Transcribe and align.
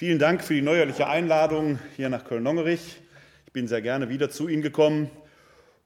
Vielen 0.00 0.18
Dank 0.18 0.42
für 0.42 0.54
die 0.54 0.62
neuerliche 0.62 1.08
Einladung 1.08 1.78
hier 1.94 2.08
nach 2.08 2.24
Köln-Nongerich. 2.24 3.02
Ich 3.44 3.52
bin 3.52 3.68
sehr 3.68 3.82
gerne 3.82 4.08
wieder 4.08 4.30
zu 4.30 4.48
Ihnen 4.48 4.62
gekommen 4.62 5.10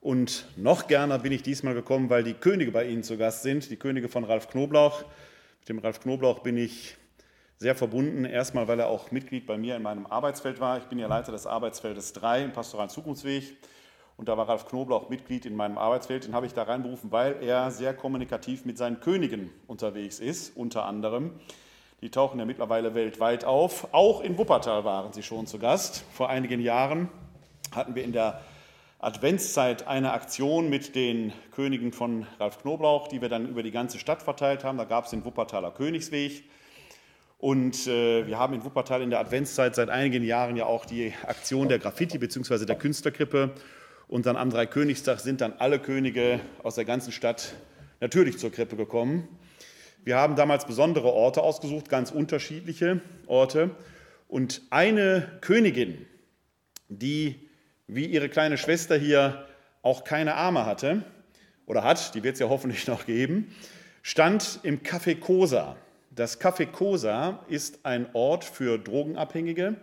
und 0.00 0.46
noch 0.56 0.86
gerne 0.86 1.18
bin 1.18 1.32
ich 1.32 1.42
diesmal 1.42 1.74
gekommen, 1.74 2.10
weil 2.10 2.22
die 2.22 2.34
Könige 2.34 2.70
bei 2.70 2.84
Ihnen 2.86 3.02
zu 3.02 3.18
Gast 3.18 3.42
sind, 3.42 3.68
die 3.70 3.76
Könige 3.76 4.08
von 4.08 4.22
Ralf 4.22 4.48
Knoblauch. 4.48 5.02
Mit 5.58 5.68
dem 5.68 5.80
Ralf 5.80 5.98
Knoblauch 5.98 6.44
bin 6.44 6.56
ich 6.56 6.96
sehr 7.56 7.74
verbunden. 7.74 8.24
Erstmal, 8.24 8.68
weil 8.68 8.78
er 8.78 8.86
auch 8.86 9.10
Mitglied 9.10 9.48
bei 9.48 9.58
mir 9.58 9.74
in 9.74 9.82
meinem 9.82 10.06
Arbeitsfeld 10.06 10.60
war. 10.60 10.78
Ich 10.78 10.84
bin 10.84 11.00
ja 11.00 11.08
Leiter 11.08 11.32
des 11.32 11.44
Arbeitsfeldes 11.48 12.12
3 12.12 12.44
im 12.44 12.52
Pastoralen 12.52 12.90
Zukunftsweg. 12.90 13.56
Und 14.16 14.28
da 14.28 14.36
war 14.36 14.48
Ralf 14.48 14.68
Knoblauch 14.68 15.08
Mitglied 15.08 15.44
in 15.44 15.56
meinem 15.56 15.76
Arbeitsfeld. 15.76 16.24
Den 16.24 16.36
habe 16.36 16.46
ich 16.46 16.54
da 16.54 16.62
reinberufen, 16.62 17.10
weil 17.10 17.42
er 17.42 17.72
sehr 17.72 17.94
kommunikativ 17.94 18.64
mit 18.64 18.78
seinen 18.78 19.00
Königen 19.00 19.50
unterwegs 19.66 20.20
ist, 20.20 20.56
unter 20.56 20.84
anderem. 20.84 21.32
Die 22.04 22.10
tauchen 22.10 22.38
ja 22.38 22.44
mittlerweile 22.44 22.94
weltweit 22.94 23.46
auf. 23.46 23.88
Auch 23.92 24.20
in 24.20 24.36
Wuppertal 24.36 24.84
waren 24.84 25.14
sie 25.14 25.22
schon 25.22 25.46
zu 25.46 25.58
Gast. 25.58 26.04
Vor 26.12 26.28
einigen 26.28 26.60
Jahren 26.60 27.08
hatten 27.74 27.94
wir 27.94 28.04
in 28.04 28.12
der 28.12 28.42
Adventszeit 28.98 29.88
eine 29.88 30.12
Aktion 30.12 30.68
mit 30.68 30.96
den 30.96 31.32
Königen 31.52 31.94
von 31.94 32.26
Ralf 32.38 32.60
Knoblauch, 32.60 33.08
die 33.08 33.22
wir 33.22 33.30
dann 33.30 33.48
über 33.48 33.62
die 33.62 33.70
ganze 33.70 33.98
Stadt 33.98 34.20
verteilt 34.20 34.64
haben. 34.64 34.76
Da 34.76 34.84
gab 34.84 35.06
es 35.06 35.12
den 35.12 35.24
Wuppertaler 35.24 35.70
Königsweg. 35.70 36.44
Und 37.38 37.86
äh, 37.86 38.26
wir 38.26 38.38
haben 38.38 38.52
in 38.52 38.66
Wuppertal 38.66 39.00
in 39.00 39.08
der 39.08 39.20
Adventszeit 39.20 39.74
seit 39.74 39.88
einigen 39.88 40.24
Jahren 40.24 40.56
ja 40.56 40.66
auch 40.66 40.84
die 40.84 41.14
Aktion 41.26 41.70
der 41.70 41.78
Graffiti 41.78 42.18
bzw. 42.18 42.66
der 42.66 42.76
Künstlerkrippe. 42.76 43.52
Und 44.08 44.26
dann 44.26 44.36
am 44.36 44.50
Dreikönigstag 44.50 45.20
sind 45.20 45.40
dann 45.40 45.54
alle 45.54 45.78
Könige 45.78 46.40
aus 46.64 46.74
der 46.74 46.84
ganzen 46.84 47.12
Stadt 47.12 47.54
natürlich 48.00 48.36
zur 48.36 48.52
Krippe 48.52 48.76
gekommen. 48.76 49.26
Wir 50.04 50.16
haben 50.16 50.36
damals 50.36 50.66
besondere 50.66 51.10
Orte 51.12 51.42
ausgesucht, 51.42 51.88
ganz 51.88 52.10
unterschiedliche 52.10 53.00
Orte. 53.26 53.70
Und 54.28 54.60
eine 54.68 55.38
Königin, 55.40 56.04
die 56.88 57.48
wie 57.86 58.04
ihre 58.04 58.28
kleine 58.28 58.58
Schwester 58.58 58.96
hier 58.96 59.46
auch 59.80 60.04
keine 60.04 60.34
Arme 60.34 60.66
hatte 60.66 61.04
oder 61.64 61.84
hat, 61.84 62.14
die 62.14 62.22
wird 62.22 62.34
es 62.34 62.40
ja 62.40 62.50
hoffentlich 62.50 62.86
noch 62.86 63.06
geben, 63.06 63.54
stand 64.02 64.60
im 64.62 64.82
Café 64.82 65.18
Cosa. 65.18 65.76
Das 66.10 66.38
Café 66.38 66.66
Cosa 66.66 67.42
ist 67.48 67.86
ein 67.86 68.06
Ort 68.12 68.44
für 68.44 68.78
Drogenabhängige, 68.78 69.76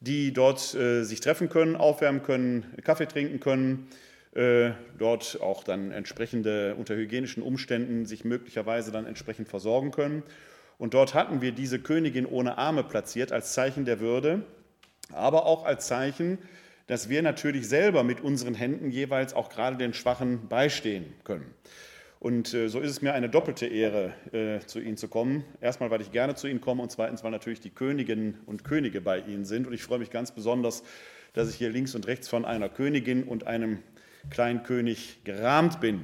die 0.00 0.34
dort 0.34 0.74
äh, 0.74 1.02
sich 1.02 1.20
treffen 1.20 1.48
können, 1.48 1.76
aufwärmen 1.76 2.22
können, 2.22 2.66
Kaffee 2.84 3.06
trinken 3.06 3.40
können, 3.40 3.88
dort 4.32 5.40
auch 5.40 5.64
dann 5.64 5.90
entsprechende 5.90 6.76
unter 6.76 6.94
hygienischen 6.94 7.42
Umständen 7.42 8.06
sich 8.06 8.24
möglicherweise 8.24 8.92
dann 8.92 9.04
entsprechend 9.04 9.48
versorgen 9.48 9.90
können. 9.90 10.22
Und 10.78 10.94
dort 10.94 11.14
hatten 11.14 11.42
wir 11.42 11.52
diese 11.52 11.78
Königin 11.78 12.26
ohne 12.26 12.56
Arme 12.56 12.84
platziert 12.84 13.32
als 13.32 13.52
Zeichen 13.52 13.84
der 13.84 14.00
Würde, 14.00 14.42
aber 15.12 15.46
auch 15.46 15.64
als 15.64 15.86
Zeichen, 15.86 16.38
dass 16.86 17.08
wir 17.08 17.22
natürlich 17.22 17.68
selber 17.68 18.02
mit 18.02 18.20
unseren 18.20 18.54
Händen 18.54 18.90
jeweils 18.90 19.34
auch 19.34 19.48
gerade 19.48 19.76
den 19.76 19.94
Schwachen 19.94 20.48
beistehen 20.48 21.12
können. 21.22 21.54
Und 22.18 22.52
äh, 22.52 22.68
so 22.68 22.80
ist 22.80 22.90
es 22.90 23.00
mir 23.00 23.12
eine 23.14 23.28
doppelte 23.28 23.66
Ehre, 23.66 24.12
äh, 24.32 24.58
zu 24.66 24.80
Ihnen 24.80 24.96
zu 24.96 25.08
kommen. 25.08 25.44
Erstmal, 25.60 25.90
weil 25.90 26.00
ich 26.00 26.12
gerne 26.12 26.34
zu 26.34 26.48
Ihnen 26.48 26.60
komme 26.60 26.82
und 26.82 26.90
zweitens, 26.90 27.22
weil 27.22 27.30
natürlich 27.30 27.60
die 27.60 27.70
Königinnen 27.70 28.40
und 28.44 28.64
Könige 28.64 29.00
bei 29.00 29.20
Ihnen 29.20 29.44
sind. 29.44 29.66
Und 29.66 29.72
ich 29.72 29.82
freue 29.82 29.98
mich 29.98 30.10
ganz 30.10 30.32
besonders, 30.32 30.82
dass 31.32 31.48
ich 31.48 31.56
hier 31.56 31.70
links 31.70 31.94
und 31.94 32.06
rechts 32.06 32.28
von 32.28 32.44
einer 32.44 32.68
Königin 32.68 33.22
und 33.24 33.46
einem 33.46 33.78
Kleinkönig 34.28 35.24
gerahmt 35.24 35.80
bin. 35.80 36.02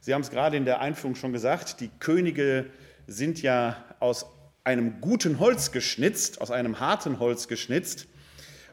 Sie 0.00 0.14
haben 0.14 0.22
es 0.22 0.30
gerade 0.30 0.56
in 0.56 0.64
der 0.64 0.80
Einführung 0.80 1.14
schon 1.14 1.32
gesagt, 1.32 1.80
die 1.80 1.90
Könige 2.00 2.66
sind 3.06 3.42
ja 3.42 3.76
aus 4.00 4.26
einem 4.64 5.00
guten 5.00 5.38
Holz 5.38 5.72
geschnitzt, 5.72 6.40
aus 6.40 6.50
einem 6.50 6.80
harten 6.80 7.18
Holz 7.18 7.48
geschnitzt. 7.48 8.08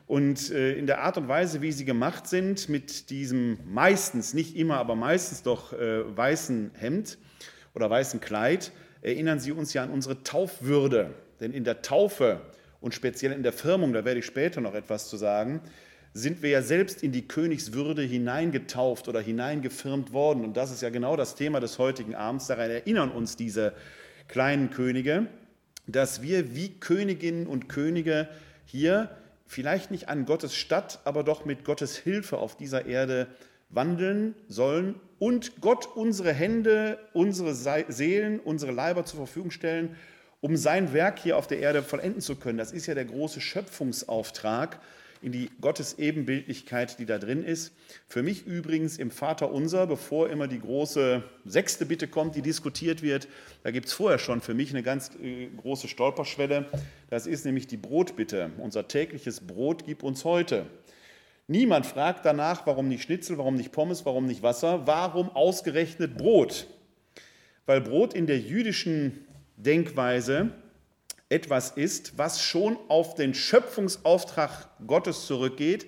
Und 0.07 0.49
äh, 0.49 0.73
in 0.73 0.87
der 0.87 1.01
Art 1.01 1.17
und 1.17 1.27
Weise, 1.27 1.61
wie 1.61 1.71
sie 1.71 1.85
gemacht 1.85 2.27
sind, 2.27 2.67
mit 2.67 3.11
diesem 3.11 3.59
meistens, 3.65 4.33
nicht 4.33 4.55
immer, 4.55 4.77
aber 4.77 4.95
meistens 4.95 5.43
doch 5.43 5.73
äh, 5.73 6.17
weißen 6.17 6.71
Hemd 6.73 7.19
oder 7.75 7.89
weißen 7.89 8.19
Kleid, 8.19 8.71
erinnern 9.01 9.39
sie 9.39 9.51
uns 9.51 9.73
ja 9.73 9.83
an 9.83 9.91
unsere 9.91 10.23
Taufwürde. 10.23 11.13
Denn 11.39 11.53
in 11.53 11.63
der 11.63 11.83
Taufe 11.83 12.41
und 12.81 12.95
speziell 12.95 13.31
in 13.31 13.43
der 13.43 13.53
Firmung, 13.53 13.93
da 13.93 14.03
werde 14.03 14.19
ich 14.19 14.25
später 14.25 14.61
noch 14.61 14.73
etwas 14.73 15.09
zu 15.09 15.17
sagen, 15.17 15.61
sind 16.13 16.41
wir 16.41 16.49
ja 16.49 16.61
selbst 16.61 17.03
in 17.03 17.11
die 17.11 17.27
Königswürde 17.27 18.01
hineingetauft 18.01 19.07
oder 19.07 19.21
hineingefirmt 19.21 20.11
worden. 20.11 20.43
Und 20.43 20.57
das 20.57 20.71
ist 20.71 20.81
ja 20.81 20.89
genau 20.89 21.15
das 21.15 21.35
Thema 21.35 21.59
des 21.59 21.77
heutigen 21.77 22.15
Abends. 22.15 22.47
Daran 22.47 22.71
erinnern 22.71 23.11
uns 23.11 23.35
diese 23.35 23.73
kleinen 24.27 24.69
Könige, 24.69 25.27
dass 25.87 26.21
wir 26.21 26.55
wie 26.55 26.69
Königinnen 26.69 27.47
und 27.47 27.69
Könige 27.69 28.27
hier 28.65 29.09
vielleicht 29.45 29.91
nicht 29.91 30.09
an 30.09 30.25
Gottes 30.25 30.55
Stadt, 30.55 30.99
aber 31.05 31.23
doch 31.23 31.45
mit 31.45 31.63
Gottes 31.63 31.97
Hilfe 31.97 32.37
auf 32.37 32.55
dieser 32.55 32.85
Erde 32.85 33.27
wandeln 33.69 34.35
sollen 34.47 34.95
und 35.19 35.61
Gott 35.61 35.87
unsere 35.95 36.33
Hände, 36.33 36.97
unsere 37.13 37.53
Seelen, 37.53 38.39
unsere 38.39 38.71
Leiber 38.71 39.05
zur 39.05 39.17
Verfügung 39.17 39.51
stellen, 39.51 39.95
um 40.41 40.55
sein 40.55 40.93
Werk 40.93 41.19
hier 41.19 41.37
auf 41.37 41.47
der 41.47 41.59
Erde 41.59 41.83
vollenden 41.83 42.21
zu 42.21 42.35
können. 42.35 42.57
Das 42.57 42.71
ist 42.71 42.85
ja 42.85 42.95
der 42.95 43.05
große 43.05 43.41
Schöpfungsauftrag, 43.41 44.79
in 45.21 45.31
die 45.31 45.49
Gottes 45.59 45.99
Ebenbildlichkeit, 45.99 46.97
die 46.99 47.05
da 47.05 47.17
drin 47.17 47.43
ist. 47.43 47.73
Für 48.07 48.23
mich 48.23 48.45
übrigens 48.45 48.97
im 48.97 49.11
Vater 49.11 49.51
unser, 49.51 49.85
bevor 49.85 50.29
immer 50.29 50.47
die 50.47 50.59
große 50.59 51.23
sechste 51.45 51.85
Bitte 51.85 52.07
kommt, 52.07 52.35
die 52.35 52.41
diskutiert 52.41 53.01
wird, 53.01 53.27
da 53.63 53.71
gibt 53.71 53.87
es 53.87 53.93
vorher 53.93 54.19
schon 54.19 54.41
für 54.41 54.53
mich 54.53 54.69
eine 54.69 54.83
ganz 54.83 55.11
äh, 55.21 55.47
große 55.57 55.87
Stolperschwelle. 55.87 56.67
Das 57.09 57.27
ist 57.27 57.45
nämlich 57.45 57.67
die 57.67 57.77
Brotbitte. 57.77 58.51
Unser 58.57 58.87
tägliches 58.87 59.41
Brot 59.41 59.85
gib 59.85 60.03
uns 60.03 60.23
heute. 60.23 60.65
Niemand 61.47 61.85
fragt 61.85 62.25
danach, 62.25 62.67
warum 62.67 62.87
nicht 62.87 63.03
Schnitzel, 63.03 63.37
warum 63.39 63.55
nicht 63.55 63.71
Pommes, 63.71 64.05
warum 64.05 64.25
nicht 64.25 64.43
Wasser, 64.43 64.85
warum 64.85 65.29
ausgerechnet 65.29 66.15
Brot. 66.15 66.67
Weil 67.65 67.81
Brot 67.81 68.13
in 68.13 68.27
der 68.27 68.39
jüdischen 68.39 69.25
Denkweise 69.57 70.51
etwas 71.29 71.71
ist, 71.71 72.17
was 72.17 72.41
schon 72.41 72.77
auf 72.87 73.13
den 73.15 73.33
Schöpfungsauftrag 73.33 74.67
Gottes 74.85 75.27
zurückgeht, 75.27 75.87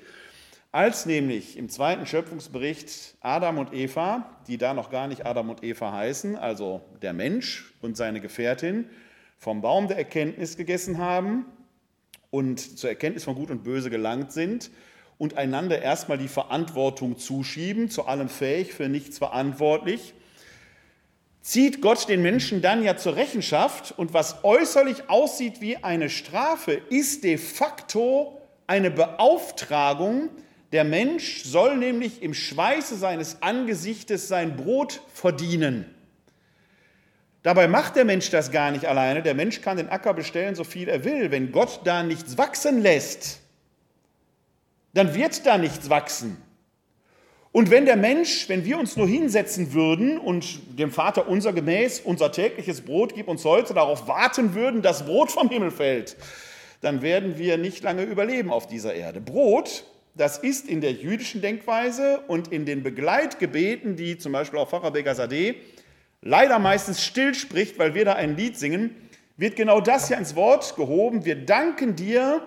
als 0.72 1.06
nämlich 1.06 1.58
im 1.58 1.68
zweiten 1.68 2.06
Schöpfungsbericht 2.06 3.16
Adam 3.20 3.58
und 3.58 3.74
Eva, 3.74 4.30
die 4.48 4.58
da 4.58 4.74
noch 4.74 4.90
gar 4.90 5.08
nicht 5.08 5.26
Adam 5.26 5.50
und 5.50 5.64
Eva 5.64 5.92
heißen, 5.92 6.38
also 6.38 6.82
der 7.02 7.14
Mensch 7.14 7.74
und 7.82 7.98
seine 7.98 8.22
Gefährtin, 8.22 8.88
vom 9.38 9.62
Baum 9.62 9.88
der 9.88 9.98
Erkenntnis 9.98 10.56
gegessen 10.56 11.00
haben 11.00 11.46
und 12.30 12.78
zur 12.78 12.90
Erkenntnis 12.90 13.24
von 13.24 13.36
Gut 13.36 13.50
und 13.50 13.64
Böse 13.64 13.90
gelangt 13.90 14.32
sind 14.32 14.70
und 15.18 15.38
einander 15.38 15.82
erstmal 15.82 16.20
die 16.20 16.28
Verantwortung 16.28 17.18
zuschieben, 17.18 17.90
zu 17.90 18.06
allem 18.06 18.30
fähig, 18.30 18.74
für 18.74 18.88
nichts 18.88 19.18
verantwortlich 19.18 20.14
zieht 21.42 21.82
Gott 21.82 22.08
den 22.08 22.22
Menschen 22.22 22.62
dann 22.62 22.84
ja 22.84 22.98
zur 22.98 23.16
Rechenschaft 23.16 23.94
und 23.98 24.14
was 24.14 24.44
äußerlich 24.44 25.10
aussieht 25.10 25.62
wie 25.62 25.78
eine 25.78 26.10
Strafe, 26.10 26.74
ist 26.90 27.24
de 27.24 27.38
facto 27.38 28.40
eine 28.68 28.92
Beauftragung. 28.92 30.30
Der 30.72 30.84
Mensch 30.84 31.44
soll 31.44 31.78
nämlich 31.78 32.22
im 32.22 32.34
Schweiße 32.34 32.96
seines 32.96 33.42
Angesichtes 33.42 34.28
sein 34.28 34.56
Brot 34.56 35.02
verdienen. 35.14 35.86
Dabei 37.44 37.68
macht 37.68 37.96
der 37.96 38.06
Mensch 38.06 38.30
das 38.30 38.52
gar 38.52 38.72
nicht 38.72 38.86
alleine. 38.86 39.24
Der 39.24 39.34
Mensch 39.34 39.62
kann 39.62 39.78
den 39.78 39.90
Acker 39.90 40.14
bestellen, 40.14 40.54
so 40.54 40.64
viel 40.64 40.88
er 40.88 41.04
will. 41.04 41.32
Wenn 41.32 41.52
Gott 41.52 41.82
da 41.86 42.04
nichts 42.04 42.38
wachsen 42.38 42.82
lässt, 42.82 43.40
dann 44.94 45.16
wird 45.16 45.46
da 45.46 45.58
nichts 45.58 45.90
wachsen. 45.90 46.38
Und 47.54 47.70
wenn 47.70 47.86
der 47.86 47.98
Mensch, 47.98 48.48
wenn 48.48 48.64
wir 48.64 48.80
uns 48.80 48.96
nur 48.96 49.08
hinsetzen 49.08 49.74
würden 49.74 50.18
und 50.18 50.80
dem 50.80 50.92
Vater 50.92 51.28
unser 51.28 51.52
gemäß 51.52 52.00
unser 52.00 52.32
tägliches 52.32 52.82
Brot 52.82 53.14
gib 53.14 53.28
uns 53.28 53.44
heute, 53.44 53.74
darauf 53.74 54.08
warten 54.08 54.56
würden, 54.56 54.82
dass 54.82 55.06
Brot 55.06 55.32
vom 55.32 55.50
Himmel 55.50 55.72
fällt, 55.72 56.16
dann 56.80 57.02
werden 57.02 57.38
wir 57.38 57.58
nicht 57.58 57.84
lange 57.84 58.04
überleben 58.04 58.52
auf 58.52 58.68
dieser 58.68 58.94
Erde. 58.94 59.20
Brot, 59.20 59.84
das 60.16 60.38
ist 60.38 60.68
in 60.68 60.80
der 60.80 60.94
jüdischen 60.94 61.42
Denkweise 61.42 62.22
und 62.28 62.52
in 62.54 62.66
den 62.66 62.84
Begleitgebeten, 62.84 63.98
die 63.98 64.18
zum 64.18 64.32
Beispiel 64.32 64.60
auch 64.60 64.70
Pfarrer 64.70 64.92
Begasadeh 64.92 65.56
leider 66.22 66.60
meistens 66.60 67.04
still 67.04 67.34
spricht, 67.34 67.80
weil 67.80 67.96
wir 67.96 68.06
da 68.06 68.14
ein 68.14 68.38
Lied 68.38 68.58
singen, 68.58 68.96
wird 69.38 69.56
genau 69.56 69.82
das 69.82 70.10
ja 70.10 70.18
ins 70.18 70.36
Wort 70.36 70.76
gehoben. 70.76 71.26
Wir 71.26 71.36
danken 71.36 71.96
dir 71.96 72.42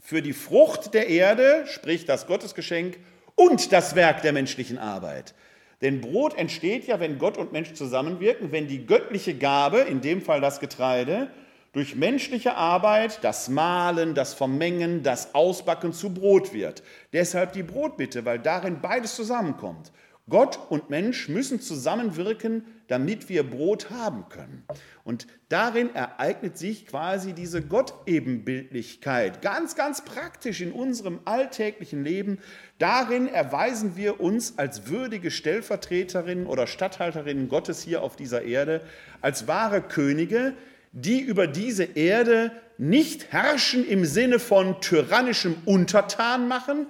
für 0.00 0.22
die 0.22 0.32
Frucht 0.32 0.94
der 0.94 1.08
Erde, 1.08 1.64
sprich 1.66 2.04
das 2.04 2.26
Gottesgeschenk, 2.26 2.98
und 3.38 3.72
das 3.72 3.94
Werk 3.94 4.22
der 4.22 4.32
menschlichen 4.32 4.78
Arbeit. 4.78 5.34
Denn 5.80 6.00
Brot 6.00 6.36
entsteht 6.36 6.86
ja, 6.88 6.98
wenn 6.98 7.18
Gott 7.18 7.38
und 7.38 7.52
Mensch 7.52 7.72
zusammenwirken, 7.72 8.50
wenn 8.50 8.66
die 8.66 8.84
göttliche 8.84 9.34
Gabe, 9.34 9.78
in 9.78 10.00
dem 10.00 10.20
Fall 10.20 10.40
das 10.40 10.58
Getreide, 10.58 11.30
durch 11.72 11.94
menschliche 11.94 12.56
Arbeit, 12.56 13.20
das 13.22 13.48
Mahlen, 13.48 14.14
das 14.14 14.34
Vermengen, 14.34 15.04
das 15.04 15.34
Ausbacken 15.34 15.92
zu 15.92 16.12
Brot 16.12 16.52
wird. 16.52 16.82
Deshalb 17.12 17.52
die 17.52 17.62
Brotbitte, 17.62 18.24
weil 18.24 18.40
darin 18.40 18.80
beides 18.80 19.14
zusammenkommt. 19.14 19.92
Gott 20.28 20.58
und 20.68 20.90
Mensch 20.90 21.28
müssen 21.28 21.60
zusammenwirken, 21.60 22.64
damit 22.88 23.28
wir 23.28 23.48
Brot 23.48 23.90
haben 23.90 24.28
können. 24.28 24.64
Und 25.04 25.26
darin 25.48 25.94
ereignet 25.94 26.58
sich 26.58 26.86
quasi 26.86 27.32
diese 27.32 27.62
Gottebenbildlichkeit, 27.62 29.42
ganz, 29.42 29.74
ganz 29.74 30.04
praktisch 30.04 30.60
in 30.60 30.72
unserem 30.72 31.20
alltäglichen 31.24 32.04
Leben. 32.04 32.38
Darin 32.78 33.28
erweisen 33.28 33.96
wir 33.96 34.20
uns 34.20 34.58
als 34.58 34.88
würdige 34.88 35.30
Stellvertreterinnen 35.30 36.46
oder 36.46 36.66
Statthalterinnen 36.66 37.48
Gottes 37.48 37.82
hier 37.82 38.02
auf 38.02 38.16
dieser 38.16 38.42
Erde, 38.42 38.82
als 39.20 39.48
wahre 39.48 39.82
Könige, 39.82 40.54
die 40.92 41.20
über 41.20 41.46
diese 41.46 41.84
Erde 41.84 42.52
nicht 42.78 43.32
herrschen 43.32 43.86
im 43.86 44.04
Sinne 44.04 44.38
von 44.38 44.80
tyrannischem 44.80 45.56
Untertan 45.64 46.48
machen, 46.48 46.86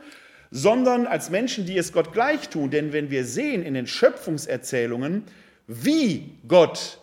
sondern 0.50 1.06
als 1.06 1.30
Menschen, 1.30 1.66
die 1.66 1.76
es 1.76 1.92
Gott 1.92 2.12
gleich 2.12 2.48
tun. 2.48 2.70
Denn 2.70 2.92
wenn 2.92 3.10
wir 3.10 3.24
sehen 3.24 3.62
in 3.62 3.74
den 3.74 3.86
Schöpfungserzählungen, 3.86 5.24
wie 5.66 6.38
Gott 6.46 7.00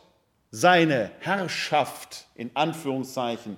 seine 0.51 1.11
Herrschaft 1.19 2.27
in 2.35 2.51
Anführungszeichen 2.53 3.57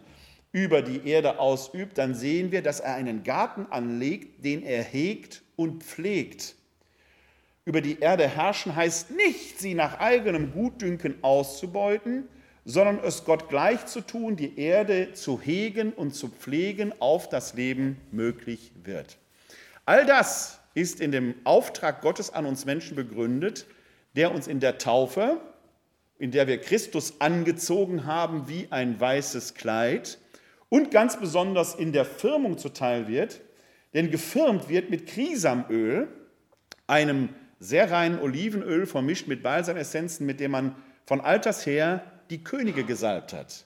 über 0.51 0.81
die 0.81 1.07
Erde 1.07 1.39
ausübt, 1.39 1.97
dann 1.97 2.15
sehen 2.15 2.51
wir, 2.51 2.61
dass 2.61 2.79
er 2.79 2.95
einen 2.95 3.23
Garten 3.23 3.67
anlegt, 3.69 4.43
den 4.43 4.63
er 4.63 4.83
hegt 4.83 5.43
und 5.55 5.83
pflegt. 5.83 6.55
Über 7.65 7.81
die 7.81 7.99
Erde 7.99 8.27
herrschen 8.27 8.75
heißt 8.75 9.11
nicht, 9.11 9.59
sie 9.59 9.73
nach 9.73 9.99
eigenem 9.99 10.53
Gutdünken 10.53 11.15
auszubeuten, 11.21 12.27
sondern 12.65 12.99
es 13.03 13.25
Gott 13.25 13.49
gleich 13.49 13.85
zu 13.85 14.01
tun, 14.01 14.35
die 14.35 14.57
Erde 14.59 15.13
zu 15.13 15.39
hegen 15.41 15.93
und 15.93 16.15
zu 16.15 16.29
pflegen, 16.29 16.93
auf 16.99 17.29
das 17.29 17.53
Leben 17.53 17.97
möglich 18.11 18.71
wird. 18.83 19.17
All 19.87 20.05
das 20.05 20.59
ist 20.73 20.99
in 20.99 21.13
dem 21.13 21.33
Auftrag 21.45 22.01
Gottes 22.01 22.29
an 22.29 22.45
uns 22.45 22.65
Menschen 22.65 22.97
begründet, 22.97 23.67
der 24.17 24.33
uns 24.33 24.45
in 24.45 24.59
der 24.59 24.79
Taufe, 24.79 25.39
in 26.19 26.31
der 26.31 26.45
wir 26.45 26.59
Christus 26.59 27.21
angezogen 27.21 28.05
haben 28.05 28.49
wie 28.49 28.67
ein 28.69 28.99
weißes 28.99 29.53
Kleid 29.53 30.19
und 30.67 30.91
ganz 30.91 31.17
besonders 31.17 31.73
in 31.73 31.93
der 31.93 32.03
Firmung 32.03 32.57
zuteil 32.57 33.07
wird, 33.07 33.39
denn 33.93 34.11
gefirmt 34.11 34.67
wird 34.67 34.89
mit 34.89 35.07
Krisamöl, 35.07 36.09
einem 36.85 37.29
sehr 37.61 37.89
reinen 37.89 38.19
Olivenöl 38.19 38.87
vermischt 38.87 39.27
mit 39.27 39.41
Balsamessenzen, 39.41 40.25
mit 40.25 40.41
dem 40.41 40.51
man 40.51 40.75
von 41.05 41.21
alters 41.21 41.65
her 41.65 42.03
die 42.29 42.43
Könige 42.43 42.83
gesalbt 42.83 43.31
hat. 43.31 43.65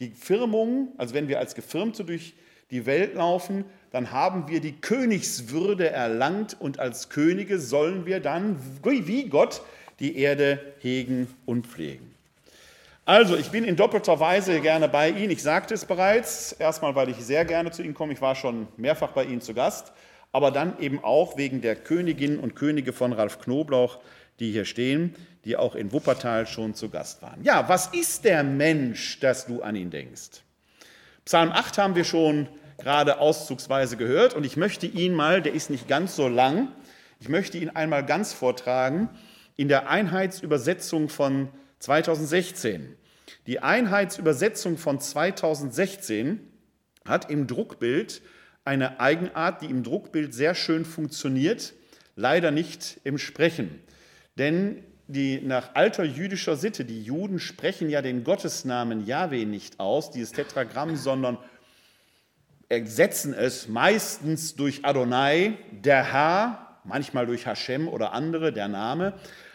Die 0.00 0.12
Firmung, 0.12 0.94
also 0.96 1.12
wenn 1.12 1.28
wir 1.28 1.38
als 1.38 1.54
Gefirmte 1.54 2.06
durch 2.06 2.32
die 2.70 2.86
Welt 2.86 3.16
laufen, 3.16 3.66
dann 3.90 4.12
haben 4.12 4.48
wir 4.48 4.60
die 4.60 4.72
Königswürde 4.72 5.90
erlangt 5.90 6.56
und 6.58 6.78
als 6.78 7.08
Könige 7.08 7.58
sollen 7.58 8.06
wir 8.06 8.20
dann 8.20 8.58
wie 8.82 9.28
Gott 9.28 9.62
die 10.00 10.18
Erde 10.18 10.60
hegen 10.80 11.26
und 11.46 11.66
pflegen. 11.66 12.14
Also, 13.04 13.36
ich 13.36 13.50
bin 13.50 13.64
in 13.64 13.74
doppelter 13.74 14.20
Weise 14.20 14.60
gerne 14.60 14.86
bei 14.86 15.08
Ihnen. 15.08 15.30
Ich 15.30 15.42
sagte 15.42 15.72
es 15.72 15.86
bereits, 15.86 16.52
erstmal, 16.52 16.94
weil 16.94 17.08
ich 17.08 17.16
sehr 17.16 17.46
gerne 17.46 17.70
zu 17.70 17.82
Ihnen 17.82 17.94
komme. 17.94 18.12
Ich 18.12 18.20
war 18.20 18.34
schon 18.34 18.68
mehrfach 18.76 19.12
bei 19.12 19.24
Ihnen 19.24 19.40
zu 19.40 19.54
Gast, 19.54 19.92
aber 20.30 20.50
dann 20.50 20.78
eben 20.78 21.02
auch 21.02 21.38
wegen 21.38 21.62
der 21.62 21.74
Königinnen 21.74 22.38
und 22.38 22.54
Könige 22.54 22.92
von 22.92 23.14
Ralf 23.14 23.40
Knoblauch, 23.40 23.98
die 24.40 24.52
hier 24.52 24.66
stehen, 24.66 25.14
die 25.46 25.56
auch 25.56 25.74
in 25.74 25.90
Wuppertal 25.92 26.46
schon 26.46 26.74
zu 26.74 26.90
Gast 26.90 27.22
waren. 27.22 27.42
Ja, 27.42 27.66
was 27.68 27.86
ist 27.88 28.26
der 28.26 28.44
Mensch, 28.44 29.18
dass 29.20 29.46
du 29.46 29.62
an 29.62 29.74
ihn 29.74 29.90
denkst? 29.90 30.42
Psalm 31.24 31.50
8 31.50 31.78
haben 31.78 31.94
wir 31.94 32.04
schon 32.04 32.46
gerade 32.78 33.18
auszugsweise 33.18 33.96
gehört 33.96 34.34
und 34.34 34.44
ich 34.44 34.56
möchte 34.56 34.86
ihn 34.86 35.12
mal, 35.12 35.42
der 35.42 35.52
ist 35.52 35.68
nicht 35.68 35.88
ganz 35.88 36.16
so 36.16 36.28
lang, 36.28 36.68
ich 37.20 37.28
möchte 37.28 37.58
ihn 37.58 37.70
einmal 37.70 38.06
ganz 38.06 38.32
vortragen 38.32 39.10
in 39.56 39.68
der 39.68 39.90
Einheitsübersetzung 39.90 41.08
von 41.08 41.48
2016. 41.80 42.96
Die 43.46 43.60
Einheitsübersetzung 43.60 44.78
von 44.78 45.00
2016 45.00 46.40
hat 47.04 47.30
im 47.30 47.46
Druckbild 47.46 48.22
eine 48.64 49.00
Eigenart, 49.00 49.62
die 49.62 49.66
im 49.66 49.82
Druckbild 49.82 50.32
sehr 50.32 50.54
schön 50.54 50.84
funktioniert, 50.84 51.74
leider 52.14 52.50
nicht 52.50 53.00
im 53.04 53.18
Sprechen. 53.18 53.80
Denn 54.36 54.84
die 55.08 55.40
nach 55.40 55.74
alter 55.74 56.04
jüdischer 56.04 56.56
Sitte, 56.56 56.84
die 56.84 57.02
Juden 57.02 57.40
sprechen 57.40 57.88
ja 57.88 58.02
den 58.02 58.24
Gottesnamen 58.24 59.06
Yahweh 59.06 59.46
nicht 59.46 59.80
aus, 59.80 60.10
dieses 60.10 60.32
Tetragramm, 60.32 60.96
sondern 60.96 61.38
ersetzen 62.68 63.34
es 63.34 63.68
meistens 63.68 64.54
durch 64.54 64.84
Adonai, 64.84 65.54
der 65.70 66.12
Herr, 66.12 66.78
manchmal 66.84 67.26
durch 67.26 67.46
Hashem 67.46 67.88
oder 67.88 68.12
andere, 68.12 68.52
der 68.52 68.68
Name, 68.68 69.14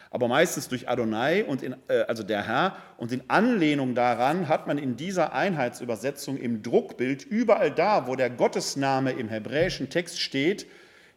aber 0.09 0.27
meistens 0.27 0.67
durch 0.67 0.87
Adonai, 0.89 1.43
und 1.43 1.63
in, 1.63 1.75
äh, 1.87 2.01
also 2.07 2.21
der 2.21 2.45
Herr. 2.45 2.77
Und 2.97 3.11
in 3.11 3.23
Anlehnung 3.29 3.95
daran 3.95 4.47
hat 4.47 4.67
man 4.67 4.77
in 4.77 4.95
dieser 4.95 5.33
Einheitsübersetzung 5.33 6.37
im 6.37 6.61
Druckbild 6.61 7.23
überall 7.25 7.71
da, 7.71 8.07
wo 8.07 8.15
der 8.15 8.29
Gottesname 8.29 9.11
im 9.11 9.27
hebräischen 9.27 9.89
Text 9.89 10.21
steht, 10.21 10.67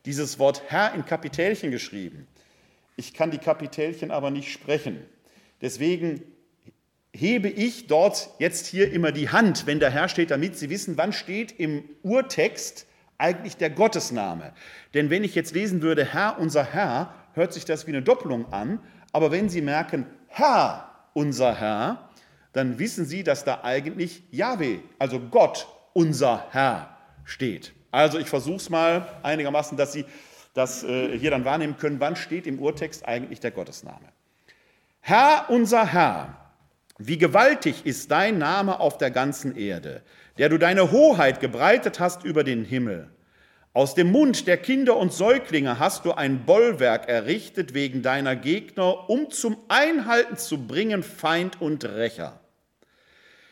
dieses 0.06 0.38
Wort 0.38 0.62
Herr 0.68 0.94
in 0.94 1.04
Kapitälchen 1.04 1.70
geschrieben. 1.70 2.26
Ich 2.96 3.12
kann 3.12 3.30
die 3.30 3.38
Kapitälchen 3.38 4.10
aber 4.10 4.30
nicht 4.30 4.50
sprechen. 4.50 5.04
Deswegen 5.60 6.22
hebe 7.16 7.48
ich 7.48 7.86
dort 7.86 8.30
jetzt 8.38 8.66
hier 8.66 8.92
immer 8.92 9.12
die 9.12 9.30
Hand, 9.30 9.66
wenn 9.66 9.80
der 9.80 9.90
Herr 9.90 10.08
steht, 10.08 10.30
damit 10.30 10.56
Sie 10.56 10.70
wissen, 10.70 10.96
wann 10.96 11.12
steht 11.12 11.58
im 11.58 11.84
Urtext 12.02 12.86
eigentlich 13.18 13.56
der 13.56 13.70
Gottesname. 13.70 14.52
Denn 14.94 15.10
wenn 15.10 15.24
ich 15.24 15.34
jetzt 15.34 15.54
lesen 15.54 15.82
würde, 15.82 16.04
Herr, 16.04 16.38
unser 16.38 16.64
Herr, 16.64 17.14
hört 17.32 17.52
sich 17.52 17.64
das 17.64 17.86
wie 17.86 17.90
eine 17.90 18.02
Doppelung 18.02 18.52
an. 18.52 18.80
Aber 19.12 19.30
wenn 19.30 19.48
Sie 19.48 19.62
merken, 19.62 20.06
Herr, 20.28 20.90
unser 21.14 21.54
Herr, 21.54 22.10
dann 22.52 22.78
wissen 22.78 23.04
Sie, 23.04 23.22
dass 23.24 23.44
da 23.44 23.60
eigentlich 23.62 24.22
Yahweh, 24.30 24.78
also 24.98 25.20
Gott, 25.20 25.66
unser 25.92 26.46
Herr 26.50 26.96
steht. 27.24 27.72
Also 27.90 28.18
ich 28.18 28.28
versuche 28.28 28.56
es 28.56 28.70
mal 28.70 29.08
einigermaßen, 29.22 29.76
dass 29.76 29.92
Sie 29.92 30.04
das 30.54 30.82
äh, 30.84 31.18
hier 31.18 31.30
dann 31.30 31.44
wahrnehmen 31.44 31.76
können, 31.76 32.00
wann 32.00 32.16
steht 32.16 32.46
im 32.46 32.58
Urtext 32.58 33.06
eigentlich 33.06 33.40
der 33.40 33.50
Gottesname. 33.50 34.08
Herr, 35.00 35.46
unser 35.48 35.86
Herr, 35.86 36.45
wie 36.98 37.18
gewaltig 37.18 37.84
ist 37.84 38.10
dein 38.10 38.38
Name 38.38 38.80
auf 38.80 38.98
der 38.98 39.10
ganzen 39.10 39.56
Erde, 39.56 40.02
der 40.38 40.48
du 40.48 40.58
deine 40.58 40.90
Hoheit 40.92 41.40
gebreitet 41.40 42.00
hast 42.00 42.24
über 42.24 42.44
den 42.44 42.64
Himmel. 42.64 43.10
Aus 43.72 43.94
dem 43.94 44.10
Mund 44.10 44.46
der 44.46 44.56
Kinder 44.56 44.96
und 44.96 45.12
Säuglinge 45.12 45.78
hast 45.78 46.06
du 46.06 46.12
ein 46.12 46.46
Bollwerk 46.46 47.08
errichtet 47.08 47.74
wegen 47.74 48.00
deiner 48.00 48.34
Gegner, 48.34 49.10
um 49.10 49.30
zum 49.30 49.58
Einhalten 49.68 50.38
zu 50.38 50.66
bringen 50.66 51.02
Feind 51.02 51.60
und 51.60 51.84
Rächer. 51.84 52.40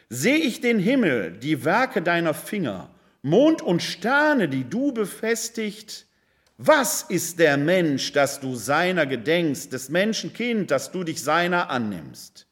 Seh 0.09 0.37
ich 0.37 0.63
den 0.63 0.79
Himmel, 0.79 1.33
die 1.33 1.65
Werke 1.67 2.01
deiner 2.01 2.33
Finger, 2.33 2.89
Mond 3.21 3.61
und 3.61 3.83
Sterne, 3.83 4.49
die 4.49 4.65
du 4.65 4.93
befestigt, 4.93 6.07
was 6.57 7.03
ist 7.03 7.39
der 7.39 7.57
Mensch, 7.57 8.13
dass 8.13 8.41
du 8.41 8.55
seiner 8.55 9.07
gedenkst, 9.07 9.73
des 9.73 9.89
Menschen 9.89 10.33
Kind, 10.33 10.71
dass 10.71 10.93
du 10.93 11.05
dich 11.05 11.23
seiner 11.23 11.69
annimmst? 11.69 12.47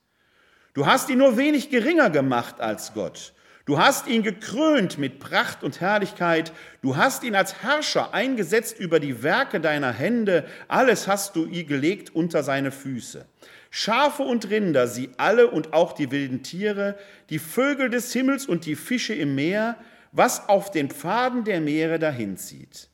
Du 0.75 0.87
hast 0.87 1.11
ihn 1.11 1.19
nur 1.19 1.37
wenig 1.37 1.71
geringer 1.71 2.09
gemacht 2.09 2.61
als 2.61 2.95
Gott. 2.95 3.35
Du 3.65 3.79
hast 3.79 4.09
ihn 4.09 4.23
gekrönt 4.23 4.99
mit 4.99 5.21
Pracht 5.21 5.63
und 5.63 5.81
Herrlichkeit. 5.81 6.53
Du 6.81 6.97
hast 6.97 7.23
ihn 7.23 7.37
als 7.37 7.63
Herrscher 7.63 8.13
eingesetzt 8.13 8.79
über 8.79 8.99
die 8.99 9.23
Werke 9.23 9.61
deiner 9.61 9.93
Hände. 9.93 10.47
Alles 10.67 11.07
hast 11.07 11.37
du 11.37 11.47
ihr 11.47 11.65
gelegt 11.65 12.15
unter 12.15 12.43
seine 12.43 12.73
Füße. 12.73 13.27
Schafe 13.71 14.25
und 14.25 14.51
Rinder, 14.51 14.89
sie 14.89 15.11
alle 15.17 15.49
und 15.49 15.73
auch 15.73 15.93
die 15.93 16.11
wilden 16.11 16.43
Tiere, 16.43 16.99
die 17.31 17.39
Vögel 17.39 17.89
des 17.89 18.13
Himmels 18.13 18.47
und 18.47 18.67
die 18.67 18.75
Fische 18.75 19.15
im 19.15 19.35
Meer, 19.35 19.77
was 20.11 20.49
auf 20.49 20.71
den 20.71 20.91
Pfaden 20.91 21.45
der 21.45 21.61
Meere 21.61 21.99
dahinzieht. 21.99 22.89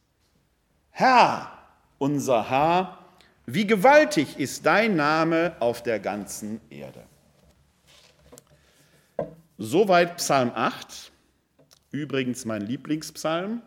Herr, 0.91 1.51
unser 1.99 2.51
Herr, 2.51 2.99
wie 3.47 3.67
gewaltig 3.67 4.39
ist 4.39 4.67
dein 4.67 4.97
Name 4.97 5.57
auf 5.61 5.83
der 5.83 5.99
ganzen 5.99 6.61
Erde. 6.71 7.05
Soweit 9.61 10.19
Psalm 10.19 10.53
8, 10.55 11.11
übrigens 11.91 12.45
mein 12.45 12.63
Lieblingspsalm. 12.63 13.61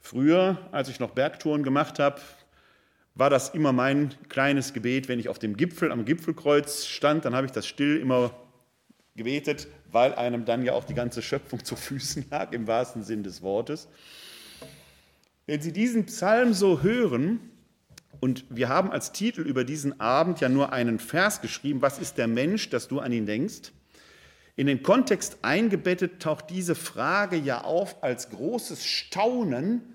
Früher, 0.00 0.56
als 0.72 0.88
ich 0.88 0.98
noch 0.98 1.10
Bergtouren 1.10 1.62
gemacht 1.62 1.98
habe, 1.98 2.22
war 3.14 3.28
das 3.28 3.50
immer 3.50 3.74
mein 3.74 4.14
kleines 4.30 4.72
Gebet, 4.72 5.08
wenn 5.08 5.18
ich 5.18 5.28
auf 5.28 5.38
dem 5.38 5.58
Gipfel, 5.58 5.92
am 5.92 6.06
Gipfelkreuz 6.06 6.86
stand, 6.86 7.26
dann 7.26 7.34
habe 7.34 7.44
ich 7.44 7.52
das 7.52 7.66
still 7.66 7.98
immer 7.98 8.34
gebetet, 9.14 9.68
weil 9.92 10.14
einem 10.14 10.46
dann 10.46 10.64
ja 10.64 10.72
auch 10.72 10.84
die 10.84 10.94
ganze 10.94 11.20
Schöpfung 11.20 11.62
zu 11.62 11.76
Füßen 11.76 12.24
lag, 12.30 12.52
im 12.52 12.66
wahrsten 12.66 13.04
Sinn 13.04 13.22
des 13.22 13.42
Wortes. 13.42 13.88
Wenn 15.44 15.60
Sie 15.60 15.74
diesen 15.74 16.06
Psalm 16.06 16.54
so 16.54 16.80
hören, 16.82 17.40
und 18.20 18.46
wir 18.48 18.70
haben 18.70 18.90
als 18.90 19.12
Titel 19.12 19.42
über 19.42 19.64
diesen 19.64 20.00
Abend 20.00 20.40
ja 20.40 20.48
nur 20.48 20.72
einen 20.72 20.98
Vers 20.98 21.42
geschrieben, 21.42 21.82
was 21.82 21.98
ist 21.98 22.16
der 22.16 22.26
Mensch, 22.26 22.70
dass 22.70 22.88
du 22.88 23.00
an 23.00 23.12
ihn 23.12 23.26
denkst? 23.26 23.70
In 24.56 24.66
den 24.66 24.82
Kontext 24.82 25.38
eingebettet 25.42 26.20
taucht 26.22 26.50
diese 26.50 26.74
Frage 26.74 27.36
ja 27.36 27.62
auf 27.62 28.02
als 28.02 28.30
großes 28.30 28.84
Staunen 28.84 29.94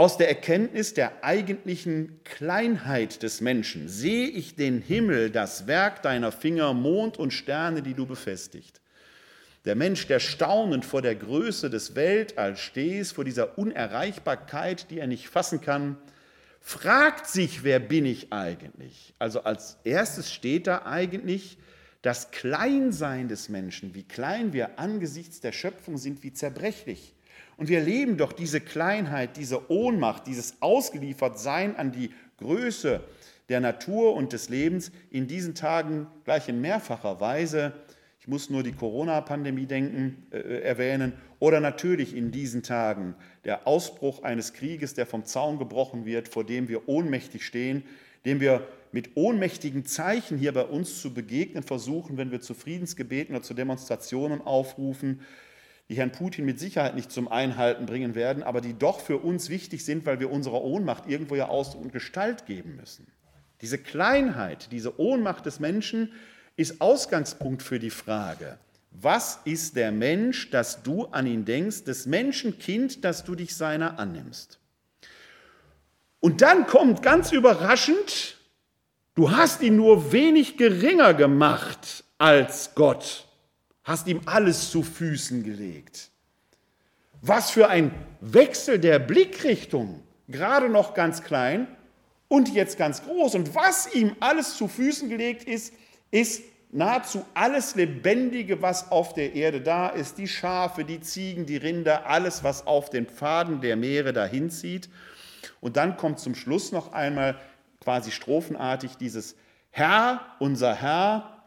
aus 0.00 0.16
der 0.16 0.28
Erkenntnis 0.28 0.94
der 0.94 1.22
eigentlichen 1.22 2.24
Kleinheit 2.24 3.22
des 3.22 3.42
Menschen 3.42 3.86
sehe 3.90 4.28
ich 4.28 4.56
den 4.56 4.80
Himmel, 4.80 5.28
das 5.28 5.66
Werk 5.66 6.00
deiner 6.00 6.32
Finger, 6.32 6.72
Mond 6.72 7.18
und 7.18 7.32
Sterne, 7.34 7.82
die 7.82 7.92
du 7.92 8.06
befestigt. 8.06 8.80
Der 9.66 9.74
Mensch, 9.74 10.06
der 10.06 10.18
staunend 10.18 10.86
vor 10.86 11.02
der 11.02 11.16
Größe 11.16 11.68
des 11.68 11.94
Weltalls 11.96 12.60
steht, 12.60 13.08
vor 13.08 13.24
dieser 13.24 13.58
Unerreichbarkeit, 13.58 14.90
die 14.90 15.00
er 15.00 15.06
nicht 15.06 15.28
fassen 15.28 15.60
kann, 15.60 15.98
fragt 16.60 17.26
sich, 17.26 17.62
wer 17.62 17.78
bin 17.78 18.06
ich 18.06 18.32
eigentlich? 18.32 19.12
Also 19.18 19.44
als 19.44 19.76
erstes 19.84 20.32
steht 20.32 20.66
da 20.66 20.86
eigentlich 20.86 21.58
das 22.02 22.30
Kleinsein 22.30 23.28
des 23.28 23.48
Menschen, 23.48 23.94
wie 23.94 24.04
klein 24.04 24.52
wir 24.52 24.78
angesichts 24.78 25.40
der 25.40 25.52
Schöpfung 25.52 25.98
sind, 25.98 26.22
wie 26.22 26.32
zerbrechlich. 26.32 27.14
Und 27.56 27.68
wir 27.68 27.80
erleben 27.80 28.16
doch 28.16 28.32
diese 28.32 28.60
Kleinheit, 28.60 29.36
diese 29.36 29.70
Ohnmacht, 29.70 30.26
dieses 30.26 30.62
Ausgeliefertsein 30.62 31.76
an 31.76 31.92
die 31.92 32.10
Größe 32.38 33.02
der 33.50 33.60
Natur 33.60 34.14
und 34.14 34.32
des 34.32 34.48
Lebens 34.48 34.92
in 35.10 35.26
diesen 35.26 35.54
Tagen 35.54 36.06
gleich 36.24 36.48
in 36.48 36.62
mehrfacher 36.62 37.20
Weise. 37.20 37.74
Ich 38.18 38.28
muss 38.28 38.48
nur 38.48 38.62
die 38.62 38.72
Corona-Pandemie 38.72 39.66
denken, 39.66 40.26
äh, 40.30 40.62
erwähnen. 40.62 41.12
Oder 41.38 41.60
natürlich 41.60 42.16
in 42.16 42.30
diesen 42.30 42.62
Tagen 42.62 43.14
der 43.44 43.66
Ausbruch 43.66 44.22
eines 44.22 44.54
Krieges, 44.54 44.94
der 44.94 45.04
vom 45.04 45.24
Zaun 45.24 45.58
gebrochen 45.58 46.06
wird, 46.06 46.28
vor 46.28 46.44
dem 46.44 46.68
wir 46.68 46.88
ohnmächtig 46.88 47.44
stehen, 47.44 47.82
dem 48.24 48.40
wir 48.40 48.66
mit 48.92 49.16
ohnmächtigen 49.16 49.84
Zeichen 49.84 50.38
hier 50.38 50.52
bei 50.52 50.64
uns 50.64 51.00
zu 51.00 51.14
begegnen 51.14 51.62
versuchen, 51.62 52.16
wenn 52.16 52.30
wir 52.30 52.40
zu 52.40 52.54
Friedensgebeten 52.54 53.34
oder 53.34 53.44
zu 53.44 53.54
Demonstrationen 53.54 54.40
aufrufen, 54.40 55.20
die 55.88 55.96
Herrn 55.96 56.12
Putin 56.12 56.44
mit 56.44 56.60
Sicherheit 56.60 56.94
nicht 56.94 57.10
zum 57.10 57.26
Einhalten 57.28 57.86
bringen 57.86 58.14
werden, 58.14 58.42
aber 58.42 58.60
die 58.60 58.78
doch 58.78 59.00
für 59.00 59.18
uns 59.18 59.48
wichtig 59.48 59.84
sind, 59.84 60.06
weil 60.06 60.20
wir 60.20 60.30
unserer 60.30 60.62
Ohnmacht 60.62 61.08
irgendwo 61.08 61.34
ja 61.34 61.48
Ausdruck 61.48 61.82
und 61.82 61.92
Gestalt 61.92 62.46
geben 62.46 62.76
müssen. 62.76 63.06
Diese 63.60 63.76
Kleinheit, 63.76 64.70
diese 64.72 65.00
Ohnmacht 65.00 65.46
des 65.46 65.60
Menschen 65.60 66.12
ist 66.56 66.80
Ausgangspunkt 66.80 67.62
für 67.62 67.78
die 67.78 67.90
Frage, 67.90 68.58
was 68.92 69.40
ist 69.44 69.76
der 69.76 69.92
Mensch, 69.92 70.50
dass 70.50 70.82
du 70.82 71.06
an 71.06 71.26
ihn 71.26 71.44
denkst, 71.44 71.84
des 71.84 72.06
Menschenkind, 72.06 73.04
dass 73.04 73.24
du 73.24 73.34
dich 73.34 73.56
seiner 73.56 73.98
annimmst? 73.98 74.58
Und 76.20 76.42
dann 76.42 76.66
kommt 76.66 77.02
ganz 77.02 77.32
überraschend, 77.32 78.39
du 79.20 79.30
hast 79.30 79.60
ihn 79.60 79.76
nur 79.76 80.12
wenig 80.12 80.56
geringer 80.56 81.12
gemacht 81.12 82.04
als 82.16 82.74
Gott 82.74 83.26
hast 83.84 84.06
ihm 84.06 84.22
alles 84.24 84.70
zu 84.70 84.82
Füßen 84.82 85.42
gelegt. 85.42 86.08
Was 87.20 87.50
für 87.50 87.68
ein 87.68 87.92
Wechsel 88.22 88.78
der 88.78 88.98
Blickrichtung, 88.98 90.02
gerade 90.28 90.70
noch 90.70 90.94
ganz 90.94 91.22
klein 91.22 91.66
und 92.28 92.54
jetzt 92.54 92.78
ganz 92.78 93.02
groß. 93.02 93.34
Und 93.34 93.54
was 93.54 93.92
ihm 93.94 94.16
alles 94.20 94.56
zu 94.56 94.68
Füßen 94.68 95.10
gelegt 95.10 95.44
ist, 95.44 95.74
ist 96.10 96.42
nahezu 96.72 97.22
alles 97.34 97.74
Lebendige, 97.74 98.62
was 98.62 98.90
auf 98.90 99.12
der 99.12 99.34
Erde 99.34 99.60
da 99.60 99.88
ist, 99.88 100.16
die 100.16 100.28
Schafe, 100.28 100.84
die 100.84 101.00
Ziegen, 101.00 101.44
die 101.44 101.58
Rinder, 101.58 102.06
alles, 102.06 102.42
was 102.42 102.66
auf 102.66 102.88
den 102.88 103.06
Pfaden 103.06 103.60
der 103.60 103.76
Meere 103.76 104.14
dahin 104.14 104.50
zieht. 104.50 104.88
Und 105.60 105.76
dann 105.76 105.96
kommt 105.98 106.20
zum 106.20 106.34
Schluss 106.34 106.72
noch 106.72 106.92
einmal 106.92 107.38
quasi 107.80 108.10
strophenartig 108.10 108.96
dieses 108.96 109.36
Herr, 109.70 110.20
unser 110.38 110.74
Herr, 110.74 111.42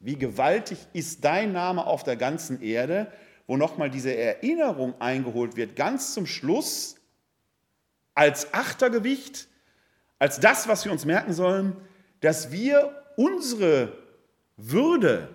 wie 0.00 0.16
gewaltig 0.16 0.78
ist 0.92 1.24
dein 1.24 1.52
Name 1.52 1.86
auf 1.86 2.04
der 2.04 2.16
ganzen 2.16 2.62
Erde, 2.62 3.10
wo 3.46 3.56
nochmal 3.56 3.90
diese 3.90 4.14
Erinnerung 4.14 5.00
eingeholt 5.00 5.56
wird, 5.56 5.76
ganz 5.76 6.14
zum 6.14 6.26
Schluss 6.26 6.96
als 8.14 8.52
Achtergewicht, 8.52 9.48
als 10.18 10.40
das, 10.40 10.68
was 10.68 10.84
wir 10.84 10.92
uns 10.92 11.04
merken 11.04 11.32
sollen, 11.32 11.76
dass 12.20 12.52
wir 12.52 12.92
unsere 13.16 13.92
Würde 14.56 15.28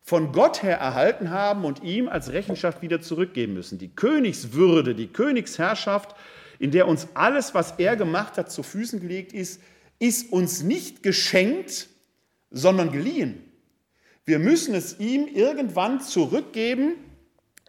von 0.00 0.32
Gott 0.32 0.62
her 0.62 0.78
erhalten 0.78 1.30
haben 1.30 1.64
und 1.64 1.82
ihm 1.82 2.08
als 2.08 2.32
Rechenschaft 2.32 2.82
wieder 2.82 3.00
zurückgeben 3.00 3.54
müssen. 3.54 3.78
Die 3.78 3.94
Königswürde, 3.94 4.94
die 4.94 5.08
Königsherrschaft, 5.08 6.14
in 6.58 6.70
der 6.70 6.86
uns 6.88 7.08
alles, 7.14 7.54
was 7.54 7.72
er 7.78 7.96
gemacht 7.96 8.36
hat, 8.36 8.50
zu 8.50 8.62
Füßen 8.62 9.00
gelegt 9.00 9.32
ist, 9.32 9.62
ist 9.98 10.32
uns 10.32 10.62
nicht 10.62 11.02
geschenkt, 11.02 11.88
sondern 12.50 12.92
geliehen. 12.92 13.42
Wir 14.24 14.38
müssen 14.38 14.74
es 14.74 14.98
ihm 14.98 15.26
irgendwann 15.26 16.00
zurückgeben 16.00 16.94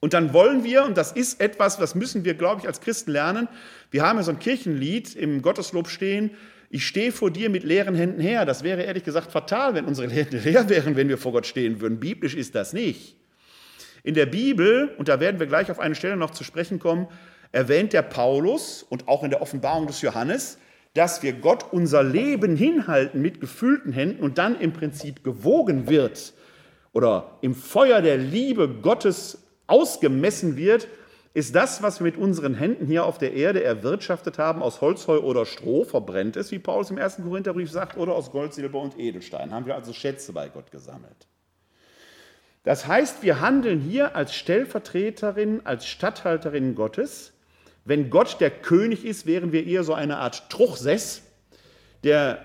und 0.01 0.13
dann 0.13 0.33
wollen 0.33 0.63
wir, 0.63 0.85
und 0.85 0.97
das 0.97 1.11
ist 1.11 1.41
etwas, 1.41 1.77
das 1.77 1.95
müssen 1.95 2.25
wir, 2.25 2.35
glaube 2.35 2.61
ich, 2.61 2.67
als 2.67 2.81
Christen 2.81 3.11
lernen. 3.11 3.47
Wir 3.91 4.03
haben 4.03 4.17
ja 4.17 4.23
so 4.23 4.31
ein 4.31 4.39
Kirchenlied 4.39 5.15
im 5.15 5.41
Gotteslob 5.41 5.87
stehen. 5.87 6.31
Ich 6.69 6.85
stehe 6.85 7.11
vor 7.11 7.31
dir 7.31 7.49
mit 7.49 7.63
leeren 7.63 7.95
Händen 7.95 8.21
her. 8.21 8.45
Das 8.45 8.63
wäre 8.63 8.83
ehrlich 8.83 9.03
gesagt 9.03 9.31
fatal, 9.31 9.73
wenn 9.73 9.85
unsere 9.85 10.09
Hände 10.09 10.37
leer 10.43 10.69
wären, 10.69 10.95
wenn 10.95 11.09
wir 11.09 11.17
vor 11.17 11.31
Gott 11.31 11.47
stehen 11.47 11.81
würden. 11.81 11.99
Biblisch 11.99 12.35
ist 12.35 12.55
das 12.55 12.73
nicht. 12.73 13.15
In 14.03 14.13
der 14.13 14.27
Bibel, 14.27 14.93
und 14.97 15.07
da 15.07 15.19
werden 15.19 15.39
wir 15.39 15.47
gleich 15.47 15.71
auf 15.71 15.79
eine 15.79 15.95
Stelle 15.95 16.15
noch 16.15 16.31
zu 16.31 16.43
sprechen 16.43 16.77
kommen, 16.77 17.07
erwähnt 17.51 17.93
der 17.93 18.03
Paulus 18.03 18.83
und 18.83 19.07
auch 19.07 19.23
in 19.23 19.31
der 19.31 19.41
Offenbarung 19.41 19.87
des 19.87 20.01
Johannes, 20.01 20.59
dass 20.95 21.21
wir 21.21 21.33
Gott 21.33 21.71
unser 21.71 22.01
Leben 22.01 22.55
hinhalten 22.55 23.21
mit 23.21 23.39
gefüllten 23.39 23.91
Händen 23.91 24.23
und 24.23 24.37
dann 24.37 24.59
im 24.59 24.73
Prinzip 24.73 25.23
gewogen 25.23 25.87
wird 25.87 26.33
oder 26.93 27.37
im 27.41 27.53
Feuer 27.53 28.01
der 28.01 28.17
Liebe 28.17 28.67
Gottes 28.69 29.43
ausgemessen 29.67 30.55
wird, 30.55 30.87
ist 31.33 31.53
das, 31.53 31.83
was 31.83 31.99
wir 31.99 32.05
mit 32.05 32.15
unseren 32.15 32.55
Händen 32.55 32.87
hier 32.87 33.05
auf 33.05 33.17
der 33.17 33.33
Erde 33.33 33.61
erwirtschaftet 33.61 34.37
haben, 34.37 34.63
aus 34.63 34.79
Holzheu 34.79 35.19
oder 35.19 35.45
Stroh 35.45 35.83
verbrennt 35.83 36.37
ist, 36.37 36.51
wie 36.51 36.59
Paulus 36.59 36.91
im 36.91 36.97
ersten 36.97 37.23
Korintherbrief 37.23 37.69
sagt, 37.69 37.97
oder 37.97 38.13
aus 38.13 38.31
Gold, 38.31 38.53
Silber 38.53 38.79
und 38.79 38.97
Edelstein. 38.97 39.51
Haben 39.51 39.65
wir 39.65 39.75
also 39.75 39.91
Schätze 39.91 40.31
bei 40.31 40.47
Gott 40.47 40.71
gesammelt. 40.71 41.27
Das 42.63 42.87
heißt, 42.87 43.21
wir 43.21 43.41
handeln 43.41 43.81
hier 43.81 44.15
als 44.15 44.33
Stellvertreterin, 44.33 45.61
als 45.65 45.85
Statthalterin 45.85 46.73
Gottes. 46.73 47.33
Wenn 47.85 48.09
Gott 48.09 48.41
der 48.41 48.49
König 48.49 49.05
ist, 49.05 49.27
wären 49.27 49.51
wir 49.51 49.65
eher 49.65 49.83
so 49.83 49.93
eine 49.93 50.17
Art 50.17 50.49
Truchsess, 50.49 51.21
der 52.03 52.43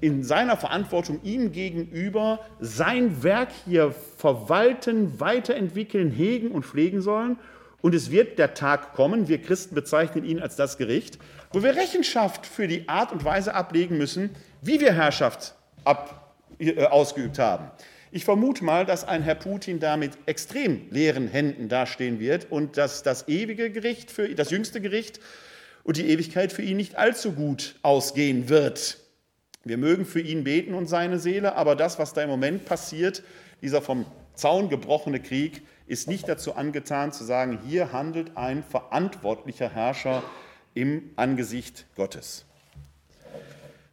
in 0.00 0.22
seiner 0.22 0.56
Verantwortung 0.56 1.20
ihm 1.22 1.52
gegenüber 1.52 2.40
sein 2.60 3.22
Werk 3.22 3.48
hier 3.64 3.94
verwalten, 4.18 5.18
weiterentwickeln, 5.20 6.10
hegen 6.10 6.50
und 6.50 6.66
pflegen 6.66 7.00
sollen. 7.00 7.38
Und 7.80 7.94
es 7.94 8.10
wird 8.10 8.38
der 8.38 8.54
Tag 8.54 8.94
kommen, 8.94 9.28
wir 9.28 9.40
Christen 9.40 9.74
bezeichnen 9.74 10.24
ihn 10.24 10.40
als 10.40 10.56
das 10.56 10.76
Gericht, 10.76 11.18
wo 11.52 11.62
wir 11.62 11.76
Rechenschaft 11.76 12.46
für 12.46 12.66
die 12.66 12.88
Art 12.88 13.12
und 13.12 13.24
Weise 13.24 13.54
ablegen 13.54 13.96
müssen, 13.96 14.30
wie 14.60 14.80
wir 14.80 14.92
Herrschaft 14.92 15.54
ab, 15.84 16.34
äh, 16.58 16.84
ausgeübt 16.84 17.38
haben. 17.38 17.70
Ich 18.14 18.24
vermute 18.24 18.62
mal, 18.62 18.86
dass 18.86 19.02
ein 19.02 19.24
Herr 19.24 19.34
Putin 19.34 19.80
da 19.80 19.96
mit 19.96 20.12
extrem 20.26 20.88
leeren 20.90 21.26
Händen 21.26 21.68
dastehen 21.68 22.20
wird 22.20 22.46
und 22.48 22.76
dass 22.76 23.02
das 23.02 23.26
ewige 23.26 23.72
Gericht, 23.72 24.08
für, 24.08 24.32
das 24.36 24.52
jüngste 24.52 24.80
Gericht 24.80 25.18
und 25.82 25.96
die 25.96 26.08
Ewigkeit 26.08 26.52
für 26.52 26.62
ihn 26.62 26.76
nicht 26.76 26.94
allzu 26.94 27.32
gut 27.32 27.74
ausgehen 27.82 28.48
wird. 28.48 28.98
Wir 29.64 29.78
mögen 29.78 30.06
für 30.06 30.20
ihn 30.20 30.44
beten 30.44 30.74
und 30.74 30.86
seine 30.86 31.18
Seele, 31.18 31.56
aber 31.56 31.74
das, 31.74 31.98
was 31.98 32.12
da 32.12 32.22
im 32.22 32.30
Moment 32.30 32.66
passiert, 32.66 33.24
dieser 33.62 33.82
vom 33.82 34.06
Zaun 34.36 34.68
gebrochene 34.68 35.18
Krieg, 35.18 35.62
ist 35.88 36.06
nicht 36.06 36.28
dazu 36.28 36.54
angetan 36.54 37.10
zu 37.10 37.24
sagen, 37.24 37.58
hier 37.66 37.90
handelt 37.90 38.36
ein 38.36 38.62
verantwortlicher 38.62 39.70
Herrscher 39.70 40.22
im 40.74 41.10
Angesicht 41.16 41.84
Gottes. 41.96 42.44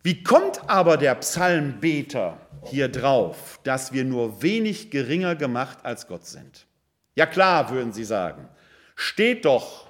Wie 0.03 0.21
kommt 0.21 0.69
aber 0.69 0.97
der 0.97 1.15
Psalmbeter 1.15 2.37
hier 2.65 2.87
drauf, 2.87 3.59
dass 3.63 3.93
wir 3.93 4.03
nur 4.03 4.41
wenig 4.41 4.91
geringer 4.91 5.35
gemacht 5.35 5.79
als 5.83 6.07
Gott 6.07 6.25
sind? 6.25 6.67
Ja 7.15 7.25
klar, 7.25 7.71
würden 7.71 7.93
Sie 7.93 8.03
sagen, 8.03 8.47
steht 8.95 9.45
doch 9.45 9.87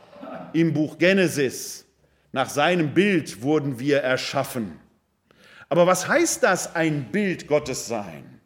im 0.54 0.74
Buch 0.74 0.98
Genesis, 0.98 1.86
nach 2.32 2.50
seinem 2.50 2.94
Bild 2.94 3.42
wurden 3.42 3.80
wir 3.80 4.00
erschaffen. 4.00 4.80
Aber 5.70 5.88
was 5.88 6.08
heißt 6.08 6.44
das, 6.44 6.76
ein 6.76 7.12
Bild 7.12 7.48
Gottes 7.48 7.88
sein? 7.88 8.42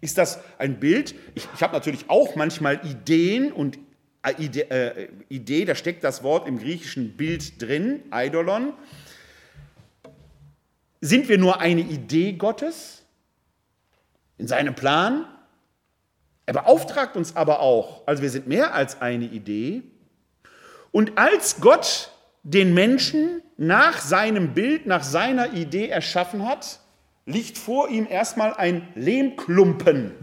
Ist 0.00 0.18
das 0.18 0.38
ein 0.58 0.78
Bild? 0.78 1.14
Ich, 1.34 1.46
ich 1.54 1.62
habe 1.62 1.72
natürlich 1.72 2.08
auch 2.08 2.36
manchmal 2.36 2.80
Ideen 2.86 3.52
und 3.52 3.78
äh, 4.22 4.32
Idee, 4.42 4.60
äh, 4.62 5.08
Idee, 5.28 5.64
da 5.64 5.74
steckt 5.74 6.04
das 6.04 6.22
Wort 6.22 6.46
im 6.46 6.58
griechischen 6.58 7.16
Bild 7.16 7.60
drin, 7.60 8.02
Eidolon. 8.10 8.72
Sind 11.00 11.28
wir 11.28 11.38
nur 11.38 11.60
eine 11.60 11.80
Idee 11.80 12.32
Gottes 12.32 12.97
in 14.38 14.46
seinem 14.46 14.74
Plan? 14.74 15.26
Er 16.46 16.54
beauftragt 16.54 17.16
uns 17.16 17.36
aber 17.36 17.60
auch, 17.60 18.06
also 18.06 18.22
wir 18.22 18.30
sind 18.30 18.46
mehr 18.46 18.74
als 18.74 19.02
eine 19.02 19.26
Idee. 19.26 19.82
Und 20.92 21.18
als 21.18 21.60
Gott 21.60 22.10
den 22.42 22.72
Menschen 22.72 23.42
nach 23.58 24.00
seinem 24.00 24.54
Bild, 24.54 24.86
nach 24.86 25.02
seiner 25.02 25.52
Idee 25.52 25.88
erschaffen 25.88 26.46
hat, 26.46 26.80
liegt 27.26 27.58
vor 27.58 27.90
ihm 27.90 28.06
erstmal 28.08 28.54
ein 28.54 28.88
Lehmklumpen. 28.94 30.14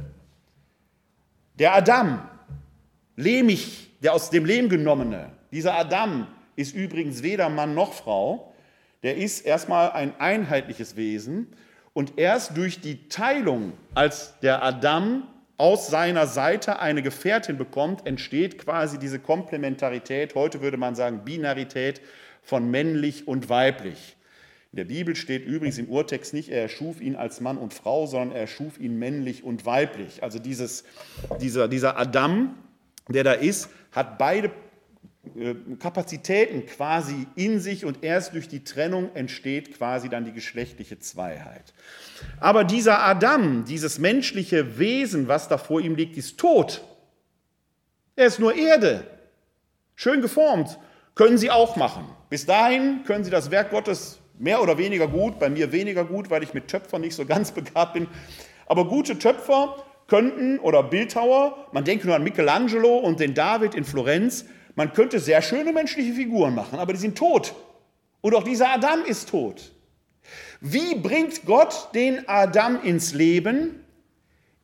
Der 1.59 1.75
Adam, 1.75 2.27
lehmig, 3.15 3.91
der 4.01 4.13
aus 4.13 4.31
dem 4.31 4.45
Lehm 4.45 4.69
genommene, 4.69 5.31
dieser 5.51 5.75
Adam 5.75 6.27
ist 6.55 6.73
übrigens 6.73 7.21
weder 7.21 7.49
Mann 7.49 7.75
noch 7.75 7.93
Frau, 7.93 8.53
der 9.03 9.17
ist 9.17 9.45
erstmal 9.45 9.91
ein 9.91 10.19
einheitliches 10.19 10.95
Wesen 10.95 11.47
und 11.95 12.19
erst 12.19 12.57
durch 12.57 12.81
die 12.81 13.07
Teilung, 13.07 13.71
als 13.93 14.37
der 14.41 14.61
Adam 14.63 15.23
aus 15.55 15.87
seiner 15.87 16.27
Seite 16.27 16.79
eine 16.79 17.01
Gefährtin 17.01 17.57
bekommt, 17.57 18.05
entsteht 18.05 18.57
quasi 18.57 18.99
diese 18.99 19.17
Komplementarität, 19.17 20.35
heute 20.35 20.59
würde 20.59 20.75
man 20.75 20.95
sagen 20.95 21.21
Binarität 21.23 22.01
von 22.43 22.69
männlich 22.69 23.29
und 23.29 23.47
weiblich. 23.47 24.17
In 24.73 24.75
der 24.75 24.83
Bibel 24.83 25.15
steht 25.15 25.45
übrigens 25.45 25.77
im 25.77 25.87
Urtext 25.87 26.33
nicht, 26.33 26.49
er 26.49 26.63
erschuf 26.63 26.99
ihn 26.99 27.15
als 27.15 27.39
Mann 27.39 27.57
und 27.57 27.73
Frau, 27.73 28.07
sondern 28.07 28.33
er 28.33 28.41
erschuf 28.41 28.77
ihn 28.77 28.99
männlich 28.99 29.45
und 29.45 29.65
weiblich. 29.65 30.21
Also 30.21 30.37
dieses, 30.37 30.83
dieser, 31.39 31.69
dieser 31.69 31.97
Adam, 31.97 32.55
der 33.07 33.23
da 33.23 33.31
ist, 33.31 33.69
hat 33.93 34.17
beide 34.17 34.51
Kapazitäten 35.79 36.65
quasi 36.65 37.27
in 37.35 37.59
sich 37.59 37.83
und 37.83 38.03
erst 38.03 38.33
durch 38.33 38.47
die 38.47 38.63
Trennung 38.63 39.13
entsteht 39.15 39.77
quasi 39.77 40.07
dann 40.07 40.23
die 40.23 40.31
geschlechtliche 40.31 40.97
Zweiheit. 40.99 41.73
Aber 42.39 42.63
dieser 42.63 43.03
Adam, 43.03 43.65
dieses 43.65 43.99
menschliche 43.99 44.79
Wesen, 44.79 45.27
was 45.27 45.49
da 45.49 45.57
vor 45.57 45.81
ihm 45.81 45.95
liegt, 45.95 46.15
ist 46.15 46.37
tot. 46.37 46.83
Er 48.15 48.27
ist 48.27 48.39
nur 48.39 48.55
Erde, 48.55 49.05
schön 49.95 50.21
geformt, 50.21 50.79
können 51.15 51.37
Sie 51.37 51.51
auch 51.51 51.75
machen. 51.75 52.07
Bis 52.29 52.45
dahin 52.45 53.03
können 53.05 53.25
Sie 53.25 53.31
das 53.31 53.51
Werk 53.51 53.71
Gottes 53.71 54.19
mehr 54.39 54.61
oder 54.61 54.77
weniger 54.77 55.07
gut, 55.09 55.37
bei 55.37 55.49
mir 55.49 55.73
weniger 55.73 56.05
gut, 56.05 56.29
weil 56.29 56.43
ich 56.43 56.53
mit 56.53 56.69
Töpfern 56.69 57.01
nicht 57.01 57.15
so 57.15 57.25
ganz 57.25 57.51
begabt 57.53 57.93
bin. 57.93 58.07
Aber 58.67 58.87
gute 58.87 59.19
Töpfer 59.19 59.83
könnten, 60.07 60.59
oder 60.59 60.83
Bildhauer, 60.83 61.67
man 61.73 61.83
denke 61.83 62.07
nur 62.07 62.15
an 62.15 62.23
Michelangelo 62.23 62.97
und 62.97 63.19
den 63.19 63.33
David 63.33 63.75
in 63.75 63.83
Florenz, 63.83 64.45
man 64.75 64.93
könnte 64.93 65.19
sehr 65.19 65.41
schöne 65.41 65.71
menschliche 65.71 66.13
Figuren 66.13 66.53
machen, 66.53 66.79
aber 66.79 66.93
die 66.93 66.99
sind 66.99 67.17
tot. 67.17 67.55
Und 68.21 68.35
auch 68.35 68.43
dieser 68.43 68.69
Adam 68.69 69.03
ist 69.05 69.29
tot. 69.29 69.71
Wie 70.59 70.95
bringt 70.95 71.45
Gott 71.45 71.89
den 71.93 72.27
Adam 72.27 72.81
ins 72.81 73.13
Leben? 73.13 73.81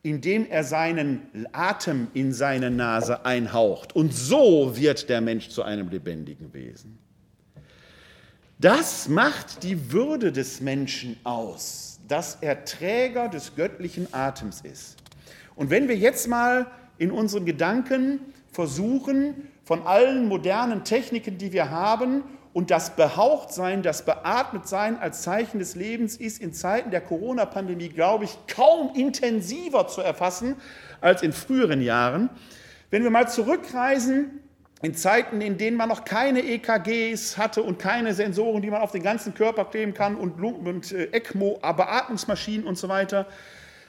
Indem 0.02 0.50
er 0.50 0.64
seinen 0.64 1.46
Atem 1.52 2.08
in 2.12 2.32
seine 2.32 2.72
Nase 2.72 3.24
einhaucht. 3.24 3.94
Und 3.94 4.12
so 4.12 4.76
wird 4.76 5.08
der 5.08 5.20
Mensch 5.20 5.48
zu 5.48 5.62
einem 5.62 5.90
lebendigen 5.90 6.52
Wesen. 6.52 6.98
Das 8.58 9.08
macht 9.08 9.62
die 9.62 9.92
Würde 9.92 10.32
des 10.32 10.60
Menschen 10.60 11.16
aus, 11.22 12.00
dass 12.08 12.38
er 12.40 12.64
Träger 12.64 13.28
des 13.28 13.54
göttlichen 13.54 14.12
Atems 14.12 14.60
ist. 14.62 14.96
Und 15.54 15.70
wenn 15.70 15.88
wir 15.88 15.96
jetzt 15.96 16.26
mal 16.26 16.66
in 16.98 17.12
unseren 17.12 17.44
Gedanken 17.44 18.20
versuchen, 18.50 19.48
von 19.64 19.86
allen 19.86 20.28
modernen 20.28 20.84
Techniken, 20.84 21.38
die 21.38 21.52
wir 21.52 21.70
haben, 21.70 22.24
und 22.52 22.70
das 22.70 22.96
Behauchtsein, 22.96 23.82
das 23.82 24.04
Beatmetsein 24.04 24.98
als 24.98 25.22
Zeichen 25.22 25.58
des 25.58 25.74
Lebens 25.74 26.16
ist 26.16 26.40
in 26.40 26.52
Zeiten 26.52 26.90
der 26.90 27.00
Corona-Pandemie, 27.00 27.88
glaube 27.88 28.24
ich, 28.24 28.36
kaum 28.46 28.94
intensiver 28.94 29.88
zu 29.88 30.02
erfassen 30.02 30.56
als 31.00 31.22
in 31.22 31.32
früheren 31.32 31.80
Jahren. 31.80 32.28
Wenn 32.90 33.04
wir 33.04 33.10
mal 33.10 33.26
zurückreisen 33.26 34.40
in 34.82 34.94
Zeiten, 34.94 35.40
in 35.40 35.56
denen 35.56 35.78
man 35.78 35.88
noch 35.88 36.04
keine 36.04 36.40
EKGs 36.40 37.38
hatte 37.38 37.62
und 37.62 37.78
keine 37.78 38.12
Sensoren, 38.12 38.60
die 38.60 38.70
man 38.70 38.82
auf 38.82 38.92
den 38.92 39.02
ganzen 39.02 39.32
Körper 39.32 39.64
kleben 39.64 39.94
kann 39.94 40.16
und, 40.16 40.42
und 40.42 40.92
äh, 40.92 41.04
ECMO, 41.04 41.58
Beatmungsmaschinen 41.62 42.66
und 42.66 42.76
so 42.76 42.88
weiter, 42.88 43.26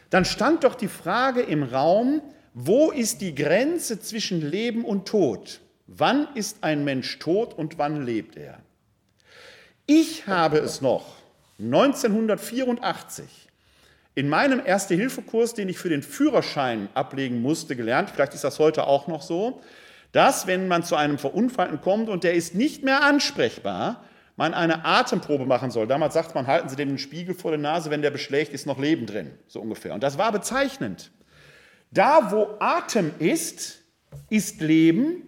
dann 0.09 0.23
stand 0.23 0.63
doch 0.63 0.75
die 0.75 0.87
Frage 0.87 1.41
im 1.41 1.63
Raum, 1.63 2.21
wo 2.53 2.91
ist 2.91 3.21
die 3.21 3.33
Grenze 3.33 3.99
zwischen 3.99 4.41
Leben 4.41 4.85
und 4.85 5.07
Tod? 5.07 5.59
Wann 5.87 6.27
ist 6.35 6.63
ein 6.63 6.83
Mensch 6.83 7.19
tot 7.19 7.53
und 7.53 7.77
wann 7.77 8.05
lebt 8.05 8.37
er? 8.37 8.59
Ich 9.85 10.27
habe 10.27 10.59
es 10.59 10.81
noch 10.81 11.15
1984 11.59 13.25
in 14.15 14.29
meinem 14.29 14.61
Erste-Hilfe-Kurs, 14.63 15.55
den 15.55 15.69
ich 15.69 15.77
für 15.77 15.89
den 15.89 16.03
Führerschein 16.03 16.87
ablegen 16.93 17.41
musste, 17.41 17.75
gelernt, 17.75 18.11
vielleicht 18.11 18.35
ist 18.35 18.43
das 18.43 18.59
heute 18.59 18.85
auch 18.85 19.07
noch 19.07 19.23
so, 19.23 19.61
dass, 20.11 20.45
wenn 20.45 20.67
man 20.67 20.83
zu 20.83 20.95
einem 20.95 21.17
Verunfallten 21.17 21.81
kommt 21.81 22.09
und 22.09 22.23
der 22.23 22.35
ist 22.35 22.53
nicht 22.53 22.83
mehr 22.83 23.03
ansprechbar, 23.03 24.03
man 24.35 24.53
eine 24.53 24.85
Atemprobe 24.85 25.45
machen 25.45 25.71
soll. 25.71 25.87
Damals 25.87 26.13
sagt 26.13 26.35
man, 26.35 26.47
halten 26.47 26.69
Sie 26.69 26.75
dem 26.75 26.89
einen 26.89 26.97
Spiegel 26.99 27.33
vor 27.33 27.51
der 27.51 27.59
Nase, 27.59 27.89
wenn 27.89 28.03
der 28.03 28.11
beschlägt, 28.11 28.53
ist 28.53 28.67
noch 28.67 28.79
Leben 28.79 29.05
drin, 29.07 29.31
so 29.47 29.59
ungefähr. 29.59 29.93
Und 29.93 30.03
das 30.03 30.17
war 30.17 30.31
bezeichnend. 30.31 31.11
Da, 31.93 32.31
wo 32.31 32.55
Atem 32.59 33.11
ist, 33.19 33.83
ist 34.29 34.61
Leben. 34.61 35.27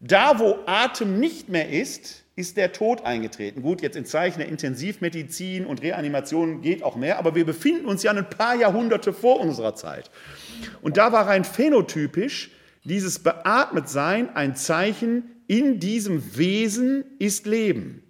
Da, 0.00 0.38
wo 0.38 0.58
Atem 0.66 1.20
nicht 1.20 1.48
mehr 1.48 1.68
ist, 1.68 2.24
ist 2.34 2.56
der 2.56 2.72
Tod 2.72 3.04
eingetreten. 3.04 3.62
Gut, 3.62 3.82
jetzt 3.82 3.96
in 3.96 4.06
Zeichen 4.06 4.38
der 4.38 4.48
Intensivmedizin 4.48 5.66
und 5.66 5.82
Reanimation 5.82 6.62
geht 6.62 6.82
auch 6.82 6.96
mehr, 6.96 7.18
aber 7.18 7.34
wir 7.34 7.44
befinden 7.44 7.84
uns 7.84 8.02
ja 8.02 8.10
ein 8.10 8.28
paar 8.28 8.54
Jahrhunderte 8.54 9.12
vor 9.12 9.38
unserer 9.40 9.74
Zeit. 9.74 10.10
Und 10.80 10.96
da 10.96 11.12
war 11.12 11.26
rein 11.26 11.44
phänotypisch 11.44 12.50
dieses 12.84 13.18
Beatmetsein 13.18 14.34
ein 14.34 14.56
Zeichen, 14.56 15.30
in 15.46 15.78
diesem 15.78 16.36
Wesen 16.36 17.04
ist 17.18 17.46
Leben. 17.46 18.02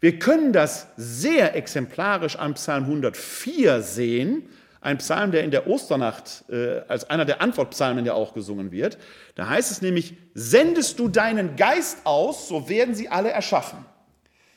Wir 0.00 0.18
können 0.18 0.52
das 0.52 0.88
sehr 0.96 1.54
exemplarisch 1.54 2.36
am 2.36 2.54
Psalm 2.54 2.84
104 2.84 3.82
sehen, 3.82 4.48
ein 4.82 4.98
Psalm, 4.98 5.30
der 5.30 5.44
in 5.44 5.52
der 5.52 5.68
Osternacht 5.68 6.44
äh, 6.50 6.80
als 6.88 7.08
einer 7.08 7.24
der 7.24 7.40
Antwortpsalmen 7.40 8.04
ja 8.04 8.14
auch 8.14 8.34
gesungen 8.34 8.72
wird. 8.72 8.98
Da 9.36 9.48
heißt 9.48 9.70
es 9.70 9.80
nämlich, 9.80 10.14
sendest 10.34 10.98
du 10.98 11.08
deinen 11.08 11.56
Geist 11.56 11.98
aus, 12.04 12.48
so 12.48 12.68
werden 12.68 12.94
sie 12.94 13.08
alle 13.08 13.30
erschaffen. 13.30 13.86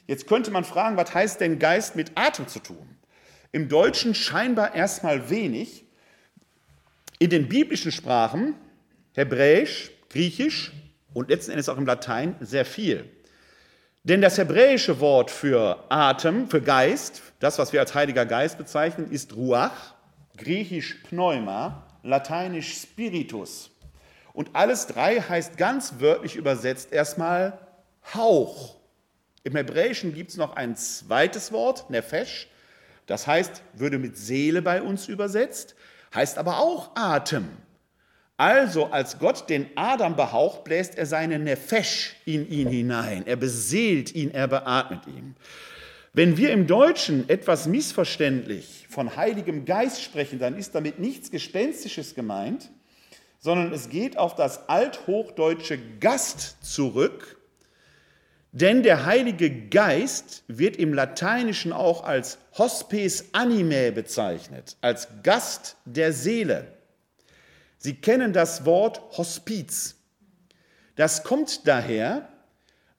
Jetzt 0.07 0.27
könnte 0.27 0.51
man 0.51 0.63
fragen, 0.63 0.97
was 0.97 1.13
heißt 1.13 1.41
denn 1.41 1.59
Geist 1.59 1.95
mit 1.95 2.11
Atem 2.15 2.47
zu 2.47 2.59
tun? 2.59 2.97
Im 3.51 3.69
Deutschen 3.69 4.15
scheinbar 4.15 4.75
erstmal 4.75 5.29
wenig. 5.29 5.85
In 7.19 7.29
den 7.29 7.47
biblischen 7.47 7.91
Sprachen, 7.91 8.55
Hebräisch, 9.13 9.91
Griechisch 10.09 10.73
und 11.13 11.29
letzten 11.29 11.51
Endes 11.51 11.69
auch 11.69 11.77
im 11.77 11.85
Latein, 11.85 12.35
sehr 12.41 12.65
viel. 12.65 13.09
Denn 14.03 14.21
das 14.21 14.37
hebräische 14.37 14.99
Wort 14.99 15.31
für 15.31 15.83
Atem, 15.89 16.49
für 16.49 16.61
Geist, 16.61 17.21
das, 17.39 17.57
was 17.57 17.73
wir 17.73 17.79
als 17.79 17.95
Heiliger 17.95 18.25
Geist 18.25 18.57
bezeichnen, 18.57 19.09
ist 19.09 19.35
Ruach, 19.35 19.94
griechisch 20.37 20.95
Pneuma, 21.09 21.83
lateinisch 22.03 22.81
Spiritus. 22.81 23.71
Und 24.33 24.49
alles 24.53 24.87
drei 24.87 25.21
heißt 25.21 25.57
ganz 25.57 25.95
wörtlich 25.99 26.35
übersetzt 26.35 26.91
erstmal 26.91 27.59
Hauch. 28.13 28.75
Im 29.43 29.55
Hebräischen 29.55 30.13
gibt 30.13 30.31
es 30.31 30.37
noch 30.37 30.55
ein 30.55 30.75
zweites 30.75 31.51
Wort, 31.51 31.89
Nefesh, 31.89 32.49
das 33.05 33.27
heißt, 33.27 33.61
würde 33.73 33.97
mit 33.99 34.17
Seele 34.17 34.61
bei 34.61 34.81
uns 34.81 35.07
übersetzt, 35.07 35.75
heißt 36.13 36.37
aber 36.37 36.59
auch 36.59 36.95
Atem. 36.95 37.49
Also, 38.37 38.87
als 38.87 39.19
Gott 39.19 39.49
den 39.49 39.69
Adam 39.75 40.15
behaucht, 40.15 40.65
bläst 40.65 40.97
er 40.97 41.05
seine 41.05 41.39
Nefesh 41.39 42.15
in 42.25 42.49
ihn 42.49 42.67
hinein. 42.67 43.25
Er 43.25 43.37
beseelt 43.37 44.13
ihn, 44.13 44.31
er 44.31 44.47
beatmet 44.47 45.07
ihn. 45.07 45.35
Wenn 46.15 46.37
wir 46.37 46.51
im 46.53 46.65
Deutschen 46.65 47.27
etwas 47.27 47.67
missverständlich 47.67 48.87
von 48.89 49.17
Heiligem 49.17 49.65
Geist 49.65 50.01
sprechen, 50.01 50.39
dann 50.39 50.55
ist 50.55 50.73
damit 50.73 50.97
nichts 50.97 51.29
Gespenstisches 51.29 52.15
gemeint, 52.15 52.71
sondern 53.41 53.73
es 53.73 53.89
geht 53.89 54.17
auf 54.17 54.33
das 54.33 54.69
althochdeutsche 54.69 55.77
Gast 55.99 56.55
zurück, 56.61 57.37
denn 58.53 58.81
der 58.81 59.05
Heilige 59.05 59.67
Geist 59.67 60.45
wird 60.47 60.77
im 60.77 60.93
Lateinischen 60.93 61.73
auch 61.73 62.05
als 62.05 62.37
Hospes 62.57 63.25
Animae 63.33 63.91
bezeichnet, 63.91 64.77
als 64.79 65.09
Gast 65.21 65.75
der 65.83 66.13
Seele. 66.13 66.77
Sie 67.77 67.95
kennen 67.95 68.31
das 68.31 68.63
Wort 68.63 69.01
Hospiz. 69.17 69.97
Das 70.95 71.25
kommt 71.25 71.67
daher, 71.67 72.29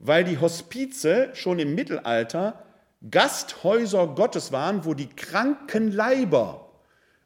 weil 0.00 0.24
die 0.24 0.36
Hospize 0.36 1.30
schon 1.32 1.58
im 1.58 1.74
Mittelalter 1.74 2.62
Gasthäuser 3.10 4.06
Gottes 4.08 4.52
waren, 4.52 4.84
wo 4.84 4.94
die 4.94 5.08
kranken 5.08 5.92
Leiber 5.92 6.68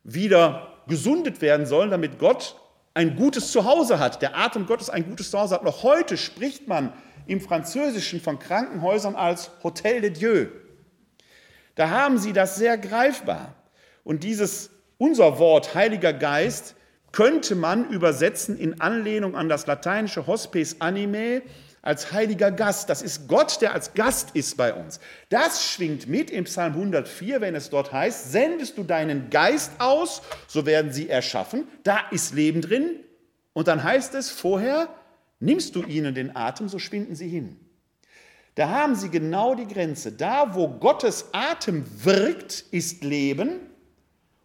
wieder 0.05 0.83
gesundet 0.89 1.41
werden 1.41 1.67
sollen, 1.67 1.91
damit 1.91 2.19
Gott 2.19 2.57
ein 2.95 3.17
gutes 3.17 3.53
Zuhause 3.53 3.99
hat, 3.99 4.21
der 4.23 4.37
Atem 4.37 4.67
Gottes 4.67 4.91
ein 4.91 5.05
gutes 5.05 5.31
Zuhause 5.31 5.55
hat. 5.55 5.65
Noch 5.65 5.83
heute 5.83 6.17
spricht 6.17 6.67
man 6.67 6.93
im 7.27 7.41
Französischen 7.41 8.21
von 8.21 8.39
Krankenhäusern 8.39 9.15
als 9.15 9.51
Hotel 9.63 10.01
de 10.01 10.11
Dieu. 10.11 10.47
Da 11.77 11.91
haben 11.91 12.19
sie 12.19 12.33
das 12.33 12.57
sehr 12.57 12.77
greifbar. 12.77 13.55
Und 14.03 14.25
dieses, 14.25 14.71
unser 14.99 15.39
Wort 15.39 15.75
Heiliger 15.75 16.13
Geist, 16.13 16.75
könnte 17.13 17.55
man 17.55 17.89
übersetzen 17.91 18.59
in 18.59 18.81
Anlehnung 18.81 19.37
an 19.37 19.49
das 19.49 19.67
lateinische 19.67 20.27
Hospes 20.27 20.81
Animae 20.81 21.43
als 21.83 22.13
heiliger 22.13 22.51
Gast. 22.51 22.91
Das 22.91 23.03
ist 23.03 23.29
Gott, 23.29 23.61
der 23.61 23.73
als 23.73 23.95
Gast 23.95 24.31
ist 24.35 24.57
bei 24.57 24.75
uns. 24.75 25.01
Das 25.29 25.65
schwingt 25.65 26.09
mit 26.09 26.31
im 26.31 26.45
Psalm 26.45 26.75
104, 26.75 27.41
wenn 27.41 27.55
es 27.55 27.71
dort 27.71 27.93
heißt, 27.93 28.33
sendest 28.33 28.79
du 28.79 28.85
deinen 28.85 29.31
Geist 29.31 29.73
aus, 29.79 30.23
so 30.47 30.67
werden 30.67 30.93
sie 30.93 31.09
erschaffen. 31.09 31.67
Da 31.83 32.01
ist 32.11 32.35
Leben 32.35 32.61
drin. 32.61 33.01
Und 33.53 33.69
dann 33.69 33.83
heißt 33.83 34.15
es 34.15 34.31
vorher, 34.31 34.89
nimmst 35.41 35.75
du 35.75 35.83
ihnen 35.83 36.15
den 36.15 36.37
Atem, 36.37 36.69
so 36.69 36.79
schwinden 36.79 37.15
sie 37.15 37.29
hin. 37.29 37.59
Da 38.55 38.69
haben 38.69 38.95
Sie 38.95 39.11
genau 39.11 39.55
die 39.55 39.67
Grenze. 39.67 40.13
Da, 40.13 40.55
wo 40.55 40.69
Gottes 40.69 41.31
Atem 41.33 41.85
wirkt, 42.05 42.65
ist 42.71 43.03
Leben 43.05 43.61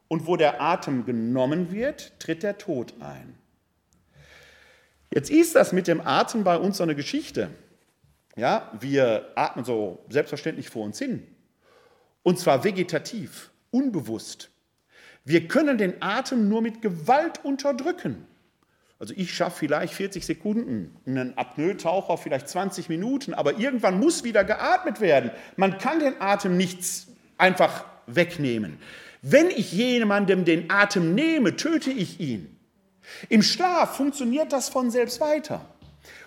und 0.07 0.27
wo 0.27 0.37
der 0.37 0.61
Atem 0.61 1.05
genommen 1.05 1.71
wird, 1.71 2.19
tritt 2.19 2.43
der 2.43 2.57
Tod 2.57 2.93
ein. 2.99 3.37
Jetzt 5.15 5.29
ist 5.29 5.55
das 5.55 5.71
mit 5.71 5.87
dem 5.87 6.05
Atem 6.05 6.43
bei 6.43 6.57
uns 6.57 6.77
so 6.77 6.83
eine 6.83 6.93
Geschichte. 6.93 7.49
Ja, 8.35 8.69
wir 8.81 9.31
atmen 9.35 9.63
so 9.63 10.03
selbstverständlich 10.09 10.69
vor 10.69 10.83
uns 10.83 10.99
hin. 10.99 11.25
Und 12.21 12.37
zwar 12.37 12.65
vegetativ, 12.65 13.49
unbewusst. 13.71 14.49
Wir 15.23 15.47
können 15.47 15.77
den 15.77 16.01
Atem 16.01 16.49
nur 16.49 16.61
mit 16.61 16.81
Gewalt 16.81 17.45
unterdrücken. 17.45 18.27
Also 18.99 19.13
ich 19.15 19.33
schaffe 19.33 19.59
vielleicht 19.59 19.93
40 19.93 20.25
Sekunden, 20.25 20.97
einen 21.05 21.37
Apnoe-Taucher 21.37 22.17
vielleicht 22.17 22.49
20 22.49 22.89
Minuten, 22.89 23.33
aber 23.33 23.57
irgendwann 23.57 23.97
muss 23.99 24.25
wieder 24.25 24.43
geatmet 24.43 24.99
werden. 24.99 25.31
Man 25.55 25.77
kann 25.77 25.99
den 25.99 26.19
Atem 26.21 26.57
nicht 26.57 26.79
einfach 27.37 27.85
wegnehmen. 28.05 28.79
Wenn 29.21 29.49
ich 29.49 29.71
jemandem 29.71 30.43
den 30.43 30.69
Atem 30.69 31.15
nehme, 31.15 31.55
töte 31.55 31.91
ich 31.91 32.19
ihn. 32.19 32.54
Im 33.29 33.41
Schlaf 33.41 33.97
funktioniert 33.97 34.51
das 34.51 34.69
von 34.69 34.91
selbst 34.91 35.21
weiter. 35.21 35.65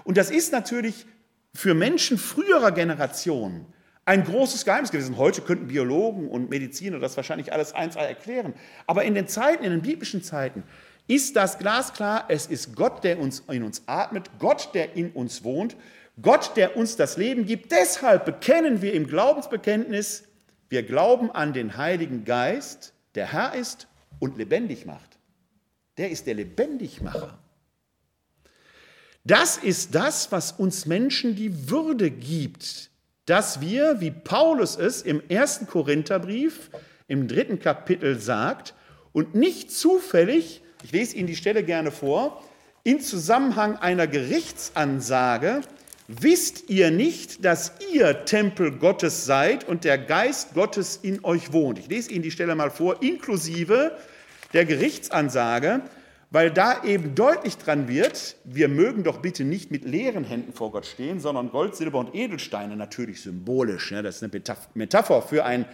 Und 0.05 0.16
das 0.16 0.31
ist 0.31 0.53
natürlich 0.53 1.07
für 1.55 1.74
Menschen 1.74 2.18
früherer 2.18 2.72
Generationen 2.72 3.66
ein 4.05 4.24
großes 4.24 4.64
Geheimnis 4.64 4.90
gewesen. 4.90 5.18
Heute 5.18 5.42
könnten 5.42 5.66
Biologen 5.66 6.29
und 6.29 6.48
Mediziner 6.48 6.98
das 6.98 7.16
wahrscheinlich 7.16 7.53
alles 7.53 7.74
eins 7.74 7.94
erklären. 7.94 8.55
Aber 8.87 9.05
in 9.05 9.14
den 9.14 9.29
Zeiten, 9.29 9.64
in 9.64 9.70
den 9.70 9.83
biblischen 9.83 10.22
Zeiten, 10.22 10.62
ist 11.09 11.37
das 11.37 11.59
glasklar, 11.59 12.24
es 12.29 12.46
ist 12.46 12.74
Gott, 12.74 13.05
der 13.05 13.18
uns, 13.18 13.40
in 13.51 13.62
uns 13.62 13.83
atmet, 13.87 14.31
Gott, 14.38 14.70
der 14.74 14.94
in 14.96 15.11
uns 15.11 15.44
wohnt, 15.44 15.77
Gott, 16.22 16.53
der 16.57 16.77
uns 16.77 16.96
das 16.96 17.16
Leben 17.16 17.44
gibt. 17.44 17.70
Deshalb 17.70 18.24
bekennen 18.24 18.83
wir 18.83 18.94
im 18.94 19.07
Glaubensbekenntnis, 19.07 20.24
wir 20.68 20.83
glauben 20.83 21.31
an 21.31 21.53
den 21.53 21.77
Heiligen 21.77 22.24
Geist, 22.24 22.94
der 23.14 23.33
Herr 23.33 23.55
ist 23.55 23.88
und 24.18 24.37
lebendig 24.37 24.87
macht. 24.87 25.17
Der 25.98 26.11
ist 26.11 26.26
der 26.26 26.34
Lebendigmacher. 26.34 27.38
Das 29.24 29.58
ist 29.58 29.94
das, 29.94 30.32
was 30.32 30.52
uns 30.52 30.87
Menschen 30.87 31.37
die 31.37 31.68
Würde 31.68 32.11
gibt, 32.11 32.90
dass 33.26 33.61
wir, 33.61 34.00
wie 34.00 34.11
Paulus 34.11 34.76
es 34.76 35.02
im 35.02 35.22
ersten 35.28 35.66
Korintherbrief 35.66 36.70
im 37.08 37.28
dritten 37.28 37.58
Kapitel 37.58 38.18
sagt, 38.18 38.74
und 39.12 39.34
nicht 39.34 39.72
zufällig, 39.72 40.62
ich 40.82 40.92
lese 40.92 41.16
Ihnen 41.16 41.26
die 41.26 41.37
Stelle 41.37 41.62
gerne 41.64 41.90
vor, 41.90 42.42
in 42.84 43.00
Zusammenhang 43.00 43.76
einer 43.76 44.06
Gerichtsansage 44.06 45.62
Wisst 46.11 46.70
ihr 46.70 46.90
nicht, 46.90 47.44
dass 47.44 47.72
ihr 47.92 48.24
Tempel 48.24 48.72
Gottes 48.72 49.26
seid 49.26 49.68
und 49.68 49.84
der 49.84 49.98
Geist 49.98 50.54
Gottes 50.54 50.98
in 51.02 51.22
euch 51.22 51.52
wohnt? 51.52 51.78
Ich 51.78 51.88
lese 51.88 52.12
Ihnen 52.12 52.22
die 52.22 52.30
Stelle 52.30 52.54
mal 52.54 52.70
vor, 52.70 53.02
inklusive 53.02 53.94
der 54.52 54.64
Gerichtsansage, 54.64 55.82
weil 56.30 56.50
da 56.50 56.84
eben 56.84 57.14
deutlich 57.14 57.56
dran 57.56 57.88
wird, 57.88 58.37
wir 58.44 58.68
mögen 58.68 59.02
doch 59.02 59.18
bitte 59.18 59.44
nicht 59.44 59.70
mit 59.70 59.84
leeren 59.84 60.24
Händen 60.24 60.52
vor 60.52 60.72
Gott 60.72 60.87
stehen, 60.87 61.20
sondern 61.20 61.50
Gold, 61.50 61.74
Silber 61.74 61.98
und 61.98 62.14
Edelsteine, 62.14 62.76
natürlich 62.76 63.22
symbolisch. 63.22 63.92
Ja, 63.92 64.02
das 64.02 64.16
ist 64.16 64.22
eine 64.22 64.56
Metapher 64.74 65.22
für 65.22 65.44
ein 65.44 65.64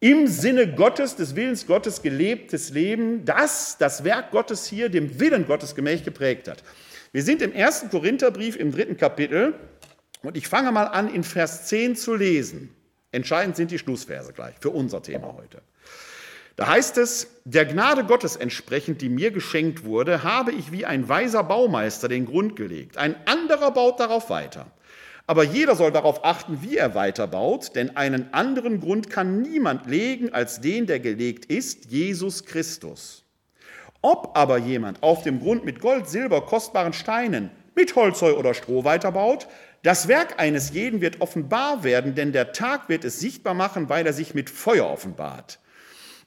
im 0.00 0.26
Sinne 0.26 0.66
Gottes, 0.74 1.14
des 1.14 1.36
Willens 1.36 1.66
Gottes 1.66 2.00
gelebtes 2.00 2.70
Leben, 2.70 3.26
das 3.26 3.76
das 3.78 4.02
Werk 4.02 4.30
Gottes 4.30 4.66
hier 4.66 4.88
dem 4.88 5.20
Willen 5.20 5.46
Gottes 5.46 5.74
gemäß 5.74 6.02
geprägt 6.02 6.48
hat. 6.48 6.64
Wir 7.12 7.22
sind 7.22 7.42
im 7.42 7.52
ersten 7.52 7.90
Korintherbrief 7.90 8.56
im 8.56 8.72
dritten 8.72 8.96
Kapitel 8.96 9.54
und 10.22 10.36
ich 10.38 10.48
fange 10.48 10.72
mal 10.72 10.84
an, 10.84 11.12
in 11.12 11.22
Vers 11.22 11.66
10 11.66 11.96
zu 11.96 12.14
lesen. 12.14 12.74
Entscheidend 13.12 13.56
sind 13.56 13.70
die 13.70 13.78
Schlussverse 13.78 14.32
gleich 14.32 14.54
für 14.60 14.70
unser 14.70 15.02
Thema 15.02 15.34
heute. 15.34 15.60
Da 16.60 16.68
heißt 16.68 16.98
es, 16.98 17.26
der 17.46 17.64
Gnade 17.64 18.04
Gottes 18.04 18.36
entsprechend, 18.36 19.00
die 19.00 19.08
mir 19.08 19.30
geschenkt 19.30 19.82
wurde, 19.86 20.24
habe 20.24 20.52
ich 20.52 20.70
wie 20.70 20.84
ein 20.84 21.08
weiser 21.08 21.42
Baumeister 21.42 22.06
den 22.06 22.26
Grund 22.26 22.54
gelegt. 22.54 22.98
Ein 22.98 23.16
anderer 23.24 23.70
baut 23.70 23.98
darauf 23.98 24.28
weiter. 24.28 24.66
Aber 25.26 25.42
jeder 25.42 25.74
soll 25.74 25.90
darauf 25.90 26.22
achten, 26.22 26.58
wie 26.60 26.76
er 26.76 26.94
weiterbaut, 26.94 27.74
denn 27.76 27.96
einen 27.96 28.34
anderen 28.34 28.80
Grund 28.80 29.08
kann 29.08 29.40
niemand 29.40 29.86
legen 29.86 30.34
als 30.34 30.60
den, 30.60 30.84
der 30.84 31.00
gelegt 31.00 31.46
ist, 31.46 31.86
Jesus 31.86 32.44
Christus. 32.44 33.24
Ob 34.02 34.36
aber 34.36 34.58
jemand 34.58 35.02
auf 35.02 35.22
dem 35.22 35.40
Grund 35.40 35.64
mit 35.64 35.80
Gold, 35.80 36.10
Silber, 36.10 36.42
kostbaren 36.42 36.92
Steinen, 36.92 37.48
mit 37.74 37.96
Holzheu 37.96 38.36
oder 38.36 38.52
Stroh 38.52 38.84
weiterbaut, 38.84 39.48
das 39.82 40.08
Werk 40.08 40.38
eines 40.38 40.74
jeden 40.74 41.00
wird 41.00 41.22
offenbar 41.22 41.84
werden, 41.84 42.14
denn 42.14 42.32
der 42.32 42.52
Tag 42.52 42.90
wird 42.90 43.06
es 43.06 43.18
sichtbar 43.18 43.54
machen, 43.54 43.88
weil 43.88 44.06
er 44.06 44.12
sich 44.12 44.34
mit 44.34 44.50
Feuer 44.50 44.90
offenbart. 44.90 45.58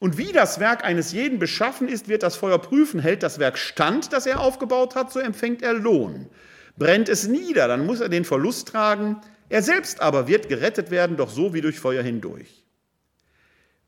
Und 0.03 0.17
wie 0.17 0.33
das 0.33 0.59
Werk 0.59 0.83
eines 0.83 1.13
jeden 1.13 1.39
beschaffen 1.39 1.87
ist, 1.87 2.09
wird 2.09 2.23
das 2.23 2.35
Feuer 2.35 2.59
prüfen. 2.59 2.99
Hält 2.99 3.23
das 3.23 3.39
Werk 3.39 3.57
stand, 3.57 4.11
das 4.11 4.25
er 4.25 4.41
aufgebaut 4.41 4.95
hat, 4.95 5.13
so 5.13 5.21
empfängt 5.21 5.61
er 5.61 5.71
Lohn. 5.71 6.27
Brennt 6.75 7.07
es 7.07 7.25
nieder, 7.29 7.69
dann 7.69 7.85
muss 7.85 8.01
er 8.01 8.09
den 8.09 8.25
Verlust 8.25 8.67
tragen. 8.67 9.21
Er 9.47 9.63
selbst 9.63 10.01
aber 10.01 10.27
wird 10.27 10.49
gerettet 10.49 10.91
werden, 10.91 11.15
doch 11.15 11.29
so 11.29 11.53
wie 11.53 11.61
durch 11.61 11.79
Feuer 11.79 12.03
hindurch. 12.03 12.65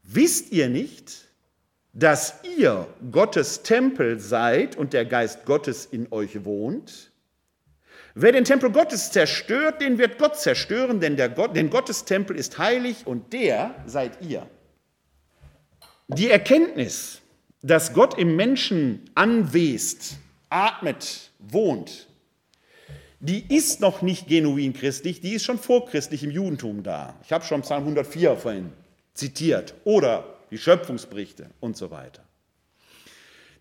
Wisst 0.03 0.53
ihr 0.53 0.69
nicht, 0.69 1.25
dass 1.91 2.35
ihr 2.57 2.87
Gottes 3.11 3.63
Tempel 3.63 4.17
seid 4.21 4.77
und 4.77 4.93
der 4.93 5.03
Geist 5.03 5.43
Gottes 5.43 5.85
in 5.85 6.07
euch 6.13 6.45
wohnt. 6.45 7.11
Wer 8.13 8.31
den 8.31 8.45
Tempel 8.45 8.71
Gottes 8.71 9.11
zerstört, 9.11 9.81
den 9.81 9.97
wird 9.97 10.17
Gott 10.17 10.39
zerstören, 10.39 11.01
denn 11.01 11.17
der 11.17 11.27
Gott, 11.27 11.57
denn 11.57 11.69
Gottes 11.69 12.05
Tempel 12.05 12.37
ist 12.37 12.57
heilig 12.57 13.05
und 13.05 13.33
der 13.33 13.75
seid 13.85 14.21
ihr. 14.21 14.49
Die 16.07 16.29
Erkenntnis, 16.29 17.21
dass 17.61 17.93
Gott 17.93 18.17
im 18.17 18.35
Menschen 18.35 19.09
anwest, 19.15 20.17
atmet, 20.49 21.31
wohnt, 21.39 22.07
die 23.19 23.55
ist 23.55 23.81
noch 23.81 24.01
nicht 24.01 24.27
genuin 24.27 24.73
christlich, 24.73 25.19
die 25.19 25.33
ist 25.33 25.45
schon 25.45 25.57
vorchristlich 25.57 26.23
im 26.23 26.29
Judentum 26.29 26.83
da. 26.83 27.15
Ich 27.23 27.31
habe 27.31 27.43
schon 27.43 27.61
Psalm 27.61 27.83
104 27.83 28.35
vorhin 28.35 28.71
zitiert. 29.15 29.73
Oder 29.83 30.35
die 30.51 30.59
Schöpfungsberichte 30.59 31.49
und 31.59 31.75
so 31.75 31.89
weiter. 31.89 32.23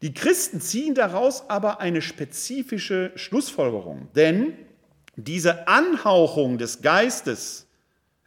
Die 0.03 0.13
Christen 0.13 0.61
ziehen 0.61 0.95
daraus 0.95 1.49
aber 1.49 1.81
eine 1.81 2.03
spezifische 2.03 3.13
Schlussfolgerung, 3.15 4.09
denn 4.15 4.59
diese 5.17 5.67
Anhauchung 5.67 6.59
des 6.59 6.83
Geistes, 6.83 7.67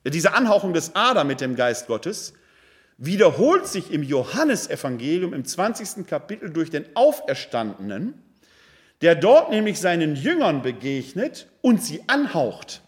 äh, 0.04 0.10
diese 0.10 0.34
Anhauchung 0.34 0.74
des 0.74 0.96
Adam 0.96 1.28
mit 1.28 1.40
dem 1.40 1.56
Geist 1.56 1.86
Gottes, 1.86 2.34
wiederholt 2.98 3.68
sich 3.68 3.92
im 3.92 4.04
Johannesevangelium 4.04 5.34
im 5.34 5.46
20. 5.46 6.08
Kapitel 6.08 6.50
durch 6.50 6.70
den 6.70 6.86
Auferstandenen, 6.96 8.16
der 9.02 9.16
dort 9.16 9.52
nämlich 9.52 9.80
seinen 9.80 10.16
Jüngern 10.16 10.62
begegnet 10.62 11.48
und 11.62 11.84
sie 11.84 12.02
anhaucht. 12.08 12.82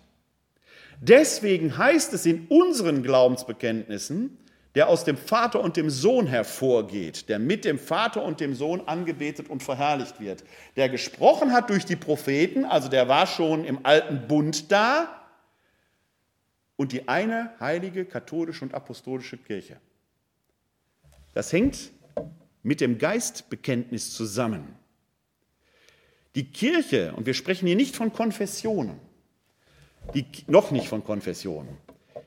Deswegen 0.99 1.77
heißt 1.77 2.13
es 2.13 2.25
in 2.25 2.47
unseren 2.47 3.03
Glaubensbekenntnissen, 3.03 4.37
der 4.75 4.89
aus 4.89 5.03
dem 5.03 5.17
Vater 5.17 5.61
und 5.61 5.77
dem 5.77 5.89
Sohn 5.89 6.27
hervorgeht, 6.27 7.29
der 7.29 7.39
mit 7.39 7.65
dem 7.65 7.79
Vater 7.79 8.23
und 8.23 8.39
dem 8.39 8.53
Sohn 8.53 8.81
angebetet 8.87 9.49
und 9.49 9.63
verherrlicht 9.63 10.19
wird, 10.19 10.43
der 10.75 10.89
gesprochen 10.89 11.53
hat 11.53 11.69
durch 11.69 11.85
die 11.85 11.95
Propheten, 11.95 12.65
also 12.65 12.89
der 12.89 13.07
war 13.07 13.27
schon 13.27 13.65
im 13.65 13.85
alten 13.85 14.27
Bund 14.27 14.71
da, 14.71 15.15
und 16.75 16.93
die 16.93 17.09
eine 17.09 17.51
heilige 17.59 18.05
katholische 18.05 18.63
und 18.63 18.73
apostolische 18.73 19.37
Kirche. 19.37 19.81
Das 21.39 21.53
hängt 21.53 21.91
mit 22.63 22.81
dem 22.81 22.97
Geistbekenntnis 22.97 24.13
zusammen. 24.13 24.75
Die 26.35 26.51
Kirche, 26.51 27.13
und 27.15 27.27
wir 27.27 27.33
sprechen 27.33 27.65
hier 27.65 27.77
nicht 27.77 27.95
von 27.95 28.11
Konfessionen, 28.11 28.99
die, 30.13 30.25
noch 30.47 30.71
nicht 30.71 30.89
von 30.89 31.01
Konfessionen, 31.01 31.77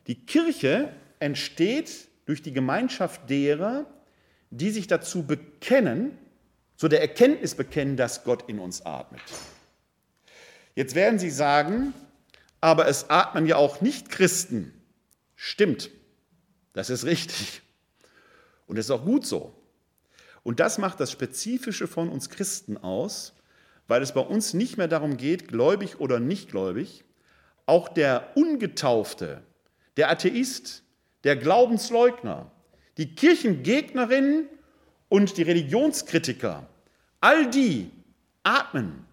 die 0.07 0.14
Kirche 0.14 0.94
entsteht 1.18 2.09
durch 2.25 2.40
die 2.40 2.55
Gemeinschaft 2.55 3.29
derer, 3.29 3.85
die 4.48 4.70
sich 4.70 4.87
dazu 4.87 5.27
bekennen, 5.27 6.16
zu 6.77 6.88
der 6.88 7.03
Erkenntnis 7.03 7.55
bekennen, 7.55 7.98
dass 7.98 8.25
Gott 8.25 8.48
in 8.48 8.59
uns 8.59 8.87
atmet. 8.87 9.20
Jetzt 10.75 10.94
werden 10.94 11.18
Sie 11.18 11.29
sagen, 11.29 11.92
aber 12.62 12.88
es 12.88 13.11
atmen 13.11 13.44
ja 13.44 13.57
auch 13.57 13.83
Nicht-Christen. 13.83 14.72
Stimmt, 15.37 15.90
das 16.72 16.88
ist 16.88 17.05
richtig. 17.05 17.61
Und 18.66 18.77
das 18.77 18.87
ist 18.87 18.90
auch 18.90 19.05
gut 19.05 19.27
so. 19.27 19.55
Und 20.42 20.61
das 20.61 20.79
macht 20.79 21.01
das 21.01 21.12
Spezifische 21.12 21.87
von 21.87 22.09
uns 22.09 22.29
Christen 22.29 22.77
aus, 22.77 23.35
weil 23.88 24.03
es 24.03 24.12
bei 24.12 24.20
uns 24.20 24.55
nicht 24.55 24.77
mehr 24.77 24.88
darum 24.88 25.16
geht, 25.16 25.48
gläubig 25.48 26.01
oder 26.01 26.18
nicht 26.18 26.51
gläubig. 26.51 27.05
Auch 27.66 27.88
der 27.88 28.37
Ungetaufte, 28.37 29.42
der 29.96 30.11
Atheist, 30.11 30.83
der 31.25 31.37
Glaubensleugner, 31.37 32.51
die 32.96 33.14
Kirchengegnerinnen 33.14 34.48
und 35.09 35.37
die 35.37 35.42
Religionskritiker, 35.42 36.68
all 37.20 37.51
die 37.51 37.90
atmen 38.42 39.05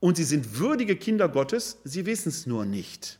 und 0.00 0.16
sie 0.16 0.24
sind 0.24 0.58
würdige 0.58 0.96
Kinder 0.96 1.28
Gottes, 1.28 1.78
sie 1.84 2.04
wissen 2.04 2.28
es 2.28 2.46
nur 2.46 2.66
nicht. 2.66 3.18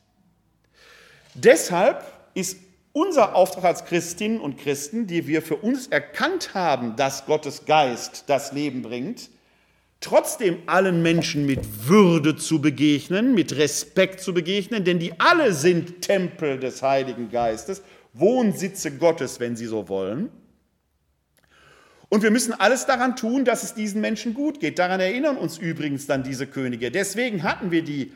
Deshalb 1.35 2.04
ist 2.35 2.59
unser 2.94 3.35
Auftrag 3.35 3.64
als 3.64 3.85
Christinnen 3.85 4.40
und 4.40 4.57
Christen, 4.57 5.07
die 5.07 5.26
wir 5.26 5.42
für 5.42 5.57
uns 5.57 5.88
erkannt 5.88 6.54
haben, 6.54 6.96
dass 6.96 7.26
Gottes 7.26 7.66
Geist 7.66 8.24
das 8.28 8.52
Leben 8.52 8.83
bringt, 8.83 9.30
trotzdem 10.00 10.59
allen 10.66 11.02
Menschen 11.02 11.44
mit 11.44 11.88
Würde 11.88 12.37
zu 12.37 12.61
begegnen, 12.61 13.35
mit 13.35 13.57
Respekt 13.57 14.20
zu 14.20 14.33
begegnen, 14.33 14.85
denn 14.85 15.00
die 15.00 15.12
alle 15.18 15.52
sind 15.52 16.02
Tempel 16.02 16.59
des 16.59 16.83
Heiligen 16.83 17.30
Geistes, 17.30 17.83
Wohnsitze 18.12 18.92
Gottes, 18.92 19.40
wenn 19.40 19.57
sie 19.57 19.66
so 19.66 19.88
wollen. 19.88 20.30
Und 22.11 22.22
wir 22.22 22.30
müssen 22.30 22.52
alles 22.52 22.87
daran 22.87 23.16
tun, 23.16 23.44
dass 23.44 23.64
es 23.64 23.74
diesen 23.74 24.00
Menschen 24.00 24.35
gut 24.35 24.61
geht. 24.61 24.78
Daran 24.78 25.00
erinnern 25.00 25.37
uns 25.37 25.59
übrigens 25.59 26.07
dann 26.07 26.22
diese 26.22 26.46
Könige. 26.46 26.92
Deswegen 26.92 27.42
hatten 27.42 27.72
wir 27.72 27.83
die 27.83 28.12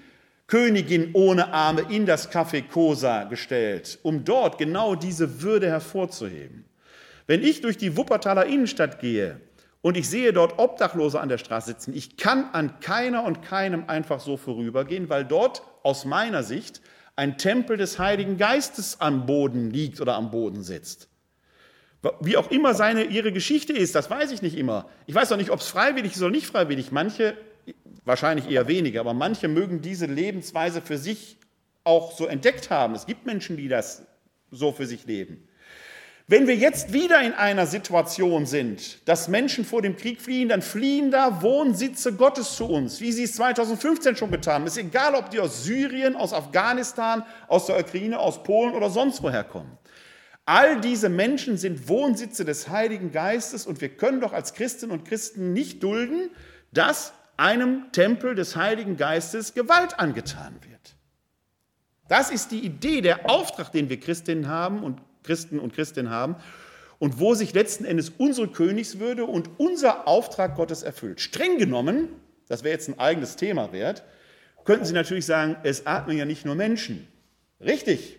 Königin 0.48 1.10
ohne 1.12 1.52
Arme 1.52 1.82
in 1.90 2.06
das 2.06 2.32
Café 2.32 2.66
Cosa 2.66 3.24
gestellt, 3.24 3.98
um 4.02 4.24
dort 4.24 4.56
genau 4.56 4.94
diese 4.94 5.42
Würde 5.42 5.68
hervorzuheben. 5.68 6.64
Wenn 7.26 7.44
ich 7.44 7.60
durch 7.60 7.76
die 7.76 7.98
Wuppertaler 7.98 8.46
Innenstadt 8.46 8.98
gehe 8.98 9.42
und 9.82 9.98
ich 9.98 10.08
sehe 10.08 10.32
dort 10.32 10.58
Obdachlose 10.58 11.20
an 11.20 11.28
der 11.28 11.36
Straße 11.36 11.68
sitzen, 11.68 11.94
ich 11.94 12.16
kann 12.16 12.48
an 12.54 12.80
keiner 12.80 13.24
und 13.24 13.42
keinem 13.42 13.84
einfach 13.88 14.20
so 14.20 14.38
vorübergehen, 14.38 15.10
weil 15.10 15.26
dort 15.26 15.62
aus 15.82 16.06
meiner 16.06 16.42
Sicht 16.42 16.80
ein 17.14 17.36
Tempel 17.36 17.76
des 17.76 17.98
Heiligen 17.98 18.38
Geistes 18.38 19.02
am 19.02 19.26
Boden 19.26 19.70
liegt 19.70 20.00
oder 20.00 20.14
am 20.14 20.30
Boden 20.30 20.62
sitzt. 20.62 21.08
Wie 22.20 22.38
auch 22.38 22.50
immer 22.50 22.72
seine, 22.72 23.04
ihre 23.04 23.32
Geschichte 23.32 23.74
ist, 23.74 23.94
das 23.94 24.08
weiß 24.08 24.30
ich 24.30 24.40
nicht 24.40 24.56
immer. 24.56 24.88
Ich 25.06 25.14
weiß 25.14 25.30
auch 25.32 25.36
nicht, 25.36 25.50
ob 25.50 25.60
es 25.60 25.68
freiwillig 25.68 26.14
ist 26.14 26.22
oder 26.22 26.30
nicht 26.30 26.46
freiwillig. 26.46 26.92
Manche 26.92 27.36
wahrscheinlich 28.08 28.50
eher 28.50 28.66
wenige, 28.66 28.98
aber 28.98 29.14
manche 29.14 29.46
mögen 29.46 29.80
diese 29.80 30.06
Lebensweise 30.06 30.82
für 30.82 30.98
sich 30.98 31.36
auch 31.84 32.10
so 32.10 32.26
entdeckt 32.26 32.70
haben. 32.70 32.94
Es 32.94 33.06
gibt 33.06 33.26
Menschen, 33.26 33.56
die 33.56 33.68
das 33.68 34.02
so 34.50 34.72
für 34.72 34.86
sich 34.86 35.06
leben. 35.06 35.46
Wenn 36.30 36.46
wir 36.46 36.56
jetzt 36.56 36.92
wieder 36.92 37.22
in 37.22 37.32
einer 37.32 37.66
Situation 37.66 38.44
sind, 38.44 39.08
dass 39.08 39.28
Menschen 39.28 39.64
vor 39.64 39.80
dem 39.80 39.96
Krieg 39.96 40.20
fliehen, 40.20 40.50
dann 40.50 40.60
fliehen 40.60 41.10
da 41.10 41.40
Wohnsitze 41.40 42.12
Gottes 42.12 42.54
zu 42.56 42.66
uns, 42.66 43.00
wie 43.00 43.12
sie 43.12 43.22
es 43.22 43.34
2015 43.36 44.16
schon 44.16 44.30
getan 44.30 44.54
haben. 44.56 44.66
Es 44.66 44.76
ist 44.76 44.84
egal, 44.84 45.14
ob 45.14 45.30
die 45.30 45.40
aus 45.40 45.64
Syrien, 45.64 46.16
aus 46.16 46.34
Afghanistan, 46.34 47.24
aus 47.46 47.64
der 47.64 47.78
Ukraine, 47.80 48.18
aus 48.18 48.42
Polen 48.42 48.74
oder 48.74 48.90
sonst 48.90 49.22
woher 49.22 49.44
kommen. 49.44 49.78
All 50.44 50.80
diese 50.80 51.08
Menschen 51.08 51.56
sind 51.56 51.88
Wohnsitze 51.88 52.44
des 52.44 52.68
Heiligen 52.68 53.10
Geistes 53.10 53.66
und 53.66 53.80
wir 53.80 53.90
können 53.90 54.20
doch 54.20 54.34
als 54.34 54.52
Christinnen 54.52 54.98
und 54.98 55.06
Christen 55.06 55.54
nicht 55.54 55.82
dulden, 55.82 56.30
dass 56.72 57.14
einem 57.38 57.90
Tempel 57.92 58.34
des 58.34 58.56
Heiligen 58.56 58.96
Geistes 58.96 59.54
Gewalt 59.54 59.98
angetan 59.98 60.54
wird. 60.68 60.96
Das 62.08 62.30
ist 62.30 62.50
die 62.50 62.64
Idee, 62.64 63.00
der 63.00 63.30
Auftrag, 63.30 63.72
den 63.72 63.88
wir 63.88 64.00
Christinnen 64.00 64.48
haben 64.48 64.82
und 64.82 65.00
Christen 65.22 65.58
und 65.58 65.74
Christinnen 65.74 66.10
haben 66.10 66.36
und 66.98 67.20
wo 67.20 67.34
sich 67.34 67.54
letzten 67.54 67.84
Endes 67.84 68.10
unsere 68.10 68.48
Königswürde 68.48 69.24
und 69.24 69.50
unser 69.58 70.08
Auftrag 70.08 70.56
Gottes 70.56 70.82
erfüllt. 70.82 71.20
Streng 71.20 71.58
genommen, 71.58 72.08
das 72.48 72.64
wäre 72.64 72.72
jetzt 72.72 72.88
ein 72.88 72.98
eigenes 72.98 73.36
Thema 73.36 73.72
wert, 73.72 74.04
könnten 74.64 74.84
Sie 74.84 74.92
natürlich 74.92 75.24
sagen, 75.24 75.56
es 75.62 75.86
atmen 75.86 76.18
ja 76.18 76.26
nicht 76.26 76.44
nur 76.44 76.54
Menschen. 76.54 77.08
Richtig, 77.60 78.18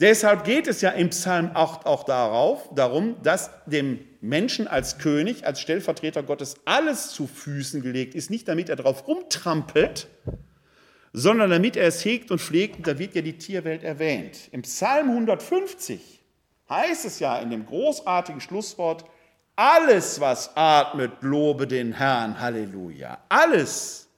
Deshalb 0.00 0.44
geht 0.44 0.68
es 0.68 0.80
ja 0.80 0.90
im 0.90 1.10
Psalm 1.10 1.50
8 1.54 1.84
auch 1.84 2.04
darauf, 2.04 2.72
darum, 2.74 3.20
dass 3.22 3.50
dem 3.66 3.98
Menschen 4.20 4.66
als 4.66 4.98
König, 4.98 5.46
als 5.46 5.60
Stellvertreter 5.60 6.22
Gottes 6.22 6.56
alles 6.64 7.10
zu 7.10 7.26
Füßen 7.26 7.82
gelegt 7.82 8.14
ist, 8.14 8.30
nicht 8.30 8.48
damit 8.48 8.68
er 8.68 8.76
darauf 8.76 9.06
rumtrampelt, 9.06 10.08
sondern 11.12 11.50
damit 11.50 11.76
er 11.76 11.86
es 11.86 12.04
hegt 12.04 12.30
und 12.30 12.40
pflegt. 12.40 12.76
Und 12.76 12.86
da 12.86 12.98
wird 12.98 13.14
ja 13.14 13.22
die 13.22 13.38
Tierwelt 13.38 13.82
erwähnt. 13.82 14.48
Im 14.52 14.62
Psalm 14.62 15.10
150 15.10 16.20
heißt 16.68 17.04
es 17.04 17.18
ja 17.20 17.38
in 17.38 17.50
dem 17.50 17.66
großartigen 17.66 18.40
Schlusswort, 18.40 19.04
alles, 19.56 20.20
was 20.20 20.56
atmet, 20.56 21.10
lobe 21.20 21.66
den 21.66 21.92
Herrn. 21.92 22.40
Halleluja. 22.40 23.18
Alles. 23.28 24.08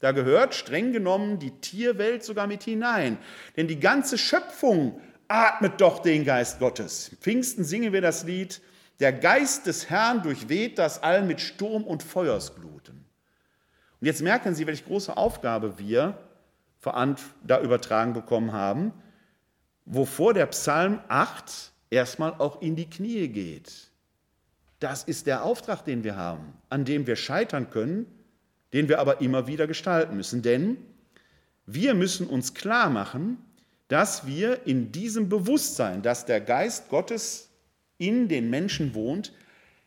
Da 0.00 0.10
gehört 0.10 0.56
streng 0.56 0.92
genommen 0.92 1.38
die 1.38 1.52
Tierwelt 1.52 2.24
sogar 2.24 2.48
mit 2.48 2.64
hinein. 2.64 3.18
Denn 3.56 3.68
die 3.68 3.78
ganze 3.78 4.18
Schöpfung 4.18 5.00
atmet 5.28 5.80
doch 5.80 6.00
den 6.00 6.24
Geist 6.24 6.58
Gottes. 6.58 7.10
Im 7.10 7.18
Pfingsten 7.18 7.62
singen 7.62 7.92
wir 7.92 8.00
das 8.00 8.24
Lied, 8.24 8.60
der 9.00 9.12
Geist 9.12 9.66
des 9.66 9.90
Herrn 9.90 10.22
durchweht 10.22 10.78
das 10.78 11.02
All 11.02 11.22
mit 11.22 11.40
Sturm 11.40 11.84
und 11.84 12.02
Feuersgluten. 12.02 13.04
Und 14.00 14.06
jetzt 14.06 14.22
merken 14.22 14.54
Sie, 14.54 14.66
welche 14.66 14.84
große 14.84 15.16
Aufgabe 15.16 15.78
wir 15.78 16.18
da 16.82 17.60
übertragen 17.60 18.12
bekommen 18.12 18.52
haben, 18.52 18.92
wovor 19.84 20.34
der 20.34 20.46
Psalm 20.46 21.00
8 21.08 21.72
erstmal 21.90 22.34
auch 22.34 22.60
in 22.60 22.74
die 22.74 22.90
Knie 22.90 23.28
geht. 23.28 23.90
Das 24.80 25.04
ist 25.04 25.28
der 25.28 25.44
Auftrag, 25.44 25.84
den 25.84 26.02
wir 26.02 26.16
haben, 26.16 26.54
an 26.68 26.84
dem 26.84 27.06
wir 27.06 27.14
scheitern 27.14 27.70
können, 27.70 28.06
den 28.72 28.88
wir 28.88 28.98
aber 28.98 29.20
immer 29.20 29.46
wieder 29.46 29.68
gestalten 29.68 30.16
müssen. 30.16 30.42
Denn 30.42 30.76
wir 31.66 31.94
müssen 31.94 32.26
uns 32.26 32.54
klar 32.54 32.90
machen, 32.90 33.38
dass 33.86 34.26
wir 34.26 34.66
in 34.66 34.90
diesem 34.90 35.28
Bewusstsein, 35.28 36.02
dass 36.02 36.26
der 36.26 36.40
Geist 36.40 36.88
Gottes 36.88 37.50
in 38.02 38.28
den 38.28 38.50
Menschen 38.50 38.94
wohnt, 38.94 39.32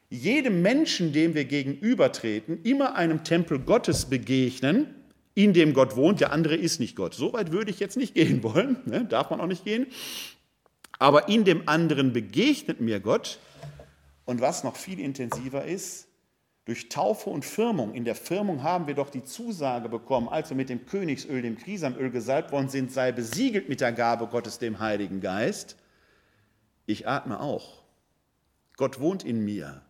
jedem 0.10 0.62
Menschen, 0.62 1.12
dem 1.12 1.36
wir 1.36 1.46
gegenübertreten, 1.46 2.62
immer 2.64 2.96
einem 2.96 3.24
Tempel 3.24 3.60
Gottes 3.60 4.06
begegnen, 4.06 4.88
in 5.34 5.52
dem 5.52 5.74
Gott 5.74 5.98
wohnt. 5.98 6.22
Der 6.22 6.32
andere 6.32 6.56
ist 6.56 6.80
nicht 6.80 6.96
Gott. 6.96 7.14
So 7.14 7.34
weit 7.34 7.52
würde 7.52 7.72
ich 7.72 7.80
jetzt 7.80 7.98
nicht 7.98 8.14
gehen 8.14 8.42
wollen, 8.44 8.78
ne? 8.86 9.04
darf 9.06 9.30
man 9.30 9.42
auch 9.42 9.48
nicht 9.48 9.66
gehen. 9.66 9.88
Aber 10.98 11.28
in 11.28 11.44
dem 11.44 11.68
anderen 11.68 12.14
begegnet 12.14 12.80
mir 12.80 13.02
Gott. 13.02 13.40
Und 14.24 14.40
was 14.40 14.64
noch 14.64 14.78
viel 14.78 15.00
intensiver 15.00 15.66
ist, 15.66 16.08
durch 16.64 16.90
Taufe 16.90 17.30
und 17.30 17.46
Firmung, 17.46 17.94
in 17.94 18.06
der 18.06 18.16
Firmung 18.16 18.64
haben 18.64 18.88
wir 18.88 18.96
doch 18.96 19.12
die 19.12 19.24
Zusage 19.24 19.90
bekommen, 19.90 20.30
als 20.30 20.50
wir 20.50 20.58
mit 20.58 20.70
dem 20.70 20.86
Königsöl, 20.86 21.42
dem 21.42 21.58
Krisamöl 21.58 22.10
gesalbt 22.10 22.52
worden 22.52 22.70
sind, 22.70 22.92
sei 22.92 23.12
besiegelt 23.12 23.70
mit 23.70 23.82
der 23.82 23.92
Gabe 23.92 24.26
Gottes, 24.28 24.58
dem 24.58 24.80
Heiligen 24.80 25.20
Geist. 25.20 25.76
Ich 26.88 27.08
atme 27.08 27.40
auch. 27.40 27.85
Gott 28.78 29.00
wohnt 29.00 29.24
in 29.24 29.44
mir. 29.44 29.82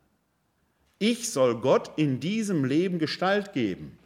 Ich 0.99 1.31
soll 1.31 1.59
Gott 1.59 1.91
in 1.97 2.19
diesem 2.19 2.63
Leben 2.65 2.99
Gestalt 2.99 3.53
geben. 3.53 3.97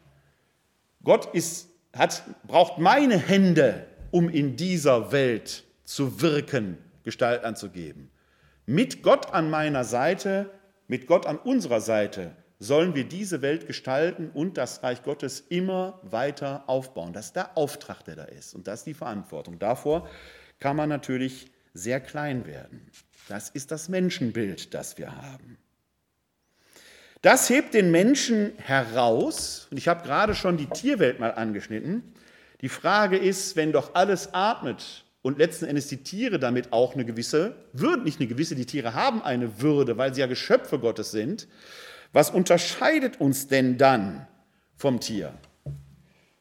Gott 1.04 1.34
ist, 1.34 1.70
hat, 1.94 2.24
braucht 2.46 2.80
meine 2.80 3.18
Hände, 3.18 3.86
um 4.12 4.30
in 4.30 4.56
dieser 4.56 5.12
Welt 5.12 5.64
zu 5.86 6.22
wirken, 6.22 6.78
Gestalt 7.04 7.44
anzugeben. 7.44 8.10
Mit 8.66 9.02
Gott 9.04 9.34
an 9.34 9.50
meiner 9.50 9.84
Seite, 9.84 10.50
mit 10.88 11.08
Gott 11.08 11.26
an 11.26 11.38
unserer 11.38 11.82
Seite 11.82 12.36
sollen 12.60 12.94
wir 12.94 13.06
diese 13.06 13.42
Welt 13.42 13.68
gestalten 13.68 14.30
und 14.34 14.58
das 14.58 14.84
Reich 14.84 15.02
Gottes 15.04 15.40
immer 15.40 16.00
weiter 16.04 16.64
aufbauen. 16.68 17.14
Das 17.14 17.28
ist 17.28 17.36
der 17.36 17.58
Auftrag, 17.58 18.04
der 18.04 18.18
da 18.18 18.24
ist 18.26 18.54
und 18.54 18.68
das 18.68 18.82
ist 18.82 18.88
die 18.88 18.94
Verantwortung. 18.94 19.60
Davor 19.60 20.08
kann 20.60 20.76
man 20.76 20.90
natürlich 20.90 21.50
sehr 21.74 22.02
klein 22.02 22.46
werden. 22.46 22.92
Das 23.30 23.48
ist 23.52 23.70
das 23.70 23.90
Menschenbild, 23.90 24.74
das 24.74 24.98
wir 24.98 25.16
haben. 25.16 25.60
Das 27.22 27.48
hebt 27.48 27.76
den 27.76 27.92
Menschen 27.92 28.54
heraus, 28.58 29.68
und 29.70 29.78
ich 29.78 29.88
habe 29.88 30.04
gerade 30.04 30.34
schon 30.34 30.58
die 30.58 30.66
Tierwelt 30.66 31.20
mal 31.20 31.34
angeschnitten. 31.34 32.02
Die 32.62 32.70
Frage 32.70 33.18
ist, 33.18 33.56
wenn 33.56 33.72
doch 33.72 33.94
alles 33.94 34.34
atmet 34.34 35.06
und 35.22 35.38
letzten 35.38 35.66
Endes 35.66 35.88
die 35.90 35.98
Tiere 35.98 36.40
damit 36.40 36.74
auch 36.74 36.96
eine 36.96 37.06
gewisse 37.06 37.56
Würde, 37.72 38.02
nicht 38.02 38.20
eine 38.20 38.28
gewisse, 38.28 38.56
die 38.56 38.66
Tiere 38.66 38.96
haben 38.96 39.22
eine 39.22 39.62
Würde, 39.62 39.96
weil 39.98 40.12
sie 40.12 40.22
ja 40.22 40.28
Geschöpfe 40.28 40.80
Gottes 40.80 41.12
sind, 41.12 41.48
was 42.12 42.32
unterscheidet 42.32 43.22
uns 43.22 43.48
denn 43.48 43.78
dann 43.78 44.28
vom 44.76 45.00
Tier? 45.00 45.36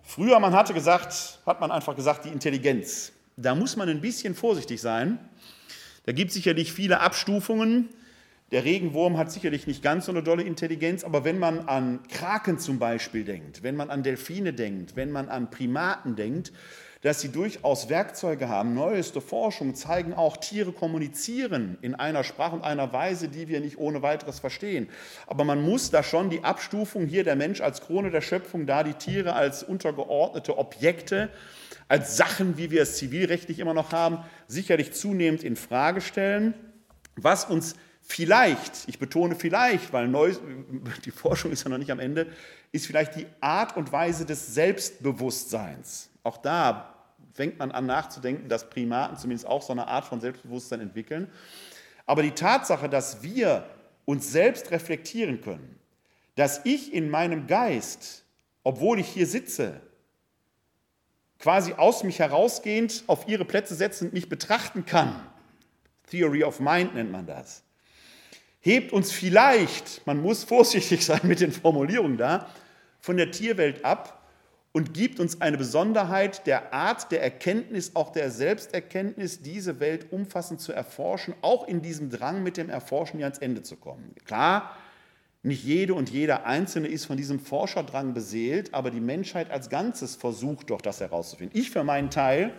Früher, 0.03 0.41
man 0.41 0.55
hatte 0.55 0.73
gesagt, 0.73 1.41
hat 1.45 1.61
man 1.61 1.71
einfach 1.71 1.97
gesagt, 1.97 2.25
die 2.25 2.31
Intelligenz. 2.31 3.13
Da 3.37 3.55
muss 3.55 3.77
man 3.77 3.91
ein 3.91 4.01
bisschen 4.01 4.35
vorsichtig 4.35 4.81
sein. 4.81 5.19
Da 6.09 6.13
gibt 6.13 6.31
es 6.31 6.37
sicherlich 6.37 6.73
viele 6.73 7.01
Abstufungen. 7.01 7.91
Der 8.51 8.65
Regenwurm 8.65 9.19
hat 9.19 9.31
sicherlich 9.31 9.67
nicht 9.67 9.83
ganz 9.83 10.07
so 10.07 10.11
eine 10.11 10.23
dolle 10.23 10.43
Intelligenz, 10.43 11.05
aber 11.05 11.23
wenn 11.23 11.39
man 11.39 11.69
an 11.69 11.99
Kraken 12.09 12.59
zum 12.59 12.79
Beispiel 12.79 13.25
denkt, 13.25 13.63
wenn 13.63 13.77
man 13.77 13.91
an 13.91 14.03
Delfine 14.03 14.55
denkt, 14.55 14.97
wenn 14.97 15.11
man 15.11 15.29
an 15.29 15.51
Primaten 15.51 16.17
denkt, 16.17 16.51
dass 17.03 17.21
sie 17.21 17.31
durchaus 17.31 17.89
Werkzeuge 17.89 18.49
haben. 18.49 18.75
Neueste 18.75 19.21
Forschungen 19.21 19.75
zeigen 19.75 20.15
auch, 20.15 20.37
Tiere 20.37 20.73
kommunizieren 20.73 21.79
in 21.81 21.95
einer 21.95 22.25
Sprache 22.25 22.57
und 22.57 22.65
einer 22.65 22.93
Weise, 22.93 23.29
die 23.29 23.49
wir 23.49 23.61
nicht 23.61 23.79
ohne 23.79 24.03
weiteres 24.03 24.41
verstehen. 24.41 24.89
Aber 25.27 25.45
man 25.45 25.63
muss 25.63 25.91
da 25.91 26.03
schon 26.03 26.31
die 26.31 26.43
Abstufung 26.43 27.07
hier 27.07 27.25
der 27.25 27.37
Mensch 27.37 27.61
als 27.61 27.81
Krone 27.81 28.11
der 28.11 28.21
Schöpfung, 28.21 28.67
da 28.67 28.83
die 28.83 28.95
Tiere 28.95 29.35
als 29.35 29.63
untergeordnete 29.63 30.59
Objekte, 30.59 31.31
als 31.87 32.17
Sachen, 32.17 32.59
wie 32.59 32.71
wir 32.71 32.83
es 32.83 32.97
zivilrechtlich 32.97 33.61
immer 33.61 33.75
noch 33.75 33.93
haben, 33.93 34.19
sicherlich 34.49 34.93
zunehmend 34.93 35.45
in 35.45 35.57
Frage 35.57 36.01
stellen. 36.01 36.55
Was 37.15 37.45
uns 37.45 37.77
vielleicht, 38.03 38.89
ich 38.89 38.99
betone 38.99 39.37
vielleicht, 39.37 39.93
weil 39.93 40.09
neu, 40.09 40.33
die 41.05 41.11
Forschung 41.11 41.53
ist 41.53 41.65
ja 41.65 41.71
noch 41.71 41.79
nicht 41.79 41.91
am 41.91 42.01
Ende, 42.01 42.27
ist 42.73 42.87
vielleicht 42.87 43.17
die 43.17 43.27
Art 43.41 43.77
und 43.77 43.93
Weise 43.93 44.27
des 44.27 44.55
Selbstbewusstseins 44.55 46.08
auch 46.23 46.37
da 46.39 46.95
fängt 47.35 47.59
man 47.59 47.71
an 47.71 47.87
nachzudenken, 47.87 48.49
dass 48.49 48.69
Primaten 48.69 49.17
zumindest 49.17 49.47
auch 49.47 49.63
so 49.63 49.73
eine 49.73 49.87
Art 49.87 50.05
von 50.05 50.21
Selbstbewusstsein 50.21 50.81
entwickeln. 50.81 51.31
Aber 52.07 52.23
die 52.23 52.33
Tatsache, 52.33 52.89
dass 52.89 53.23
wir 53.23 53.65
uns 54.05 54.33
selbst 54.33 54.71
reflektieren 54.71 55.41
können, 55.41 55.79
dass 56.35 56.65
ich 56.65 56.93
in 56.93 57.11
meinem 57.11 57.47
Geist, 57.47 58.25
obwohl 58.65 58.99
ich 58.99 59.09
hier 59.09 59.27
sitze, 59.27 59.81
quasi 61.39 61.75
aus 61.75 62.03
mich 62.03 62.19
herausgehend 62.19 63.05
auf 63.07 63.29
ihre 63.29 63.45
Plätze 63.45 63.75
setzend 63.75 64.13
mich 64.13 64.29
betrachten 64.29 64.85
kann, 64.85 65.15
Theory 66.11 66.43
of 66.43 66.59
Mind 66.59 66.95
nennt 66.95 67.13
man 67.13 67.27
das, 67.27 67.63
hebt 68.61 68.93
uns 68.93 69.13
vielleicht, 69.13 70.07
man 70.07 70.21
muss 70.21 70.45
vorsichtig 70.45 71.05
sein 71.05 71.21
mit 71.23 71.41
den 71.41 71.53
Formulierungen 71.53 72.17
da, 72.17 72.49
von 73.01 73.17
der 73.17 73.31
Tierwelt 73.31 73.85
ab 73.85 74.18
und 74.79 74.95
gibt 74.95 75.19
uns 75.19 75.41
eine 75.41 75.59
Besonderheit 75.59 76.47
der 76.47 76.73
Art 76.73 77.11
der 77.11 77.21
Erkenntnis, 77.21 77.97
auch 77.97 78.13
der 78.13 78.31
Selbsterkenntnis, 78.31 79.43
diese 79.43 79.81
Welt 79.81 80.13
umfassend 80.13 80.61
zu 80.61 80.73
erforschen, 80.73 81.35
auch 81.43 81.67
in 81.67 81.83
diesem 81.83 82.11
Drang 82.11 82.45
mit 82.45 82.57
dem 82.57 82.71
Erforschen 82.71 83.19
ja 83.19 83.27
ans 83.27 83.39
Ende 83.39 83.65
zu 83.65 83.75
kommen. 83.75 84.15
Klar, 84.25 84.77
nicht 85.43 85.65
jede 85.65 85.95
und 85.95 86.11
jeder 86.11 86.47
Einzelne 86.47 86.87
ist 86.87 87.07
von 87.07 87.17
diesem 87.17 87.41
Forscherdrang 87.41 88.15
beseelt, 88.15 88.73
aber 88.73 88.93
die 88.93 89.01
Menschheit 89.01 89.51
als 89.51 89.69
Ganzes 89.69 90.15
versucht 90.15 90.71
doch, 90.71 90.81
das 90.81 91.01
herauszufinden. 91.01 91.59
Ich 91.59 91.73
für 91.73 91.83
meinen 91.83 92.11
Teil 92.11 92.53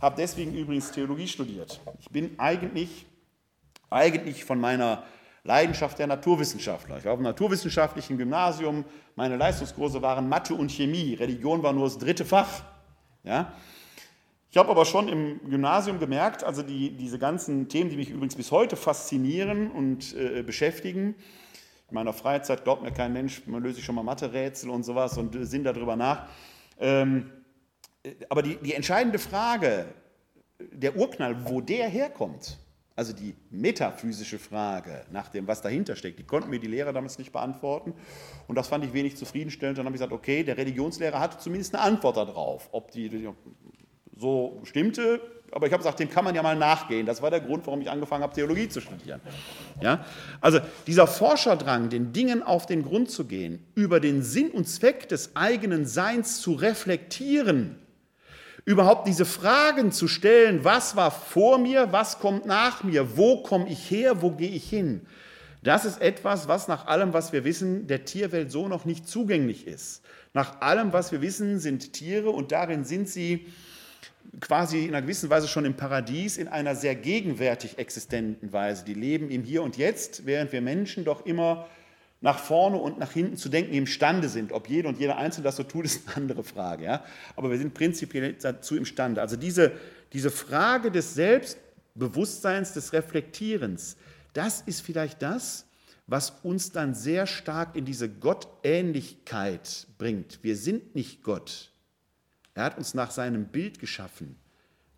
habe 0.00 0.16
deswegen 0.18 0.56
übrigens 0.56 0.90
Theologie 0.90 1.28
studiert. 1.28 1.80
Ich 2.00 2.10
bin 2.10 2.32
eigentlich, 2.38 3.06
eigentlich 3.88 4.44
von 4.44 4.60
meiner 4.60 5.04
Leidenschaft 5.44 5.98
der 5.98 6.06
Naturwissenschaftler. 6.06 6.98
Ich 6.98 7.04
war 7.04 7.12
auf 7.12 7.18
einem 7.18 7.26
naturwissenschaftlichen 7.26 8.16
Gymnasium, 8.16 8.84
meine 9.16 9.36
Leistungskurse 9.36 10.00
waren 10.00 10.28
Mathe 10.28 10.54
und 10.54 10.70
Chemie, 10.70 11.14
Religion 11.14 11.62
war 11.62 11.72
nur 11.72 11.84
das 11.84 11.98
dritte 11.98 12.24
Fach. 12.24 12.62
Ja? 13.24 13.52
Ich 14.50 14.56
habe 14.56 14.70
aber 14.70 14.84
schon 14.84 15.08
im 15.08 15.40
Gymnasium 15.48 15.98
gemerkt, 15.98 16.44
also 16.44 16.62
die, 16.62 16.90
diese 16.90 17.18
ganzen 17.18 17.68
Themen, 17.68 17.90
die 17.90 17.96
mich 17.96 18.10
übrigens 18.10 18.36
bis 18.36 18.52
heute 18.52 18.76
faszinieren 18.76 19.70
und 19.70 20.14
äh, 20.14 20.42
beschäftigen, 20.42 21.14
in 21.88 21.94
meiner 21.94 22.12
Freizeit 22.12 22.62
glaubt 22.62 22.82
mir 22.82 22.92
kein 22.92 23.12
Mensch, 23.12 23.42
man 23.46 23.62
löse 23.62 23.80
ich 23.80 23.84
schon 23.84 23.94
mal 23.94 24.02
Mathe-Rätsel 24.02 24.70
und 24.70 24.84
sowas 24.84 25.18
und 25.18 25.34
äh, 25.34 25.44
sinn 25.44 25.64
darüber 25.64 25.96
nach. 25.96 26.28
Ähm, 26.78 27.30
äh, 28.02 28.12
aber 28.28 28.42
die, 28.42 28.56
die 28.56 28.74
entscheidende 28.74 29.18
Frage, 29.18 29.86
der 30.58 30.96
Urknall, 30.96 31.48
wo 31.48 31.60
der 31.60 31.88
herkommt, 31.88 32.58
also 33.02 33.14
die 33.14 33.34
metaphysische 33.50 34.38
Frage 34.38 35.04
nach 35.10 35.28
dem, 35.28 35.48
was 35.48 35.60
dahinter 35.60 35.96
steckt, 35.96 36.20
die 36.20 36.22
konnten 36.22 36.50
mir 36.50 36.60
die 36.60 36.68
Lehrer 36.68 36.92
damals 36.92 37.18
nicht 37.18 37.32
beantworten. 37.32 37.94
Und 38.46 38.54
das 38.54 38.68
fand 38.68 38.84
ich 38.84 38.92
wenig 38.92 39.16
zufriedenstellend. 39.16 39.76
Dann 39.76 39.86
habe 39.86 39.96
ich 39.96 40.00
gesagt, 40.00 40.12
okay, 40.12 40.44
der 40.44 40.56
Religionslehrer 40.56 41.18
hatte 41.18 41.38
zumindest 41.38 41.74
eine 41.74 41.82
Antwort 41.82 42.16
darauf. 42.16 42.68
Ob 42.70 42.92
die 42.92 43.28
so 44.16 44.60
stimmte, 44.62 45.20
aber 45.50 45.66
ich 45.66 45.72
habe 45.72 45.82
gesagt, 45.82 45.98
dem 45.98 46.10
kann 46.10 46.24
man 46.24 46.36
ja 46.36 46.44
mal 46.44 46.54
nachgehen. 46.54 47.04
Das 47.04 47.20
war 47.20 47.30
der 47.30 47.40
Grund, 47.40 47.66
warum 47.66 47.80
ich 47.80 47.90
angefangen 47.90 48.22
habe, 48.22 48.34
Theologie 48.34 48.68
zu 48.68 48.80
studieren. 48.80 49.20
Ja? 49.80 50.04
Also 50.40 50.60
dieser 50.86 51.08
Forscherdrang, 51.08 51.88
den 51.88 52.12
Dingen 52.12 52.44
auf 52.44 52.66
den 52.66 52.84
Grund 52.84 53.10
zu 53.10 53.24
gehen, 53.24 53.66
über 53.74 53.98
den 53.98 54.22
Sinn 54.22 54.52
und 54.52 54.68
Zweck 54.68 55.08
des 55.08 55.34
eigenen 55.34 55.86
Seins 55.86 56.40
zu 56.40 56.52
reflektieren, 56.52 57.81
Überhaupt 58.64 59.08
diese 59.08 59.24
Fragen 59.24 59.90
zu 59.90 60.06
stellen, 60.06 60.64
was 60.64 60.94
war 60.94 61.10
vor 61.10 61.58
mir, 61.58 61.92
was 61.92 62.20
kommt 62.20 62.46
nach 62.46 62.84
mir, 62.84 63.16
wo 63.16 63.42
komme 63.42 63.68
ich 63.68 63.90
her, 63.90 64.22
wo 64.22 64.30
gehe 64.30 64.50
ich 64.50 64.68
hin, 64.68 65.02
das 65.62 65.84
ist 65.84 66.00
etwas, 66.00 66.48
was 66.48 66.66
nach 66.66 66.86
allem, 66.86 67.12
was 67.12 67.32
wir 67.32 67.44
wissen, 67.44 67.86
der 67.86 68.04
Tierwelt 68.04 68.50
so 68.50 68.66
noch 68.66 68.84
nicht 68.84 69.08
zugänglich 69.08 69.66
ist. 69.68 70.02
Nach 70.34 70.60
allem, 70.60 70.92
was 70.92 71.12
wir 71.12 71.22
wissen, 71.22 71.60
sind 71.60 71.92
Tiere 71.92 72.30
und 72.30 72.50
darin 72.50 72.84
sind 72.84 73.08
sie 73.08 73.46
quasi 74.40 74.84
in 74.84 74.88
einer 74.88 75.02
gewissen 75.02 75.30
Weise 75.30 75.46
schon 75.46 75.64
im 75.64 75.74
Paradies 75.74 76.36
in 76.36 76.48
einer 76.48 76.74
sehr 76.74 76.96
gegenwärtig 76.96 77.78
existenten 77.78 78.52
Weise. 78.52 78.84
Die 78.84 78.94
leben 78.94 79.30
im 79.30 79.44
Hier 79.44 79.62
und 79.62 79.76
Jetzt, 79.76 80.26
während 80.26 80.50
wir 80.52 80.62
Menschen 80.62 81.04
doch 81.04 81.26
immer 81.26 81.68
nach 82.22 82.38
vorne 82.38 82.76
und 82.78 82.98
nach 82.98 83.10
hinten 83.10 83.36
zu 83.36 83.48
denken 83.48 83.74
imstande 83.74 84.28
sind. 84.28 84.52
Ob 84.52 84.68
jeder 84.68 84.88
und 84.88 84.98
jeder 84.98 85.18
Einzelne 85.18 85.44
das 85.44 85.56
so 85.56 85.64
tut, 85.64 85.84
ist 85.86 86.06
eine 86.06 86.16
andere 86.16 86.44
Frage. 86.44 86.84
Ja? 86.84 87.04
Aber 87.36 87.50
wir 87.50 87.58
sind 87.58 87.74
prinzipiell 87.74 88.34
dazu 88.40 88.76
imstande. 88.76 89.20
Also 89.20 89.36
diese, 89.36 89.72
diese 90.12 90.30
Frage 90.30 90.90
des 90.90 91.14
Selbstbewusstseins, 91.14 92.72
des 92.72 92.92
Reflektierens, 92.92 93.96
das 94.32 94.62
ist 94.62 94.80
vielleicht 94.80 95.20
das, 95.20 95.66
was 96.06 96.30
uns 96.42 96.72
dann 96.72 96.94
sehr 96.94 97.26
stark 97.26 97.76
in 97.76 97.84
diese 97.84 98.08
Gottähnlichkeit 98.08 99.86
bringt. 99.98 100.38
Wir 100.42 100.56
sind 100.56 100.94
nicht 100.94 101.22
Gott. 101.22 101.70
Er 102.54 102.64
hat 102.64 102.78
uns 102.78 102.94
nach 102.94 103.10
seinem 103.10 103.46
Bild 103.46 103.78
geschaffen, 103.78 104.36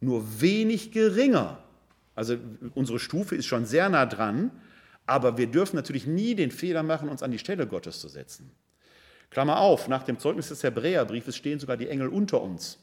nur 0.01 0.41
wenig 0.41 0.93
geringer. 0.93 1.63
Also 2.15 2.37
unsere 2.75 2.99
Stufe 2.99 3.35
ist 3.37 3.47
schon 3.47 3.65
sehr 3.65 3.89
nah 3.89 4.07
dran, 4.07 4.51
aber 5.07 5.37
wir 5.37 5.47
dürfen 5.47 5.77
natürlich 5.77 6.07
nie 6.07 6.35
den 6.35 6.51
Fehler 6.51 6.83
machen, 6.83 7.09
uns 7.09 7.23
an 7.23 7.31
die 7.31 7.39
Stelle 7.39 7.67
Gottes 7.67 8.01
zu 8.01 8.09
setzen. 8.09 8.51
Klammer 9.31 9.59
auf, 9.59 9.89
nach 9.89 10.05
dem 10.05 10.19
Zeugnis 10.19 10.49
des 10.49 10.63
Hebräerbriefes 10.63 11.37
stehen 11.37 11.59
sogar 11.59 11.77
die 11.77 11.89
Engel 11.89 12.09
unter 12.09 12.41
uns. 12.41 12.79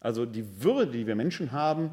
Also 0.00 0.26
die 0.26 0.62
Würde, 0.62 0.92
die 0.92 1.06
wir 1.06 1.16
Menschen 1.16 1.52
haben, 1.52 1.90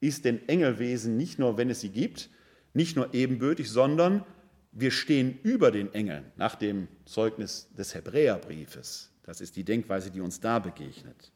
ist 0.00 0.24
den 0.24 0.48
Engelwesen 0.48 1.16
nicht 1.16 1.38
nur, 1.38 1.56
wenn 1.56 1.70
es 1.70 1.80
sie 1.80 1.90
gibt, 1.90 2.30
nicht 2.74 2.96
nur 2.96 3.14
ebenbürtig, 3.14 3.70
sondern 3.70 4.24
wir 4.72 4.90
stehen 4.90 5.38
über 5.42 5.70
den 5.70 5.92
Engeln 5.94 6.32
nach 6.36 6.54
dem 6.54 6.88
Zeugnis 7.04 7.68
des 7.76 7.94
Hebräerbriefes. 7.94 9.10
Das 9.22 9.40
ist 9.40 9.54
die 9.56 9.64
Denkweise, 9.64 10.10
die 10.10 10.20
uns 10.20 10.40
da 10.40 10.58
begegnet. 10.58 11.30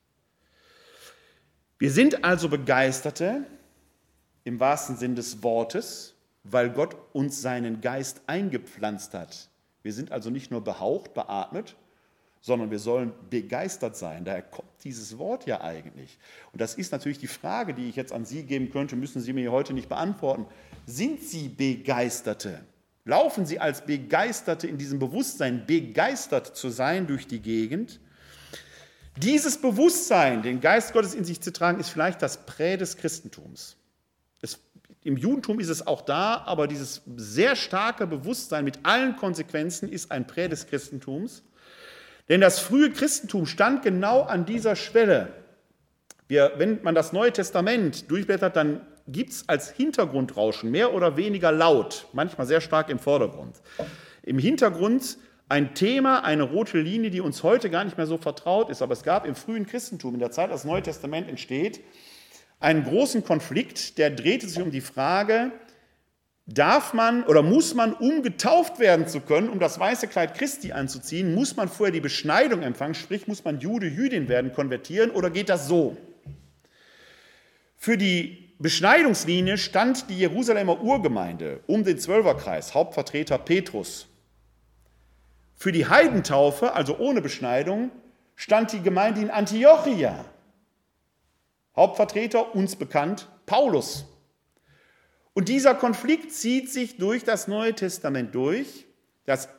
Wir 1.78 1.90
sind 1.90 2.24
also 2.24 2.48
Begeisterte 2.48 3.44
im 4.44 4.58
wahrsten 4.58 4.96
Sinn 4.96 5.14
des 5.14 5.42
Wortes 5.42 6.15
weil 6.50 6.70
Gott 6.70 6.96
uns 7.12 7.42
seinen 7.42 7.80
Geist 7.80 8.22
eingepflanzt 8.26 9.14
hat. 9.14 9.48
Wir 9.82 9.92
sind 9.92 10.12
also 10.12 10.30
nicht 10.30 10.50
nur 10.50 10.62
behaucht, 10.62 11.14
beatmet, 11.14 11.76
sondern 12.40 12.70
wir 12.70 12.78
sollen 12.78 13.12
begeistert 13.30 13.96
sein. 13.96 14.24
Daher 14.24 14.42
kommt 14.42 14.68
dieses 14.84 15.18
Wort 15.18 15.46
ja 15.46 15.62
eigentlich. 15.62 16.18
Und 16.52 16.60
das 16.60 16.74
ist 16.74 16.92
natürlich 16.92 17.18
die 17.18 17.26
Frage, 17.26 17.74
die 17.74 17.88
ich 17.88 17.96
jetzt 17.96 18.12
an 18.12 18.24
Sie 18.24 18.44
geben 18.44 18.70
könnte, 18.70 18.96
müssen 18.96 19.20
Sie 19.20 19.32
mir 19.32 19.50
heute 19.50 19.72
nicht 19.72 19.88
beantworten. 19.88 20.46
Sind 20.86 21.22
Sie 21.22 21.48
Begeisterte? 21.48 22.64
Laufen 23.04 23.46
Sie 23.46 23.58
als 23.58 23.84
Begeisterte 23.84 24.66
in 24.66 24.78
diesem 24.78 24.98
Bewusstsein, 24.98 25.66
begeistert 25.66 26.56
zu 26.56 26.70
sein 26.70 27.06
durch 27.06 27.26
die 27.26 27.40
Gegend? 27.40 28.00
Dieses 29.16 29.58
Bewusstsein, 29.60 30.42
den 30.42 30.60
Geist 30.60 30.92
Gottes 30.92 31.14
in 31.14 31.24
sich 31.24 31.40
zu 31.40 31.52
tragen, 31.52 31.80
ist 31.80 31.88
vielleicht 31.88 32.20
das 32.20 32.44
Prä 32.46 32.76
des 32.76 32.96
Christentums. 32.96 33.76
Im 35.06 35.16
Judentum 35.16 35.60
ist 35.60 35.68
es 35.68 35.86
auch 35.86 36.02
da, 36.02 36.42
aber 36.46 36.66
dieses 36.66 37.02
sehr 37.14 37.54
starke 37.54 38.08
Bewusstsein 38.08 38.64
mit 38.64 38.80
allen 38.82 39.14
Konsequenzen 39.14 39.88
ist 39.88 40.10
ein 40.10 40.26
Prä 40.26 40.48
des 40.48 40.66
Christentums. 40.66 41.44
Denn 42.28 42.40
das 42.40 42.58
frühe 42.58 42.90
Christentum 42.90 43.46
stand 43.46 43.84
genau 43.84 44.22
an 44.22 44.46
dieser 44.46 44.74
Schwelle. 44.74 45.28
Wir, 46.26 46.54
wenn 46.56 46.82
man 46.82 46.96
das 46.96 47.12
Neue 47.12 47.32
Testament 47.32 48.10
durchblättert, 48.10 48.56
dann 48.56 48.80
gibt 49.06 49.30
es 49.30 49.48
als 49.48 49.70
Hintergrundrauschen 49.70 50.72
mehr 50.72 50.92
oder 50.92 51.16
weniger 51.16 51.52
laut, 51.52 52.08
manchmal 52.12 52.48
sehr 52.48 52.60
stark 52.60 52.88
im 52.88 52.98
Vordergrund. 52.98 53.62
Im 54.24 54.40
Hintergrund 54.40 55.18
ein 55.48 55.74
Thema, 55.74 56.24
eine 56.24 56.42
rote 56.42 56.80
Linie, 56.80 57.10
die 57.10 57.20
uns 57.20 57.44
heute 57.44 57.70
gar 57.70 57.84
nicht 57.84 57.96
mehr 57.96 58.08
so 58.08 58.18
vertraut 58.18 58.70
ist. 58.70 58.82
Aber 58.82 58.94
es 58.94 59.04
gab 59.04 59.24
im 59.24 59.36
frühen 59.36 59.66
Christentum, 59.66 60.14
in 60.14 60.18
der 60.20 60.32
Zeit, 60.32 60.50
als 60.50 60.62
das 60.62 60.68
Neue 60.68 60.82
Testament 60.82 61.28
entsteht, 61.28 61.80
einen 62.60 62.84
großen 62.84 63.24
Konflikt, 63.24 63.98
der 63.98 64.10
drehte 64.10 64.48
sich 64.48 64.62
um 64.62 64.70
die 64.70 64.80
Frage, 64.80 65.52
darf 66.46 66.94
man 66.94 67.24
oder 67.24 67.42
muss 67.42 67.74
man, 67.74 67.92
um 67.92 68.22
getauft 68.22 68.78
werden 68.78 69.08
zu 69.08 69.20
können, 69.20 69.48
um 69.48 69.58
das 69.58 69.78
weiße 69.78 70.06
Kleid 70.06 70.34
Christi 70.34 70.72
anzuziehen, 70.72 71.34
muss 71.34 71.56
man 71.56 71.68
vorher 71.68 71.92
die 71.92 72.00
Beschneidung 72.00 72.62
empfangen, 72.62 72.94
sprich 72.94 73.26
muss 73.26 73.44
man 73.44 73.60
Jude, 73.60 73.88
Jüdin 73.88 74.28
werden, 74.28 74.52
konvertieren 74.52 75.10
oder 75.10 75.30
geht 75.30 75.48
das 75.48 75.66
so? 75.66 75.96
Für 77.76 77.98
die 77.98 78.54
Beschneidungslinie 78.58 79.58
stand 79.58 80.08
die 80.08 80.18
Jerusalemer 80.18 80.80
Urgemeinde 80.80 81.60
um 81.66 81.84
den 81.84 81.98
Zwölferkreis, 81.98 82.74
Hauptvertreter 82.74 83.38
Petrus. 83.38 84.06
Für 85.56 85.72
die 85.72 85.86
Heidentaufe, 85.86 86.72
also 86.74 86.96
ohne 86.98 87.20
Beschneidung, 87.20 87.90
stand 88.34 88.72
die 88.72 88.82
Gemeinde 88.82 89.20
in 89.20 89.30
Antiochia, 89.30 90.24
Hauptvertreter, 91.76 92.54
uns 92.54 92.76
bekannt, 92.76 93.28
Paulus. 93.44 94.06
Und 95.34 95.50
dieser 95.50 95.74
Konflikt 95.74 96.32
zieht 96.32 96.70
sich 96.70 96.96
durch 96.96 97.22
das 97.22 97.46
Neue 97.46 97.74
Testament 97.74 98.34
durch. 98.34 98.86
Das 99.26 99.50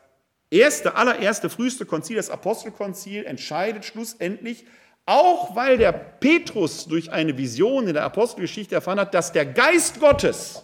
erste, 0.50 0.96
allererste, 0.96 1.50
früheste 1.50 1.86
Konzil, 1.86 2.16
das 2.16 2.32
Apostelkonzil, 2.32 3.26
entscheidet 3.26 3.86
schlussendlich, 3.86 4.66
auch 5.06 5.56
weil 5.56 5.78
der 5.78 5.92
Petrus 5.92 6.86
durch 6.88 7.12
eine 7.12 7.38
Vision 7.38 7.88
in 7.88 7.94
der 7.94 8.04
Apostelgeschichte 8.04 8.76
erfahren 8.76 9.00
hat, 9.00 9.14
dass 9.14 9.32
der 9.32 9.46
Geist 9.46 10.00
Gottes, 10.00 10.64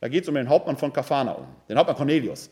da 0.00 0.08
geht 0.08 0.22
es 0.22 0.28
um 0.28 0.36
den 0.36 0.48
Hauptmann 0.48 0.76
von 0.76 0.92
Kapharnaum, 0.92 1.46
den 1.68 1.76
Hauptmann 1.76 1.96
Cornelius, 1.96 2.50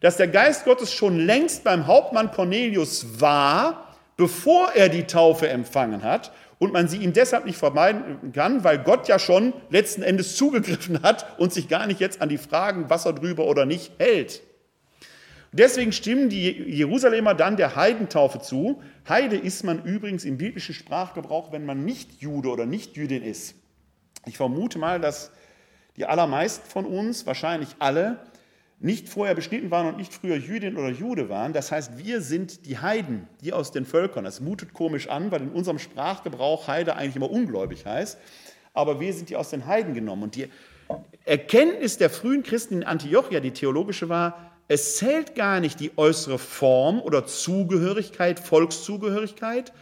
dass 0.00 0.16
der 0.16 0.28
Geist 0.28 0.64
Gottes 0.64 0.92
schon 0.92 1.26
längst 1.26 1.62
beim 1.62 1.86
Hauptmann 1.86 2.30
Cornelius 2.30 3.20
war, 3.20 3.94
bevor 4.16 4.72
er 4.72 4.88
die 4.88 5.04
Taufe 5.04 5.48
empfangen 5.48 6.02
hat 6.02 6.32
und 6.58 6.72
man 6.72 6.88
sie 6.88 6.98
ihm 6.98 7.12
deshalb 7.12 7.44
nicht 7.44 7.58
vermeiden 7.58 8.32
kann, 8.32 8.64
weil 8.64 8.78
Gott 8.78 9.08
ja 9.08 9.18
schon 9.18 9.52
letzten 9.70 10.02
Endes 10.02 10.36
zugegriffen 10.36 11.02
hat 11.02 11.38
und 11.38 11.52
sich 11.52 11.68
gar 11.68 11.86
nicht 11.86 12.00
jetzt 12.00 12.20
an 12.22 12.28
die 12.28 12.38
Fragen, 12.38 12.88
was 12.88 13.04
er 13.06 13.12
drüber 13.12 13.46
oder 13.46 13.66
nicht, 13.66 13.92
hält. 13.98 14.42
Deswegen 15.52 15.92
stimmen 15.92 16.30
die 16.30 16.50
Jerusalemer 16.50 17.34
dann 17.34 17.56
der 17.56 17.76
Heidentaufe 17.76 18.40
zu. 18.40 18.82
Heide 19.08 19.36
ist 19.36 19.62
man 19.62 19.84
übrigens 19.84 20.24
im 20.24 20.36
biblischen 20.36 20.74
Sprachgebrauch, 20.74 21.52
wenn 21.52 21.64
man 21.64 21.84
nicht 21.84 22.20
Jude 22.20 22.48
oder 22.48 22.66
nicht 22.66 22.96
Jüdin 22.96 23.22
ist. 23.22 23.54
Ich 24.26 24.36
vermute 24.36 24.78
mal, 24.78 25.00
dass 25.00 25.30
die 25.96 26.06
allermeisten 26.06 26.68
von 26.68 26.84
uns, 26.84 27.24
wahrscheinlich 27.26 27.68
alle, 27.78 28.18
nicht 28.84 29.08
vorher 29.08 29.34
beschnitten 29.34 29.70
waren 29.70 29.86
und 29.86 29.96
nicht 29.96 30.12
früher 30.12 30.36
Jüdin 30.36 30.76
oder 30.76 30.90
Jude 30.90 31.30
waren. 31.30 31.54
Das 31.54 31.72
heißt, 31.72 31.96
wir 31.96 32.20
sind 32.20 32.66
die 32.66 32.78
Heiden, 32.78 33.26
die 33.40 33.54
aus 33.54 33.72
den 33.72 33.86
Völkern. 33.86 34.24
Das 34.24 34.40
mutet 34.40 34.74
komisch 34.74 35.08
an, 35.08 35.30
weil 35.30 35.40
in 35.40 35.48
unserem 35.48 35.78
Sprachgebrauch 35.78 36.68
Heide 36.68 36.94
eigentlich 36.94 37.16
immer 37.16 37.30
ungläubig 37.30 37.86
heißt. 37.86 38.18
Aber 38.74 39.00
wir 39.00 39.14
sind 39.14 39.30
die 39.30 39.36
aus 39.36 39.48
den 39.48 39.64
Heiden 39.64 39.94
genommen. 39.94 40.24
Und 40.24 40.36
die 40.36 40.48
Erkenntnis 41.24 41.96
der 41.96 42.10
frühen 42.10 42.42
Christen 42.42 42.82
in 42.82 42.84
Antiochia, 42.84 43.40
die 43.40 43.52
theologische 43.52 44.10
war, 44.10 44.52
es 44.68 44.96
zählt 44.96 45.34
gar 45.34 45.60
nicht 45.60 45.80
die 45.80 45.92
äußere 45.96 46.38
Form 46.38 47.00
oder 47.00 47.26
Zugehörigkeit, 47.26 48.38
Volkszugehörigkeit. 48.38 49.72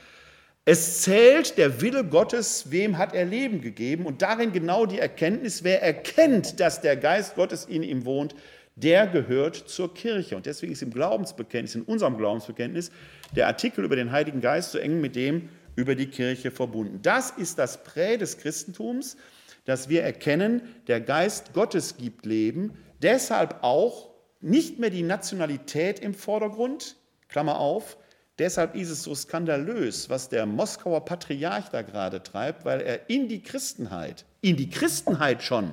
Es 0.65 1.03
zählt 1.03 1.59
der 1.59 1.81
Wille 1.81 2.05
Gottes, 2.05 2.71
wem 2.71 2.99
hat 2.99 3.15
er 3.15 3.25
Leben 3.25 3.63
gegeben 3.63 4.07
und 4.07 4.23
darin 4.23 4.53
genau 4.53 4.87
die 4.87 5.01
Erkenntnis, 5.01 5.65
wer 5.65 5.83
erkennt, 5.83 6.61
dass 6.61 6.81
der 6.81 6.97
Geist 6.97 7.35
Gottes 7.35 7.65
in 7.65 7.83
ihm 7.83 8.05
wohnt, 8.05 8.37
der 8.77 9.07
gehört 9.07 9.57
zur 9.57 9.93
Kirche. 9.95 10.37
Und 10.37 10.47
deswegen 10.47 10.73
ist 10.73 10.83
im 10.83 10.93
Glaubensbekenntnis, 10.93 11.75
in 11.75 11.83
unserem 11.83 12.17
Glaubensbekenntnis, 12.17 12.91
der 13.37 13.47
Artikel 13.47 13.85
über 13.85 13.97
den 13.97 14.13
Heiligen 14.13 14.41
Geist 14.41 14.73
so 14.73 14.79
eng 14.79 15.01
mit 15.01 15.17
dem 15.17 15.49
über 15.77 15.95
die 15.95 16.07
Kirche 16.07 16.51
verbunden. 16.51 17.01
Das 17.03 17.31
ist 17.31 17.59
das 17.59 17.83
Prä 17.85 18.17
des 18.17 18.39
Christentums, 18.39 19.17
dass 19.65 19.89
wir 19.89 20.03
erkennen, 20.03 20.63
der 20.87 21.01
Geist 21.01 21.53
Gottes 21.53 21.97
gibt 21.97 22.27
Leben, 22.27 22.73
deshalb 23.01 23.63
auch 23.63 24.11
nicht 24.41 24.79
mehr 24.79 24.91
die 24.91 25.03
Nationalität 25.03 26.01
im 26.01 26.15
Vordergrund, 26.15 26.97
Klammer 27.29 27.59
auf, 27.59 27.97
deshalb 28.39 28.75
ist 28.75 28.91
es 28.91 29.05
so 29.05 29.15
skandalös, 29.15 30.11
was 30.11 30.29
der 30.29 30.47
Moskauer 30.47 31.05
Patriarch 31.05 31.69
da 31.69 31.83
gerade 31.83 32.23
treibt, 32.23 32.65
weil 32.65 32.81
er 32.81 33.09
in 33.09 33.29
die 33.29 33.43
Christenheit, 33.43 34.25
in 34.41 34.57
die 34.57 34.69
Christenheit 34.69 35.43
schon, 35.43 35.73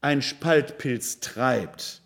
einen 0.00 0.22
Spaltpilz 0.22 1.20
treibt. 1.20 2.02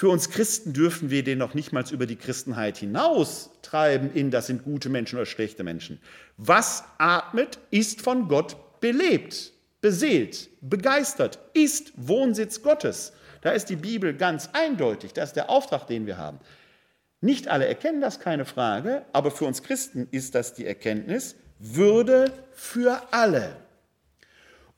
Für 0.00 0.08
uns 0.08 0.30
Christen 0.30 0.72
dürfen 0.72 1.10
wir 1.10 1.22
den 1.24 1.36
noch 1.36 1.52
nicht 1.52 1.74
mal 1.74 1.84
über 1.90 2.06
die 2.06 2.16
Christenheit 2.16 2.78
hinaus 2.78 3.50
treiben 3.60 4.10
in 4.14 4.30
das 4.30 4.46
sind 4.46 4.64
gute 4.64 4.88
Menschen 4.88 5.16
oder 5.16 5.26
schlechte 5.26 5.62
Menschen. 5.62 6.00
Was 6.38 6.84
atmet, 6.96 7.58
ist 7.70 8.00
von 8.00 8.26
Gott 8.26 8.80
belebt, 8.80 9.52
beseelt, 9.82 10.48
begeistert, 10.62 11.38
ist 11.52 11.92
Wohnsitz 11.96 12.62
Gottes. 12.62 13.12
Da 13.42 13.50
ist 13.50 13.66
die 13.66 13.76
Bibel 13.76 14.14
ganz 14.14 14.48
eindeutig, 14.54 15.12
das 15.12 15.28
ist 15.28 15.36
der 15.36 15.50
Auftrag, 15.50 15.86
den 15.86 16.06
wir 16.06 16.16
haben. 16.16 16.38
Nicht 17.20 17.48
alle 17.48 17.66
erkennen 17.66 18.00
das, 18.00 18.20
keine 18.20 18.46
Frage, 18.46 19.04
aber 19.12 19.30
für 19.30 19.44
uns 19.44 19.62
Christen 19.62 20.08
ist 20.12 20.34
das 20.34 20.54
die 20.54 20.64
Erkenntnis, 20.64 21.36
Würde 21.58 22.32
für 22.52 23.02
alle. 23.10 23.54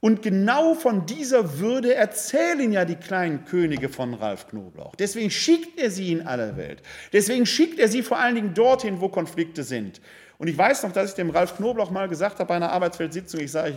Und 0.04 0.20
genau 0.20 0.74
von 0.74 1.06
dieser 1.06 1.60
Würde 1.60 1.94
erzählen 1.94 2.72
ja 2.72 2.84
die 2.84 2.96
kleinen 2.96 3.44
Könige 3.44 3.88
von 3.88 4.14
Ralf 4.14 4.48
Knoblauch. 4.48 4.96
Deswegen 4.96 5.30
schickt 5.30 5.78
er 5.78 5.92
sie 5.92 6.10
in 6.10 6.26
alle 6.26 6.56
Welt. 6.56 6.82
Deswegen 7.12 7.46
schickt 7.46 7.78
er 7.78 7.86
sie 7.86 8.02
vor 8.02 8.18
allen 8.18 8.34
Dingen 8.34 8.52
dorthin, 8.52 9.00
wo 9.00 9.08
Konflikte 9.08 9.62
sind. 9.62 10.00
Und 10.38 10.48
ich 10.48 10.58
weiß 10.58 10.82
noch, 10.82 10.90
dass 10.90 11.10
ich 11.10 11.14
dem 11.14 11.30
Ralf 11.30 11.56
Knoblauch 11.56 11.92
mal 11.92 12.08
gesagt 12.08 12.40
habe 12.40 12.48
bei 12.48 12.56
einer 12.56 12.72
Arbeitsfeldsitzung, 12.72 13.38
ich 13.38 13.52
sage, 13.52 13.76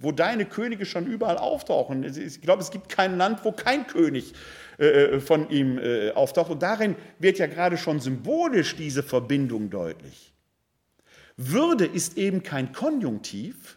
wo 0.00 0.10
deine 0.10 0.46
Könige 0.46 0.86
schon 0.86 1.04
überall 1.04 1.36
auftauchen. 1.36 2.04
Ich 2.04 2.40
glaube, 2.40 2.62
es 2.62 2.70
gibt 2.70 2.88
kein 2.88 3.18
Land, 3.18 3.44
wo 3.44 3.52
kein 3.52 3.86
König 3.86 4.32
äh, 4.78 4.86
äh, 4.86 5.20
von 5.20 5.50
ihm 5.50 5.78
äh, 5.78 6.12
auftaucht. 6.12 6.50
Und 6.50 6.62
darin 6.62 6.96
wird 7.18 7.36
ja 7.36 7.46
gerade 7.46 7.76
schon 7.76 8.00
symbolisch 8.00 8.74
diese 8.76 9.02
Verbindung 9.02 9.68
deutlich. 9.68 10.32
Würde 11.36 11.84
ist 11.84 12.16
eben 12.16 12.42
kein 12.42 12.72
Konjunktiv, 12.72 13.75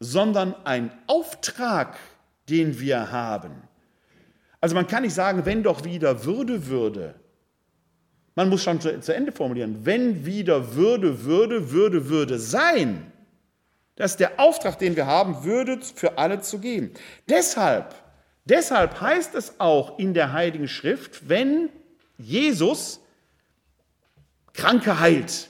sondern 0.00 0.54
ein 0.64 0.90
Auftrag, 1.06 1.98
den 2.48 2.80
wir 2.80 3.12
haben. 3.12 3.52
Also 4.60 4.74
man 4.74 4.86
kann 4.86 5.02
nicht 5.02 5.14
sagen, 5.14 5.46
wenn 5.46 5.62
doch 5.62 5.84
wieder 5.84 6.24
Würde, 6.24 6.66
Würde. 6.66 7.14
Man 8.34 8.48
muss 8.48 8.62
schon 8.62 8.80
zu, 8.80 8.98
zu 9.00 9.14
Ende 9.14 9.32
formulieren, 9.32 9.84
wenn 9.84 10.24
wieder 10.24 10.74
Würde, 10.74 11.24
Würde, 11.24 11.70
Würde, 11.70 12.08
Würde 12.08 12.38
sein. 12.38 13.12
Das 13.96 14.12
ist 14.12 14.20
der 14.20 14.40
Auftrag, 14.40 14.78
den 14.78 14.96
wir 14.96 15.06
haben, 15.06 15.44
Würde 15.44 15.78
für 15.82 16.16
alle 16.16 16.40
zu 16.40 16.58
geben. 16.58 16.92
Deshalb, 17.28 17.94
deshalb 18.46 19.00
heißt 19.00 19.34
es 19.34 19.60
auch 19.60 19.98
in 19.98 20.14
der 20.14 20.32
Heiligen 20.32 20.68
Schrift, 20.68 21.28
wenn 21.28 21.68
Jesus 22.16 23.00
Kranke 24.54 24.98
heilt. 25.00 25.48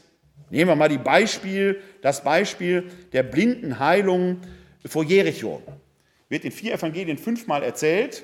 Nehmen 0.51 0.71
wir 0.71 0.77
mal 0.77 0.89
die 0.89 0.99
Beispiel, 0.99 1.81
das 2.03 2.25
Beispiel 2.25 2.91
der 3.13 3.23
blinden 3.23 3.79
Heilung 3.79 4.41
vor 4.87 5.05
Jericho. 5.05 5.63
Wird 6.29 6.45
in 6.45 6.53
vier 6.53 6.75
Evangelien 6.75 7.19
fünfmal 7.19 7.63
erzählt. 7.63 8.23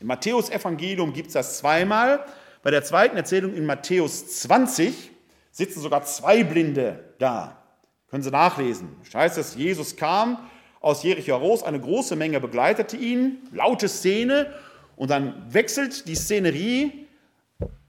Im 0.00 0.08
Matthäus-Evangelium 0.08 1.12
gibt 1.12 1.28
es 1.28 1.34
das 1.34 1.58
zweimal. 1.58 2.24
Bei 2.62 2.70
der 2.70 2.82
zweiten 2.82 3.16
Erzählung 3.16 3.54
in 3.54 3.64
Matthäus 3.64 4.40
20 4.40 5.10
sitzen 5.52 5.80
sogar 5.80 6.04
zwei 6.04 6.44
Blinde 6.44 7.14
da. 7.18 7.62
Können 8.10 8.22
Sie 8.22 8.30
nachlesen. 8.30 8.96
Das 9.04 9.14
heißt, 9.14 9.38
dass 9.38 9.54
Jesus 9.56 9.96
kam 9.96 10.38
aus 10.80 11.02
Jericho 11.02 11.32
heraus, 11.32 11.62
eine 11.62 11.80
große 11.80 12.16
Menge 12.16 12.40
begleitete 12.40 12.96
ihn, 12.96 13.38
laute 13.52 13.88
Szene 13.88 14.52
und 14.96 15.10
dann 15.10 15.52
wechselt 15.52 16.06
die 16.06 16.14
Szenerie. 16.14 17.06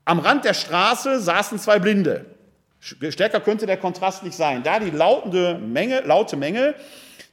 Am 0.06 0.20
Rand 0.20 0.46
der 0.46 0.54
Straße 0.54 1.20
saßen 1.20 1.60
zwei 1.60 1.80
Blinde. 1.80 2.26
Stärker 2.80 3.40
könnte 3.40 3.66
der 3.66 3.78
Kontrast 3.78 4.24
nicht 4.24 4.36
sein. 4.36 4.64
Da 4.64 4.80
die 4.80 4.92
lautende 4.92 5.58
Menge, 5.58 6.02
laute 6.02 6.38
Menge, 6.38 6.76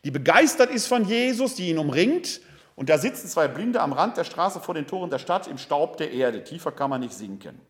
die 0.05 0.11
begeistert 0.11 0.71
ist 0.71 0.87
von 0.87 1.05
Jesus, 1.05 1.55
die 1.55 1.71
ihn 1.71 1.79
umringt. 1.79 2.41
Und 2.77 2.89
da 2.89 2.99
sitzen 2.99 3.29
zwei 3.29 3.49
Blinde 3.49 3.81
am 3.81 3.93
Rand 3.93 4.17
der 4.17 4.25
Straße 4.25 4.61
vor 4.61 4.75
den 4.75 4.87
Toren 4.87 5.11
der 5.11 5.19
Stadt 5.19 5.47
im 5.47 5.59
Staub 5.59 5.97
der 5.97 6.11
Erde. 6.11 6.43
Tiefer 6.43 6.73
kann 6.73 6.91
man 6.91 7.01
nicht 7.01 7.15
sinken. 7.15 7.61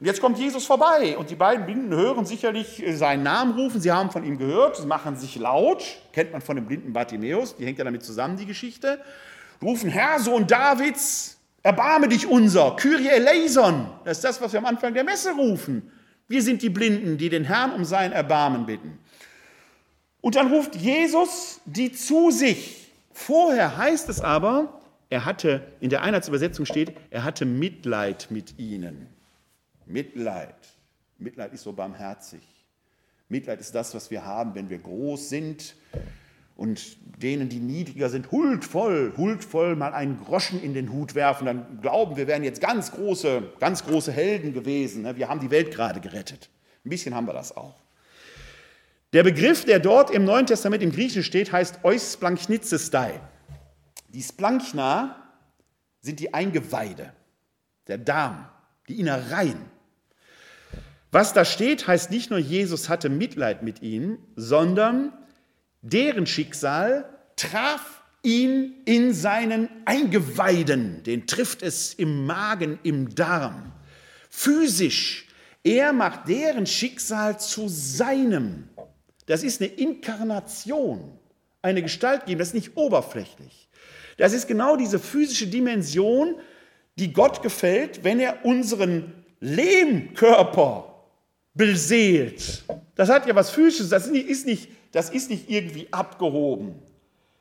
Und 0.00 0.06
jetzt 0.06 0.20
kommt 0.20 0.38
Jesus 0.38 0.66
vorbei 0.66 1.16
und 1.16 1.30
die 1.30 1.36
beiden 1.36 1.66
Blinden 1.66 1.94
hören 1.94 2.26
sicherlich 2.26 2.84
äh, 2.84 2.92
seinen 2.94 3.22
Namen 3.22 3.54
rufen. 3.54 3.80
Sie 3.80 3.92
haben 3.92 4.10
von 4.10 4.24
ihm 4.24 4.38
gehört, 4.38 4.76
sie 4.76 4.86
machen 4.86 5.16
sich 5.16 5.36
laut. 5.36 5.84
Kennt 6.12 6.32
man 6.32 6.42
von 6.42 6.56
dem 6.56 6.66
blinden 6.66 6.92
Bartimäus, 6.92 7.56
die 7.56 7.64
hängt 7.64 7.78
ja 7.78 7.84
damit 7.84 8.04
zusammen, 8.04 8.36
die 8.36 8.46
Geschichte. 8.46 9.00
Rufen, 9.62 9.88
Herr, 9.88 10.18
Sohn 10.18 10.46
Davids, 10.46 11.38
erbarme 11.62 12.08
dich 12.08 12.26
unser, 12.26 12.76
Kyrie 12.76 13.08
eleison. 13.08 13.88
Das 14.04 14.18
ist 14.18 14.24
das, 14.24 14.40
was 14.42 14.52
wir 14.52 14.58
am 14.58 14.66
Anfang 14.66 14.92
der 14.92 15.04
Messe 15.04 15.32
rufen. 15.32 15.90
Wir 16.28 16.42
sind 16.42 16.62
die 16.62 16.70
Blinden, 16.70 17.18
die 17.18 17.28
den 17.28 17.44
Herrn 17.44 17.72
um 17.72 17.84
sein 17.84 18.12
Erbarmen 18.12 18.66
bitten. 18.66 18.98
Und 20.20 20.36
dann 20.36 20.50
ruft 20.50 20.74
Jesus 20.76 21.60
die 21.66 21.92
zu 21.92 22.30
sich. 22.30 22.90
Vorher 23.12 23.76
heißt 23.76 24.08
es 24.08 24.20
aber, 24.20 24.80
er 25.10 25.24
hatte, 25.24 25.70
in 25.80 25.90
der 25.90 26.02
Einheitsübersetzung 26.02 26.66
steht, 26.66 26.96
er 27.10 27.24
hatte 27.24 27.44
Mitleid 27.44 28.28
mit 28.30 28.58
ihnen. 28.58 29.06
Mitleid. 29.86 30.56
Mitleid 31.18 31.52
ist 31.52 31.62
so 31.62 31.72
barmherzig. 31.72 32.42
Mitleid 33.28 33.60
ist 33.60 33.74
das, 33.74 33.94
was 33.94 34.10
wir 34.10 34.24
haben, 34.24 34.54
wenn 34.54 34.70
wir 34.70 34.78
groß 34.78 35.28
sind 35.28 35.74
und 36.56 36.96
denen, 37.20 37.48
die 37.48 37.58
niedriger 37.58 38.08
sind, 38.08 38.30
huldvoll, 38.30 39.12
huldvoll 39.16 39.76
mal 39.76 39.92
einen 39.92 40.20
Groschen 40.20 40.62
in 40.62 40.74
den 40.74 40.92
Hut 40.92 41.14
werfen, 41.14 41.46
dann 41.46 41.80
glauben, 41.80 42.16
wir 42.16 42.26
wären 42.26 42.44
jetzt 42.44 42.60
ganz 42.60 42.92
große, 42.92 43.42
ganz 43.58 43.84
große 43.84 44.12
Helden 44.12 44.52
gewesen. 44.52 45.02
Ne? 45.02 45.16
Wir 45.16 45.28
haben 45.28 45.40
die 45.40 45.50
Welt 45.50 45.72
gerade 45.72 46.00
gerettet. 46.00 46.50
Ein 46.84 46.90
bisschen 46.90 47.14
haben 47.14 47.26
wir 47.26 47.32
das 47.32 47.56
auch. 47.56 47.74
Der 49.12 49.22
Begriff, 49.22 49.64
der 49.64 49.78
dort 49.78 50.10
im 50.10 50.24
Neuen 50.24 50.46
Testament 50.46 50.82
im 50.82 50.92
Griechischen 50.92 51.22
steht, 51.22 51.52
heißt 51.52 51.84
Eusplanknitzestai. 51.84 53.20
Die 54.08 54.22
Splankna 54.22 55.16
sind 56.00 56.20
die 56.20 56.34
Eingeweide, 56.34 57.12
der 57.86 57.98
Darm, 57.98 58.48
die 58.88 59.00
Innereien. 59.00 59.64
Was 61.10 61.32
da 61.32 61.44
steht, 61.44 61.86
heißt 61.86 62.10
nicht 62.10 62.30
nur, 62.30 62.40
Jesus 62.40 62.88
hatte 62.88 63.08
Mitleid 63.08 63.62
mit 63.62 63.82
ihnen, 63.82 64.18
sondern 64.34 65.12
deren 65.84 66.26
Schicksal 66.26 67.04
traf 67.36 68.02
ihn 68.22 68.82
in 68.86 69.12
seinen 69.12 69.68
Eingeweiden. 69.84 71.02
Den 71.02 71.26
trifft 71.26 71.62
es 71.62 71.94
im 71.94 72.26
Magen, 72.26 72.78
im 72.82 73.14
Darm. 73.14 73.72
Physisch. 74.30 75.28
Er 75.62 75.92
macht 75.92 76.28
deren 76.28 76.66
Schicksal 76.66 77.38
zu 77.38 77.68
seinem. 77.68 78.68
Das 79.26 79.42
ist 79.42 79.60
eine 79.60 79.70
Inkarnation, 79.70 81.18
eine 81.62 81.82
Gestalt 81.82 82.26
geben. 82.26 82.38
Das 82.38 82.48
ist 82.48 82.54
nicht 82.54 82.76
oberflächlich. 82.76 83.68
Das 84.16 84.32
ist 84.32 84.46
genau 84.46 84.76
diese 84.76 84.98
physische 84.98 85.46
Dimension, 85.46 86.36
die 86.96 87.12
Gott 87.12 87.42
gefällt, 87.42 88.04
wenn 88.04 88.20
er 88.20 88.44
unseren 88.44 89.12
Lehmkörper 89.40 90.94
beseelt. 91.54 92.64
Das 92.94 93.08
hat 93.08 93.26
ja 93.26 93.34
was 93.34 93.50
Physisches, 93.50 93.88
das 93.88 94.06
ist 94.06 94.46
nicht, 94.46 94.68
das 94.94 95.10
ist 95.10 95.28
nicht 95.28 95.50
irgendwie 95.50 95.88
abgehoben. 95.90 96.80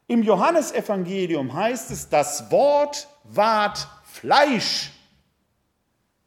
Im 0.08 0.24
Johannesevangelium 0.24 1.54
heißt 1.54 1.92
es, 1.92 2.10
das 2.10 2.50
Wort 2.50 3.08
ward 3.24 3.88
Fleisch. 4.06 4.92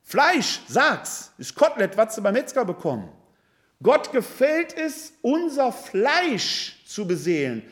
Fleisch, 0.02 0.60
sag's, 0.68 1.32
ist 1.36 1.54
Kotelett, 1.56 1.96
was 1.96 2.14
sie 2.14 2.20
beim 2.20 2.34
Metzger 2.34 2.64
bekommen. 2.64 3.08
Gott 3.82 4.12
gefällt 4.12 4.76
es, 4.76 5.14
unser 5.20 5.72
Fleisch 5.72 6.80
zu 6.86 7.06
beseelen. 7.06 7.62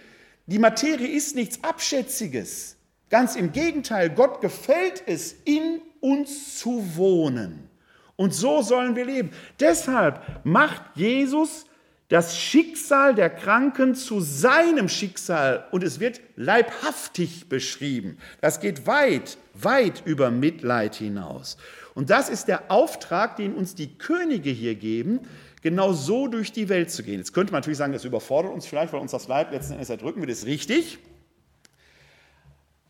Die 0.46 0.58
Materie 0.58 1.08
ist 1.08 1.36
nichts 1.36 1.62
Abschätziges. 1.62 2.76
Ganz 3.08 3.36
im 3.36 3.52
Gegenteil, 3.52 4.10
Gott 4.10 4.40
gefällt 4.40 5.04
es, 5.06 5.32
in 5.44 5.80
uns 6.00 6.58
zu 6.58 6.96
wohnen. 6.96 7.70
Und 8.16 8.34
so 8.34 8.62
sollen 8.62 8.96
wir 8.96 9.04
leben. 9.04 9.30
Deshalb 9.60 10.44
macht 10.44 10.82
Jesus 10.96 11.66
das 12.08 12.36
Schicksal 12.38 13.14
der 13.14 13.30
Kranken 13.30 13.94
zu 13.94 14.20
seinem 14.20 14.88
Schicksal 14.88 15.66
und 15.70 15.82
es 15.82 16.00
wird 16.00 16.20
leibhaftig 16.36 17.48
beschrieben. 17.48 18.18
Das 18.40 18.60
geht 18.60 18.86
weit, 18.86 19.38
weit 19.54 20.02
über 20.04 20.30
Mitleid 20.30 20.94
hinaus. 20.96 21.56
Und 21.94 22.10
das 22.10 22.28
ist 22.28 22.48
der 22.48 22.70
Auftrag, 22.70 23.36
den 23.36 23.54
uns 23.54 23.74
die 23.74 23.96
Könige 23.96 24.50
hier 24.50 24.74
geben, 24.74 25.20
genau 25.62 25.92
so 25.92 26.28
durch 26.28 26.52
die 26.52 26.68
Welt 26.68 26.90
zu 26.90 27.02
gehen. 27.02 27.18
Jetzt 27.18 27.32
könnte 27.32 27.52
man 27.52 27.60
natürlich 27.60 27.78
sagen, 27.78 27.92
das 27.92 28.04
überfordert 28.04 28.52
uns 28.52 28.66
vielleicht, 28.66 28.92
weil 28.92 29.00
uns 29.00 29.12
das 29.12 29.28
Leib 29.28 29.50
letzten 29.52 29.74
Endes 29.74 29.88
erdrücken 29.88 30.20
wird. 30.20 30.30
Ist 30.30 30.44
richtig. 30.44 30.98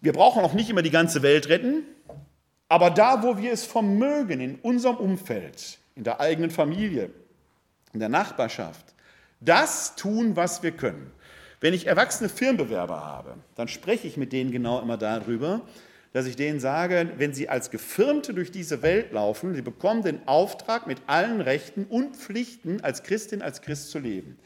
Wir 0.01 0.13
brauchen 0.13 0.43
auch 0.43 0.55
nicht 0.55 0.69
immer 0.69 0.83
die 0.83 0.91
ganze 0.91 1.23
Welt 1.23 1.49
retten, 1.49 1.85
aber 2.69 2.91
da, 2.91 3.23
wo 3.23 3.39
wir 3.39 3.53
es 3.53 3.65
vermögen, 3.65 4.41
in 4.41 4.57
unserem 4.57 4.97
Umfeld, 4.97 5.79
in 5.95 6.05
der 6.05 6.21
eigenen 6.21 6.51
Familie, 6.51 7.11
in 7.93 8.01
der 8.01 8.09
Nachbarschaft, 8.09 8.94
das 9.45 9.97
tun, 9.97 10.37
was 10.37 10.63
wir 10.63 10.73
können. 10.73 11.11
Wenn 11.61 11.75
ich 11.75 11.87
erwachsene 11.87 12.29
Firmenbewerber 12.29 13.05
habe, 13.05 13.37
dann 13.55 13.69
spreche 13.69 14.07
ich 14.07 14.17
mit 14.17 14.33
denen 14.33 14.51
genau 14.51 14.81
immer 14.81 14.99
darüber, 14.99 15.63
dass 16.13 16.27
ich 16.27 16.37
denen 16.37 16.61
sage, 16.61 17.11
wenn 17.17 17.35
sie 17.35 17.49
als 17.49 17.71
Gefirmte 17.71 18.35
durch 18.35 18.53
diese 18.53 18.83
Welt 18.83 19.13
laufen, 19.13 19.55
sie 19.55 19.63
bekommen 19.63 20.03
den 20.03 20.29
Auftrag, 20.29 20.87
mit 20.87 20.99
allen 21.07 21.41
Rechten 21.41 21.85
und 21.87 22.17
Pflichten 22.17 22.83
als 22.83 23.03
Christin, 23.03 23.43
als 23.43 23.63
Christ 23.63 23.91
zu 23.91 23.99
leben. 23.99 24.39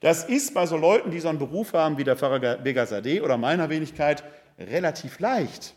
Das 0.00 0.24
ist 0.24 0.54
bei 0.54 0.66
so 0.66 0.76
Leuten, 0.76 1.10
die 1.10 1.20
so 1.20 1.28
einen 1.28 1.38
Beruf 1.38 1.72
haben 1.72 1.98
wie 1.98 2.04
der 2.04 2.16
Pfarrer 2.16 2.56
Begasade 2.56 3.22
oder 3.22 3.36
meiner 3.38 3.70
Wenigkeit, 3.70 4.24
relativ 4.58 5.20
leicht. 5.20 5.74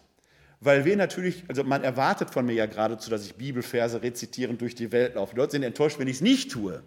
Weil 0.60 0.86
wir 0.86 0.98
natürlich, 0.98 1.44
also 1.48 1.64
man 1.64 1.84
erwartet 1.84 2.32
von 2.32 2.46
mir 2.46 2.54
ja 2.54 2.66
geradezu, 2.66 3.12
dass 3.12 3.26
ich 3.26 3.36
Bibelverse 3.36 4.02
rezitierend 4.02 4.60
durch 4.60 4.74
die 4.74 4.92
Welt 4.92 5.16
laufe. 5.16 5.36
Die 5.36 5.40
Leute 5.40 5.52
sind 5.52 5.64
enttäuscht, 5.64 6.00
wenn 6.00 6.08
ich 6.08 6.16
es 6.16 6.22
nicht 6.22 6.52
tue. 6.52 6.82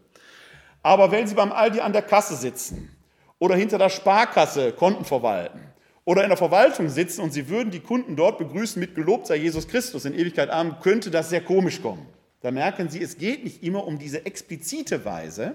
Aber 0.82 1.10
wenn 1.10 1.26
Sie 1.26 1.34
beim 1.34 1.52
Aldi 1.52 1.80
an 1.80 1.92
der 1.92 2.02
Kasse 2.02 2.36
sitzen 2.36 2.90
oder 3.38 3.56
hinter 3.56 3.78
der 3.78 3.90
Sparkasse 3.90 4.72
Konten 4.72 5.04
verwalten 5.04 5.60
oder 6.04 6.22
in 6.22 6.28
der 6.28 6.38
Verwaltung 6.38 6.88
sitzen 6.88 7.20
und 7.20 7.32
Sie 7.32 7.48
würden 7.48 7.70
die 7.70 7.80
Kunden 7.80 8.16
dort 8.16 8.38
begrüßen 8.38 8.80
mit 8.80 8.94
Gelobt 8.94 9.26
sei 9.26 9.36
Jesus 9.36 9.68
Christus 9.68 10.04
in 10.04 10.14
Ewigkeit 10.14 10.50
Amen, 10.50 10.76
könnte 10.80 11.10
das 11.10 11.30
sehr 11.30 11.42
komisch 11.42 11.82
kommen. 11.82 12.06
Da 12.40 12.50
merken 12.50 12.88
Sie, 12.88 13.02
es 13.02 13.18
geht 13.18 13.44
nicht 13.44 13.62
immer 13.62 13.86
um 13.86 13.98
diese 13.98 14.24
explizite 14.24 15.04
Weise, 15.04 15.54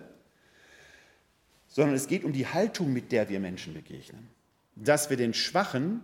sondern 1.68 1.96
es 1.96 2.08
geht 2.08 2.24
um 2.24 2.32
die 2.32 2.48
Haltung, 2.48 2.94
mit 2.94 3.12
der 3.12 3.28
wir 3.28 3.40
Menschen 3.40 3.74
begegnen. 3.74 4.30
Dass 4.76 5.10
wir 5.10 5.18
den 5.18 5.34
Schwachen 5.34 6.02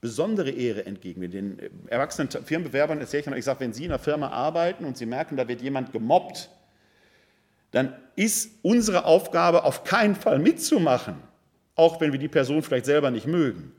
besondere 0.00 0.50
Ehre 0.50 0.84
entgegnen. 0.84 1.30
Den 1.30 1.58
erwachsenen 1.88 2.28
Firmenbewerbern 2.28 3.00
erzähle 3.00 3.20
ich 3.20 3.26
noch, 3.26 3.36
ich 3.36 3.44
sage, 3.44 3.60
wenn 3.60 3.72
Sie 3.72 3.84
in 3.84 3.92
einer 3.92 3.98
Firma 3.98 4.28
arbeiten 4.28 4.84
und 4.84 4.96
Sie 4.96 5.06
merken, 5.06 5.36
da 5.36 5.48
wird 5.48 5.62
jemand 5.62 5.92
gemobbt, 5.92 6.50
dann 7.76 7.92
ist 8.16 8.52
unsere 8.62 9.04
Aufgabe 9.04 9.64
auf 9.64 9.84
keinen 9.84 10.14
Fall 10.14 10.38
mitzumachen, 10.38 11.16
auch 11.74 12.00
wenn 12.00 12.10
wir 12.10 12.18
die 12.18 12.26
Person 12.26 12.62
vielleicht 12.62 12.86
selber 12.86 13.10
nicht 13.10 13.26
mögen. 13.26 13.72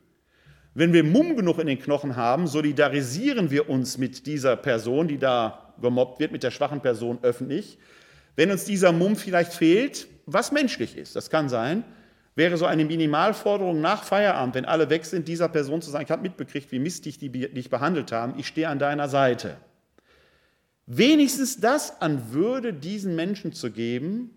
Wenn 0.75 0.93
wir 0.93 1.03
Mumm 1.03 1.35
genug 1.35 1.57
in 1.57 1.65
den 1.65 1.79
Knochen 1.79 2.15
haben, 2.15 2.45
solidarisieren 2.45 3.49
wir 3.49 3.67
uns 3.67 3.97
mit 3.97 4.27
dieser 4.27 4.55
Person, 4.55 5.07
die 5.07 5.17
da 5.17 5.73
gemobbt 5.81 6.19
wird, 6.19 6.31
mit 6.31 6.43
der 6.43 6.51
schwachen 6.51 6.79
Person 6.79 7.17
öffentlich. 7.23 7.79
Wenn 8.35 8.51
uns 8.51 8.65
dieser 8.65 8.91
Mumm 8.91 9.15
vielleicht 9.15 9.53
fehlt, 9.53 10.07
was 10.27 10.51
menschlich 10.51 10.95
ist, 10.95 11.15
das 11.15 11.31
kann 11.31 11.49
sein, 11.49 11.83
wäre 12.35 12.55
so 12.57 12.67
eine 12.67 12.85
Minimalforderung 12.85 13.81
nach 13.81 14.03
Feierabend, 14.03 14.53
wenn 14.53 14.65
alle 14.65 14.91
weg 14.91 15.05
sind, 15.05 15.27
dieser 15.27 15.49
Person 15.49 15.81
zu 15.81 15.89
sagen, 15.89 16.05
ich 16.05 16.11
habe 16.11 16.21
mitbekriegt, 16.21 16.71
wie 16.71 16.77
mistig 16.77 17.17
die 17.17 17.29
dich 17.29 17.71
behandelt 17.71 18.11
haben, 18.11 18.35
ich 18.37 18.45
stehe 18.45 18.69
an 18.69 18.77
deiner 18.77 19.09
Seite 19.09 19.57
wenigstens 20.87 21.59
das 21.59 22.01
an 22.01 22.31
Würde 22.33 22.73
diesen 22.73 23.15
Menschen 23.15 23.53
zu 23.53 23.71
geben, 23.71 24.31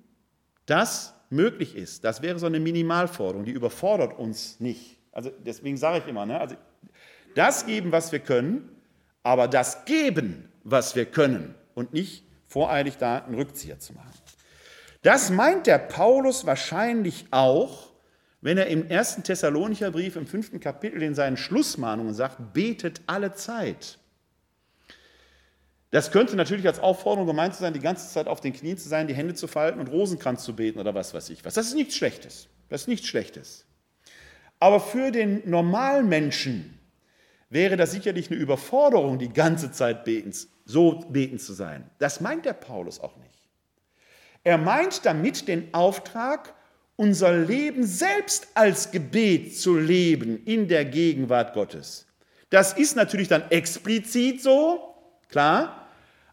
das 0.67 1.15
möglich 1.31 1.77
ist. 1.77 2.05
Das 2.05 2.21
wäre 2.21 2.39
so 2.39 2.47
eine 2.47 2.61
Minimalforderung, 2.61 3.45
die 3.45 3.53
überfordert 3.53 4.19
uns 4.19 4.61
nicht. 4.61 4.99
Also 5.13 5.31
deswegen 5.45 5.77
sage 5.77 5.99
ich 5.99 6.07
immer, 6.09 6.27
ne, 6.27 6.39
also 6.39 6.57
das 7.35 7.65
geben, 7.65 7.93
was 7.93 8.13
wir 8.13 8.19
können, 8.19 8.69
aber 9.23 9.49
das 9.49 9.85
geben, 9.85 10.49
was 10.65 10.97
wir 10.97 11.07
können 11.07 11.55
und 11.75 11.93
nicht 11.93 12.25
voreilig 12.47 12.97
da 12.99 13.19
einen 13.19 13.37
Rückzieher 13.37 13.79
zu 13.79 13.95
machen. 13.95 14.11
Das 15.03 15.31
meint 15.31 15.67
der 15.67 15.79
Paulus 15.79 16.45
wahrscheinlich 16.47 17.27
auch, 17.31 17.91
wenn 18.41 18.59
er 18.59 18.67
im 18.67 18.87
ersten 18.89 19.23
Thessalonicher 19.23 19.91
Brief 19.91 20.17
im 20.17 20.27
fünften 20.27 20.61
Kapitel 20.61 21.03
in 21.03 21.15
seinen 21.15 21.37
Schlussmahnungen 21.37 22.13
sagt, 22.13 22.53
betet 22.53 23.03
alle 23.07 23.35
Zeit. 23.35 24.00
Das 25.91 26.13
könnte 26.13 26.37
natürlich 26.37 26.67
als 26.67 26.79
Aufforderung 26.79 27.27
gemeint 27.27 27.55
sein, 27.55 27.75
die 27.75 27.81
ganze 27.81 28.09
Zeit 28.13 28.29
auf 28.29 28.41
den 28.41 28.53
Knien 28.53 28.79
zu 28.79 28.89
sein, 28.89 29.09
die 29.09 29.15
Hände 29.15 29.35
zu 29.35 29.49
falten 29.49 29.81
und 29.81 29.89
Rosenkranz 29.89 30.45
zu 30.45 30.55
beten 30.55 30.79
oder 30.79 30.95
was 30.95 31.15
weiß 31.15 31.31
ich 31.31 31.45
was. 31.45 31.55
Das 31.55 31.67
ist 31.67 31.75
nichts 31.75 31.97
Schlechtes. 31.97 32.49
Das 32.69 32.83
ist 32.83 32.89
nichts 32.89 33.09
Schlechtes. 33.09 33.67
Aber 34.61 34.79
für 34.79 35.11
den 35.11 35.49
normalen 35.49 36.09
Menschen 36.09 36.79
wäre 37.49 37.77
das 37.77 37.91
sicherlich 37.91 38.31
eine 38.31 38.39
Überforderung, 38.39 39.19
die 39.19 39.33
ganze 39.33 39.73
Zeit 39.73 40.05
beten, 40.05 40.33
so 40.65 41.01
beten 41.11 41.39
zu 41.41 41.53
sein. 41.53 41.91
Das 41.99 42.21
meint 42.21 42.45
der 42.45 42.53
Paulus 42.53 43.01
auch 43.01 43.17
nicht. 43.17 43.49
Er 44.45 44.59
meint 44.59 45.05
damit 45.05 45.49
den 45.49 45.75
Auftrag, 45.75 46.55
unser 46.95 47.33
Leben 47.37 47.85
selbst 47.85 48.49
als 48.55 48.91
Gebet 48.91 49.59
zu 49.59 49.77
leben 49.77 50.45
in 50.45 50.69
der 50.69 50.85
Gegenwart 50.85 51.55
Gottes. 51.55 52.07
Das 52.51 52.75
ist 52.75 52.95
natürlich 52.95 53.29
dann 53.29 53.51
explizit 53.51 54.43
so, 54.43 54.95
klar, 55.29 55.80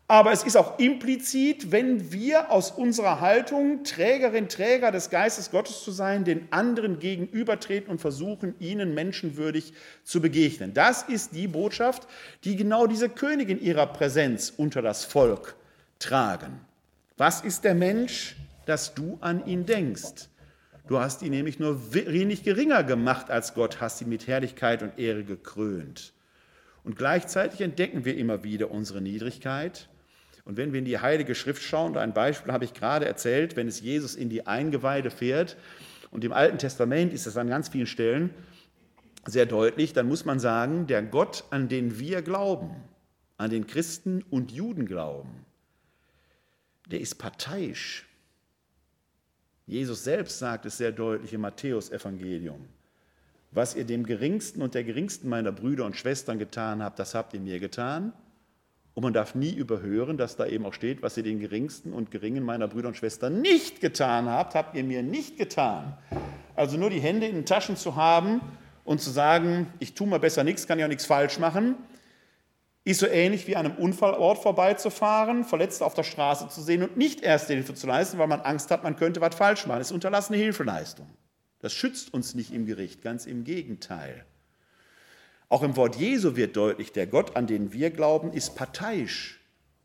aber 0.10 0.32
es 0.32 0.44
ist 0.44 0.56
auch 0.56 0.80
implizit, 0.80 1.74
wenn 1.74 2.14
wir 2.14 2.50
aus 2.50 2.72
unserer 2.72 3.20
Haltung, 3.20 3.84
Trägerin, 3.84 4.48
Träger 4.48 4.90
des 4.92 5.10
Geistes 5.10 5.52
Gottes 5.52 5.84
zu 5.84 5.92
sein, 5.92 6.24
den 6.24 6.48
anderen 6.50 7.00
gegenübertreten 7.00 7.92
und 7.92 8.00
versuchen, 8.00 8.56
ihnen 8.60 8.94
menschenwürdig 8.94 9.74
zu 10.06 10.22
begegnen. 10.22 10.74
Das 10.74 11.04
ist 11.04 11.36
die 11.36 11.50
Botschaft, 11.50 12.08
die 12.46 12.56
genau 12.56 12.88
diese 12.88 13.10
Königin 13.10 13.60
ihrer 13.62 13.86
Präsenz 13.88 14.54
unter 14.56 14.82
das 14.82 15.04
Volk 15.04 15.56
tragen. 16.00 16.62
Was 17.18 17.42
ist 17.42 17.66
der 17.66 17.76
Mensch, 17.76 18.38
dass 18.66 18.94
du 18.94 19.18
an 19.20 19.46
ihn 19.46 19.66
denkst? 19.66 20.30
Du 20.88 21.00
hast 21.00 21.22
ihn 21.22 21.32
nämlich 21.32 21.60
nur 21.60 21.94
wenig 21.94 22.44
geringer 22.44 22.86
gemacht 22.86 23.30
als 23.30 23.54
Gott, 23.56 23.82
hast 23.82 24.02
ihn 24.02 24.08
mit 24.08 24.26
Herrlichkeit 24.26 24.84
und 24.84 24.98
Ehre 24.98 25.26
gekrönt. 25.26 26.14
Und 26.86 26.96
gleichzeitig 26.96 27.60
entdecken 27.60 28.06
wir 28.06 28.16
immer 28.16 28.46
wieder 28.46 28.72
unsere 28.72 29.02
Niedrigkeit 29.02 29.90
und 30.48 30.56
wenn 30.56 30.72
wir 30.72 30.80
in 30.80 30.86
die 30.86 31.00
Heilige 31.00 31.36
Schrift 31.36 31.62
schauen, 31.62 31.98
ein 31.98 32.14
Beispiel 32.14 32.54
habe 32.54 32.64
ich 32.64 32.74
gerade 32.74 33.06
erzählt, 33.06 33.58
wenn 33.58 33.68
es 33.68 33.82
Jesus 33.82 34.16
in 34.16 34.30
die 34.30 34.48
Eingeweide 34.48 35.12
fährt, 35.12 35.58
und 36.10 36.24
im 36.24 36.32
Alten 36.32 36.58
Testament 36.58 37.12
ist 37.12 37.28
das 37.28 37.36
an 37.36 37.50
ganz 37.50 37.68
vielen 37.68 37.86
Stellen 37.86 38.30
sehr 39.26 39.46
deutlich, 39.46 39.92
dann 39.92 40.08
muss 40.08 40.24
man 40.24 40.40
sagen, 40.40 40.88
der 40.88 41.04
Gott, 41.04 41.44
an 41.50 41.68
den 41.68 42.00
wir 42.00 42.22
glauben, 42.22 42.74
an 43.36 43.50
den 43.50 43.68
Christen 43.68 44.24
und 44.30 44.54
Juden 44.54 44.86
glauben, 44.86 45.46
der 46.90 47.02
ist 47.02 47.16
parteiisch. 47.16 48.06
Jesus 49.66 50.06
selbst 50.06 50.40
sagt 50.40 50.66
es 50.66 50.78
sehr 50.78 50.94
deutlich 50.94 51.34
im 51.34 51.42
Matthäusevangelium. 51.42 52.70
Was 53.52 53.76
ihr 53.76 53.84
dem 53.84 54.06
geringsten 54.06 54.62
und 54.62 54.76
der 54.76 54.86
geringsten 54.86 55.28
meiner 55.28 55.52
Brüder 55.52 55.84
und 55.84 55.98
Schwestern 55.98 56.40
getan 56.40 56.82
habt, 56.82 57.00
das 57.00 57.16
habt 57.16 57.34
ihr 57.34 57.42
mir 57.42 57.60
getan. 57.60 58.14
Und 58.98 59.04
man 59.04 59.14
darf 59.14 59.36
nie 59.36 59.54
überhören, 59.54 60.18
dass 60.18 60.38
da 60.38 60.48
eben 60.48 60.66
auch 60.66 60.74
steht, 60.74 61.04
was 61.04 61.16
ihr 61.18 61.22
den 61.22 61.40
geringsten 61.40 61.94
und 61.94 62.10
geringen 62.10 62.44
meiner 62.44 62.68
Brüder 62.68 62.88
und 62.88 62.98
Schwestern 62.98 63.42
nicht 63.42 63.80
getan 63.80 64.28
habt, 64.28 64.56
habt 64.56 64.76
ihr 64.76 64.84
mir 64.84 65.04
nicht 65.04 65.38
getan. 65.38 65.96
Also 66.56 66.80
nur 66.80 66.90
die 66.90 67.00
Hände 67.00 67.28
in 67.28 67.36
den 67.36 67.46
Taschen 67.46 67.78
zu 67.78 67.96
haben 67.96 68.42
und 68.86 69.00
zu 69.00 69.12
sagen, 69.12 69.72
ich 69.78 69.94
tue 69.94 70.08
mal 70.08 70.20
besser 70.20 70.44
nichts, 70.44 70.66
kann 70.66 70.80
ja 70.80 70.88
nichts 70.88 71.06
falsch 71.06 71.38
machen, 71.38 71.76
ist 72.86 73.00
so 73.00 73.06
ähnlich 73.06 73.46
wie 73.46 73.56
an 73.56 73.68
einem 73.68 73.78
Unfallort 73.78 74.40
vorbeizufahren, 74.40 75.44
Verletzte 75.44 75.86
auf 75.86 75.94
der 75.94 76.02
Straße 76.02 76.48
zu 76.50 76.64
sehen 76.64 76.82
und 76.82 76.98
nicht 76.98 77.22
erste 77.22 77.54
Hilfe 77.54 77.76
zu 77.76 77.86
leisten, 77.86 78.18
weil 78.18 78.26
man 78.26 78.42
Angst 78.42 78.72
hat, 78.72 78.84
man 78.84 78.96
könnte 78.96 79.22
was 79.22 79.36
falsch 79.36 79.68
machen. 79.68 79.78
Das 79.78 79.90
ist 79.90 79.94
unterlassene 79.94 80.40
Hilfeleistung. 80.40 81.06
Das 81.60 81.72
schützt 81.72 82.16
uns 82.16 82.34
nicht 82.34 82.52
im 82.52 82.66
Gericht, 82.66 83.04
ganz 83.04 83.28
im 83.28 83.44
Gegenteil. 83.44 84.26
Auch 85.50 85.64
im 85.64 85.76
Wort 85.76 85.96
Jesu 85.96 86.36
wird 86.36 86.58
deutlich, 86.58 86.92
der 86.92 87.08
Gott, 87.08 87.36
an 87.36 87.48
den 87.48 87.72
wir 87.72 87.90
glauben, 87.90 88.34
ist 88.34 88.56
parteiisch. 88.56 89.40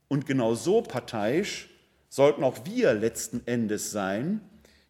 Und 0.08 0.26
genau 0.26 0.54
so 0.54 0.82
parteiisch 0.82 1.70
sollten 2.08 2.44
auch 2.44 2.66
wir 2.66 2.94
letzten 2.94 3.46
Endes 3.46 3.90
sein, 3.90 4.40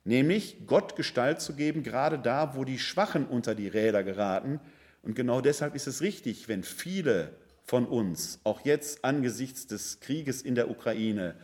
nämlich 0.05 0.67
Gott 0.67 0.97
Gestalt 0.97 1.41
zu 1.41 1.55
geben, 1.55 1.83
gerade 1.83 2.19
da, 2.19 2.57
wo 2.57 2.65
die 2.65 2.79
Schwachen 2.79 3.27
unter 3.27 3.55
die 3.55 3.69
Räder 3.69 4.03
geraten. 4.03 4.61
Und 5.03 5.15
genau 5.15 5.41
deshalb 5.41 5.75
ist 5.75 5.87
es 5.87 6.01
richtig, 6.01 6.49
wenn 6.49 6.65
viele 6.65 7.37
von 7.65 7.87
uns, 7.87 8.41
auch 8.43 8.65
jetzt 8.65 9.05
angesichts 9.05 9.67
des 9.67 10.01
Krieges 10.01 10.43
in 10.43 10.55
der 10.55 10.71
Ukraine, 10.71 11.37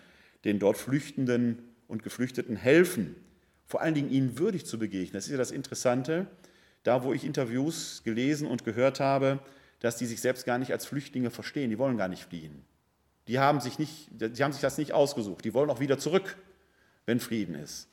den 0.45 0.59
dort 0.59 0.79
Flüchtenden 0.79 1.63
und 1.87 2.03
Geflüchteten 2.03 2.57
helfen, 2.57 3.15
vor 3.67 3.83
allen 3.83 3.95
Dingen 3.95 4.11
ihnen 4.11 4.39
würdig 4.39 4.67
zu 4.67 4.79
begegnen. 4.79 5.13
Das 5.13 5.27
ist 5.27 5.33
ja 5.33 5.37
das 5.37 5.51
Interessante, 5.51 6.27
da 6.83 7.03
wo 7.03 7.13
ich 7.13 7.25
Interviews 7.25 8.03
gelesen 8.05 8.47
und 8.47 8.65
gehört 8.65 9.01
habe, 9.01 9.41
dass 9.81 9.97
die 9.97 10.07
sich 10.07 10.21
selbst 10.21 10.45
gar 10.45 10.59
nicht 10.59 10.73
als 10.73 10.87
Flüchtlinge 10.87 11.31
verstehen, 11.31 11.71
die 11.71 11.79
wollen 11.79 11.97
gar 11.97 12.09
nicht 12.09 12.25
fliehen. 12.25 12.65
Die 13.29 13.39
haben 13.39 13.61
sich, 13.61 13.79
nicht, 13.79 14.09
die 14.11 14.43
haben 14.43 14.53
sich 14.53 14.63
das 14.63 14.79
nicht 14.79 14.93
ausgesucht, 14.93 15.45
die 15.45 15.55
wollen 15.55 15.71
auch 15.71 15.81
wieder 15.81 15.99
zurück, 15.99 16.37
wenn 17.07 17.21
Frieden 17.21 17.55
ist. 17.55 17.89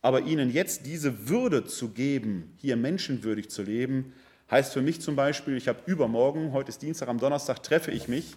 Aber 0.00 0.20
ihnen 0.20 0.52
jetzt 0.52 0.86
diese 0.86 1.28
Würde 1.28 1.64
zu 1.64 1.90
geben, 1.90 2.54
hier 2.58 2.76
menschenwürdig 2.76 3.50
zu 3.50 3.62
leben, 3.62 4.12
heißt 4.50 4.72
für 4.72 4.82
mich 4.82 5.00
zum 5.00 5.16
Beispiel, 5.16 5.56
ich 5.56 5.66
habe 5.66 5.80
übermorgen, 5.86 6.52
heute 6.52 6.68
ist 6.68 6.82
Dienstag, 6.82 7.08
am 7.08 7.18
Donnerstag 7.18 7.62
treffe 7.62 7.90
ich 7.90 8.06
mich 8.06 8.34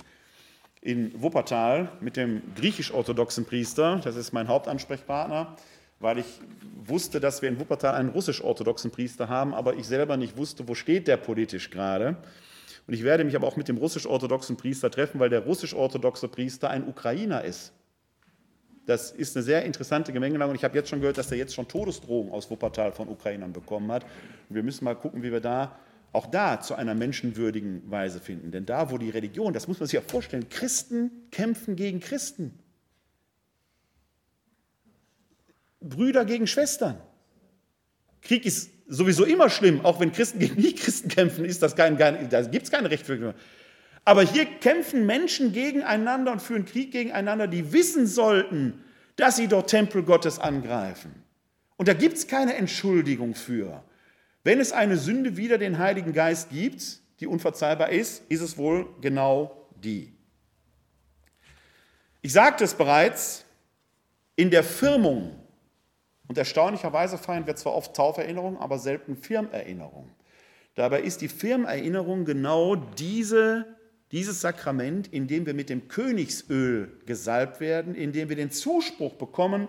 in 0.81 1.21
Wuppertal 1.21 1.91
mit 1.99 2.15
dem 2.15 2.41
griechisch-orthodoxen 2.55 3.45
Priester, 3.45 4.01
das 4.03 4.15
ist 4.15 4.31
mein 4.31 4.47
Hauptansprechpartner, 4.47 5.55
weil 5.99 6.19
ich 6.19 6.25
wusste, 6.85 7.19
dass 7.19 7.41
wir 7.41 7.49
in 7.49 7.59
Wuppertal 7.59 7.95
einen 7.95 8.09
russisch-orthodoxen 8.09 8.91
Priester 8.91 9.29
haben, 9.29 9.53
aber 9.53 9.75
ich 9.75 9.85
selber 9.85 10.17
nicht 10.17 10.37
wusste, 10.37 10.67
wo 10.67 10.75
steht 10.75 11.07
der 11.07 11.17
politisch 11.17 11.69
gerade. 11.69 12.17
Und 12.87 12.93
ich 12.93 13.03
werde 13.03 13.23
mich 13.23 13.35
aber 13.35 13.47
auch 13.47 13.57
mit 13.57 13.67
dem 13.67 13.77
russisch-orthodoxen 13.77 14.57
Priester 14.57 14.89
treffen, 14.89 15.19
weil 15.19 15.29
der 15.29 15.41
russisch-orthodoxe 15.41 16.27
Priester 16.27 16.69
ein 16.69 16.87
Ukrainer 16.87 17.43
ist. 17.43 17.73
Das 18.85 19.11
ist 19.11 19.35
eine 19.35 19.43
sehr 19.43 19.65
interessante 19.65 20.11
Gemengelage 20.11 20.49
und 20.49 20.55
ich 20.55 20.63
habe 20.63 20.75
jetzt 20.75 20.89
schon 20.89 20.99
gehört, 20.99 21.19
dass 21.19 21.31
er 21.31 21.37
jetzt 21.37 21.53
schon 21.53 21.67
Todesdrohungen 21.67 22.33
aus 22.33 22.49
Wuppertal 22.49 22.91
von 22.91 23.07
Ukrainern 23.07 23.53
bekommen 23.53 23.91
hat. 23.91 24.03
Und 24.49 24.55
wir 24.55 24.63
müssen 24.63 24.85
mal 24.85 24.95
gucken, 24.95 25.21
wie 25.21 25.31
wir 25.31 25.41
da 25.41 25.77
auch 26.11 26.25
da 26.25 26.59
zu 26.59 26.73
einer 26.73 26.95
menschenwürdigen 26.95 27.83
Weise 27.91 28.19
finden. 28.19 28.49
Denn 28.49 28.65
da, 28.65 28.89
wo 28.89 28.97
die 28.97 29.11
Religion, 29.11 29.53
das 29.53 29.67
muss 29.67 29.79
man 29.79 29.85
sich 29.85 29.93
ja 29.93 30.01
vorstellen, 30.01 30.49
Christen 30.49 31.11
kämpfen 31.29 31.75
gegen 31.75 31.99
Christen. 31.99 32.57
Brüder 35.81 36.25
gegen 36.25 36.47
Schwestern. 36.47 36.99
Krieg 38.21 38.45
ist 38.45 38.71
sowieso 38.87 39.23
immer 39.23 39.49
schlimm, 39.49 39.85
auch 39.85 39.99
wenn 39.99 40.11
Christen 40.11 40.39
gegen 40.39 40.59
Nicht-Christen 40.59 41.09
kämpfen, 41.09 41.45
ist 41.45 41.61
das 41.61 41.75
kein, 41.75 41.97
kein, 41.97 42.29
da 42.29 42.41
gibt 42.41 42.65
es 42.65 42.71
keine 42.71 42.89
Rechtfertigung. 42.89 43.33
Aber 44.05 44.23
hier 44.23 44.45
kämpfen 44.45 45.05
Menschen 45.05 45.53
gegeneinander 45.53 46.31
und 46.31 46.41
führen 46.41 46.65
Krieg 46.65 46.91
gegeneinander, 46.91 47.47
die 47.47 47.71
wissen 47.71 48.07
sollten, 48.07 48.83
dass 49.15 49.35
sie 49.35 49.47
dort 49.47 49.69
Tempel 49.69 50.03
Gottes 50.03 50.39
angreifen. 50.39 51.23
Und 51.77 51.87
da 51.87 51.93
gibt 51.93 52.17
es 52.17 52.27
keine 52.27 52.55
Entschuldigung 52.55 53.35
für. 53.35 53.83
Wenn 54.43 54.59
es 54.59 54.71
eine 54.71 54.97
Sünde 54.97 55.37
wider 55.37 55.57
den 55.57 55.77
Heiligen 55.77 56.13
Geist 56.13 56.49
gibt, 56.49 56.99
die 57.19 57.27
unverzeihbar 57.27 57.89
ist, 57.89 58.23
ist 58.29 58.41
es 58.41 58.57
wohl 58.57 58.87
genau 59.01 59.67
die. 59.75 60.13
Ich 62.21 62.33
sagte 62.33 62.63
es 62.63 62.73
bereits, 62.73 63.45
in 64.35 64.49
der 64.49 64.63
Firmung 64.63 65.38
und 66.29 66.37
erstaunlicherweise 66.37 67.17
feiern 67.17 67.47
wir 67.47 67.55
zwar 67.55 67.73
oft 67.73 67.95
Tauferinnerung, 67.95 68.57
aber 68.59 68.77
selten 68.77 69.17
Firmerinnerung. 69.17 70.11
Dabei 70.75 71.01
ist 71.01 71.21
die 71.21 71.27
Firmerinnerung 71.27 72.23
genau 72.23 72.75
diese, 72.75 73.65
dieses 74.11 74.39
Sakrament, 74.39 75.07
in 75.07 75.27
dem 75.27 75.47
wir 75.47 75.55
mit 75.55 75.71
dem 75.71 75.87
Königsöl 75.87 77.01
gesalbt 77.07 77.59
werden, 77.59 77.95
in 77.95 78.11
dem 78.11 78.29
wir 78.29 78.35
den 78.35 78.51
Zuspruch 78.51 79.15
bekommen, 79.15 79.67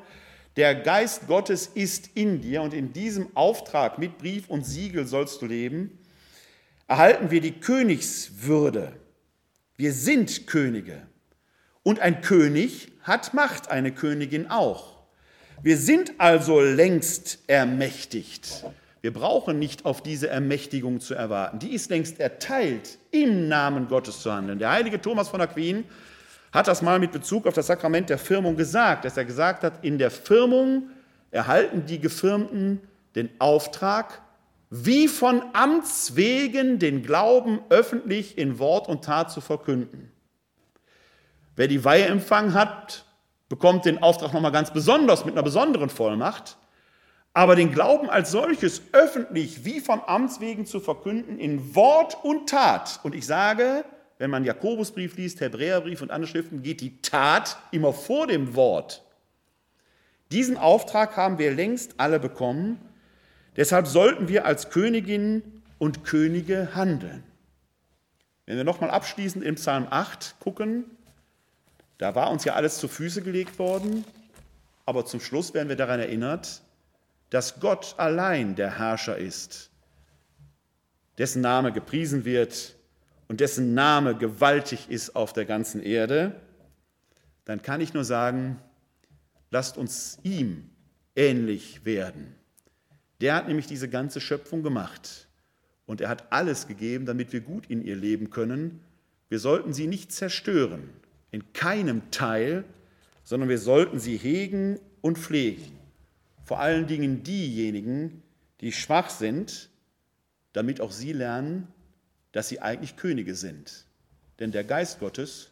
der 0.57 0.75
Geist 0.75 1.29
Gottes 1.29 1.67
ist 1.67 2.11
in 2.15 2.43
dir 2.43 2.61
und 2.61 2.75
in 2.75 2.93
diesem 2.93 3.35
Auftrag 3.35 3.99
mit 3.99 4.19
Brief 4.19 4.51
und 4.51 4.67
Siegel 4.67 5.07
sollst 5.07 5.41
du 5.41 5.47
leben, 5.47 5.99
erhalten 6.87 7.31
wir 7.31 7.41
die 7.41 7.59
Königswürde. 7.59 8.93
Wir 9.79 9.95
sind 9.95 10.47
Könige. 10.47 11.07
Und 11.83 12.01
ein 12.01 12.21
König 12.21 12.93
hat 13.01 13.33
Macht, 13.33 13.71
eine 13.71 13.93
Königin 13.93 14.51
auch. 14.51 14.99
Wir 15.63 15.77
sind 15.77 16.13
also 16.17 16.61
längst 16.61 17.41
ermächtigt. 17.47 18.65
Wir 19.03 19.13
brauchen 19.13 19.59
nicht 19.59 19.85
auf 19.85 20.03
diese 20.03 20.29
Ermächtigung 20.29 21.01
zu 21.01 21.15
erwarten. 21.15 21.59
Die 21.59 21.75
ist 21.75 21.91
längst 21.91 22.19
erteilt, 22.19 22.99
im 23.11 23.49
Namen 23.49 23.87
Gottes 23.89 24.21
zu 24.21 24.33
handeln. 24.33 24.59
Der 24.59 24.71
heilige 24.71 25.01
Thomas 25.01 25.29
von 25.29 25.41
Aquin 25.43 25.85
hat 26.51 26.67
das 26.67 26.81
mal 26.81 26.99
mit 26.99 27.13
Bezug 27.13 27.47
auf 27.47 27.53
das 27.53 27.67
Sakrament 27.67 28.09
der 28.09 28.19
Firmung 28.19 28.57
gesagt, 28.57 29.05
dass 29.05 29.19
er 29.19 29.27
gesagt 29.27 29.63
hat, 29.63 29.85
in 29.85 29.99
der 29.99 30.11
Firmung 30.11 30.89
erhalten 31.31 31.85
die 31.85 32.01
Gefirmten 32.01 32.81
den 33.15 33.29
Auftrag, 33.39 34.23
wie 34.71 35.09
von 35.09 35.43
Amts 35.53 36.17
wegen 36.17 36.79
den 36.79 37.03
Glauben 37.03 37.61
öffentlich 37.69 38.39
in 38.39 38.59
Wort 38.59 38.89
und 38.89 39.05
Tat 39.05 39.31
zu 39.31 39.43
verkünden. 39.43 40.11
Wer 41.55 41.69
die 41.69 41.85
Weihe 41.85 42.07
empfangen 42.07 42.55
hat, 42.55 43.05
bekommt 43.51 43.84
den 43.84 44.03
Auftrag 44.03 44.32
nochmal 44.32 44.53
ganz 44.53 44.70
besonders 44.72 45.26
mit 45.26 45.34
einer 45.34 45.42
besonderen 45.42 45.90
Vollmacht. 45.90 46.57
Aber 47.34 47.57
den 47.57 47.72
Glauben 47.72 48.09
als 48.09 48.30
solches 48.30 48.80
öffentlich 48.92 49.64
wie 49.64 49.80
von 49.80 50.01
Amts 50.07 50.40
wegen 50.40 50.66
zu 50.66 50.80
verkünden 50.80 51.38
in 51.38 51.74
Wort 51.74 52.16
und 52.22 52.48
Tat. 52.48 53.01
Und 53.03 53.14
ich 53.14 53.26
sage, 53.26 53.84
wenn 54.18 54.30
man 54.30 54.44
Jakobusbrief 54.44 55.16
liest, 55.16 55.40
Hebräerbrief 55.40 56.01
und 56.01 56.11
andere 56.11 56.30
Schriften, 56.30 56.62
geht 56.62 56.80
die 56.80 57.03
Tat 57.03 57.59
immer 57.72 57.92
vor 57.92 58.26
dem 58.26 58.55
Wort. 58.55 59.03
Diesen 60.32 60.57
Auftrag 60.57 61.16
haben 61.16 61.38
wir 61.38 61.53
längst 61.53 61.94
alle 61.98 62.20
bekommen. 62.20 62.78
Deshalb 63.57 63.88
sollten 63.88 64.28
wir 64.28 64.44
als 64.44 64.70
Königinnen 64.70 65.62
und 65.78 66.05
Könige 66.05 66.74
handeln. 66.74 67.24
Wenn 68.46 68.57
wir 68.57 68.64
nochmal 68.64 68.90
abschließend 68.90 69.44
im 69.44 69.57
Psalm 69.57 69.88
8 69.90 70.36
gucken, 70.38 70.84
da 72.01 72.14
war 72.14 72.30
uns 72.30 72.44
ja 72.44 72.55
alles 72.55 72.78
zu 72.78 72.88
Füße 72.88 73.20
gelegt 73.20 73.59
worden, 73.59 74.07
aber 74.86 75.05
zum 75.05 75.20
Schluss 75.20 75.53
werden 75.53 75.68
wir 75.68 75.76
daran 75.76 76.01
erinnert, 76.01 76.62
dass 77.28 77.61
Gott 77.61 77.94
allein 77.98 78.55
der 78.55 78.78
Herrscher 78.78 79.18
ist, 79.18 79.68
dessen 81.18 81.42
Name 81.42 81.72
gepriesen 81.72 82.24
wird 82.24 82.74
und 83.28 83.40
dessen 83.40 83.74
Name 83.74 84.16
gewaltig 84.16 84.88
ist 84.88 85.14
auf 85.14 85.34
der 85.34 85.44
ganzen 85.44 85.82
Erde, 85.82 86.40
dann 87.44 87.61
kann 87.61 87.82
ich 87.82 87.92
nur 87.92 88.05
sagen, 88.05 88.59
lasst 89.51 89.76
uns 89.76 90.18
ihm 90.22 90.70
ähnlich 91.14 91.84
werden. 91.84 92.34
Der 93.20 93.34
hat 93.34 93.46
nämlich 93.46 93.66
diese 93.66 93.90
ganze 93.90 94.22
Schöpfung 94.22 94.62
gemacht 94.62 95.28
und 95.84 96.01
er 96.01 96.09
hat 96.09 96.32
alles 96.32 96.66
gegeben, 96.66 97.05
damit 97.05 97.34
wir 97.34 97.42
gut 97.42 97.66
in 97.66 97.84
ihr 97.84 97.96
leben 97.96 98.30
können. 98.30 98.80
Wir 99.28 99.38
sollten 99.38 99.74
sie 99.74 99.86
nicht 99.86 100.12
zerstören, 100.12 100.88
in 101.31 101.53
keinem 101.53 102.11
Teil, 102.11 102.64
sondern 103.24 103.49
wir 103.49 103.59
sollten 103.59 104.01
sie 104.01 104.16
hegen 104.16 104.78
und 105.01 105.18
pflegen. 105.18 105.78
Vor 106.45 106.59
allen 106.59 106.87
Dingen 106.87 107.22
diejenigen, 107.22 108.22
die 108.61 108.72
schwach 108.72 109.11
sind, 109.11 109.70
damit 110.53 110.81
auch 110.81 110.93
sie 110.93 111.12
lernen, 111.12 111.68
dass 112.33 112.49
sie 112.49 112.61
eigentlich 112.61 112.97
Könige 112.97 113.35
sind. 113.35 113.87
Denn 114.39 114.53
der 114.53 114.64
Geist 114.64 115.01
Gottes 115.01 115.51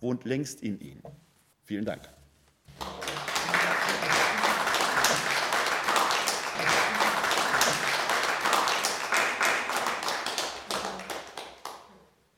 wohnt 0.00 0.24
längst 0.24 0.62
in 0.62 0.80
ihnen. 0.80 1.02
Vielen 1.64 1.84
Dank. 1.84 2.08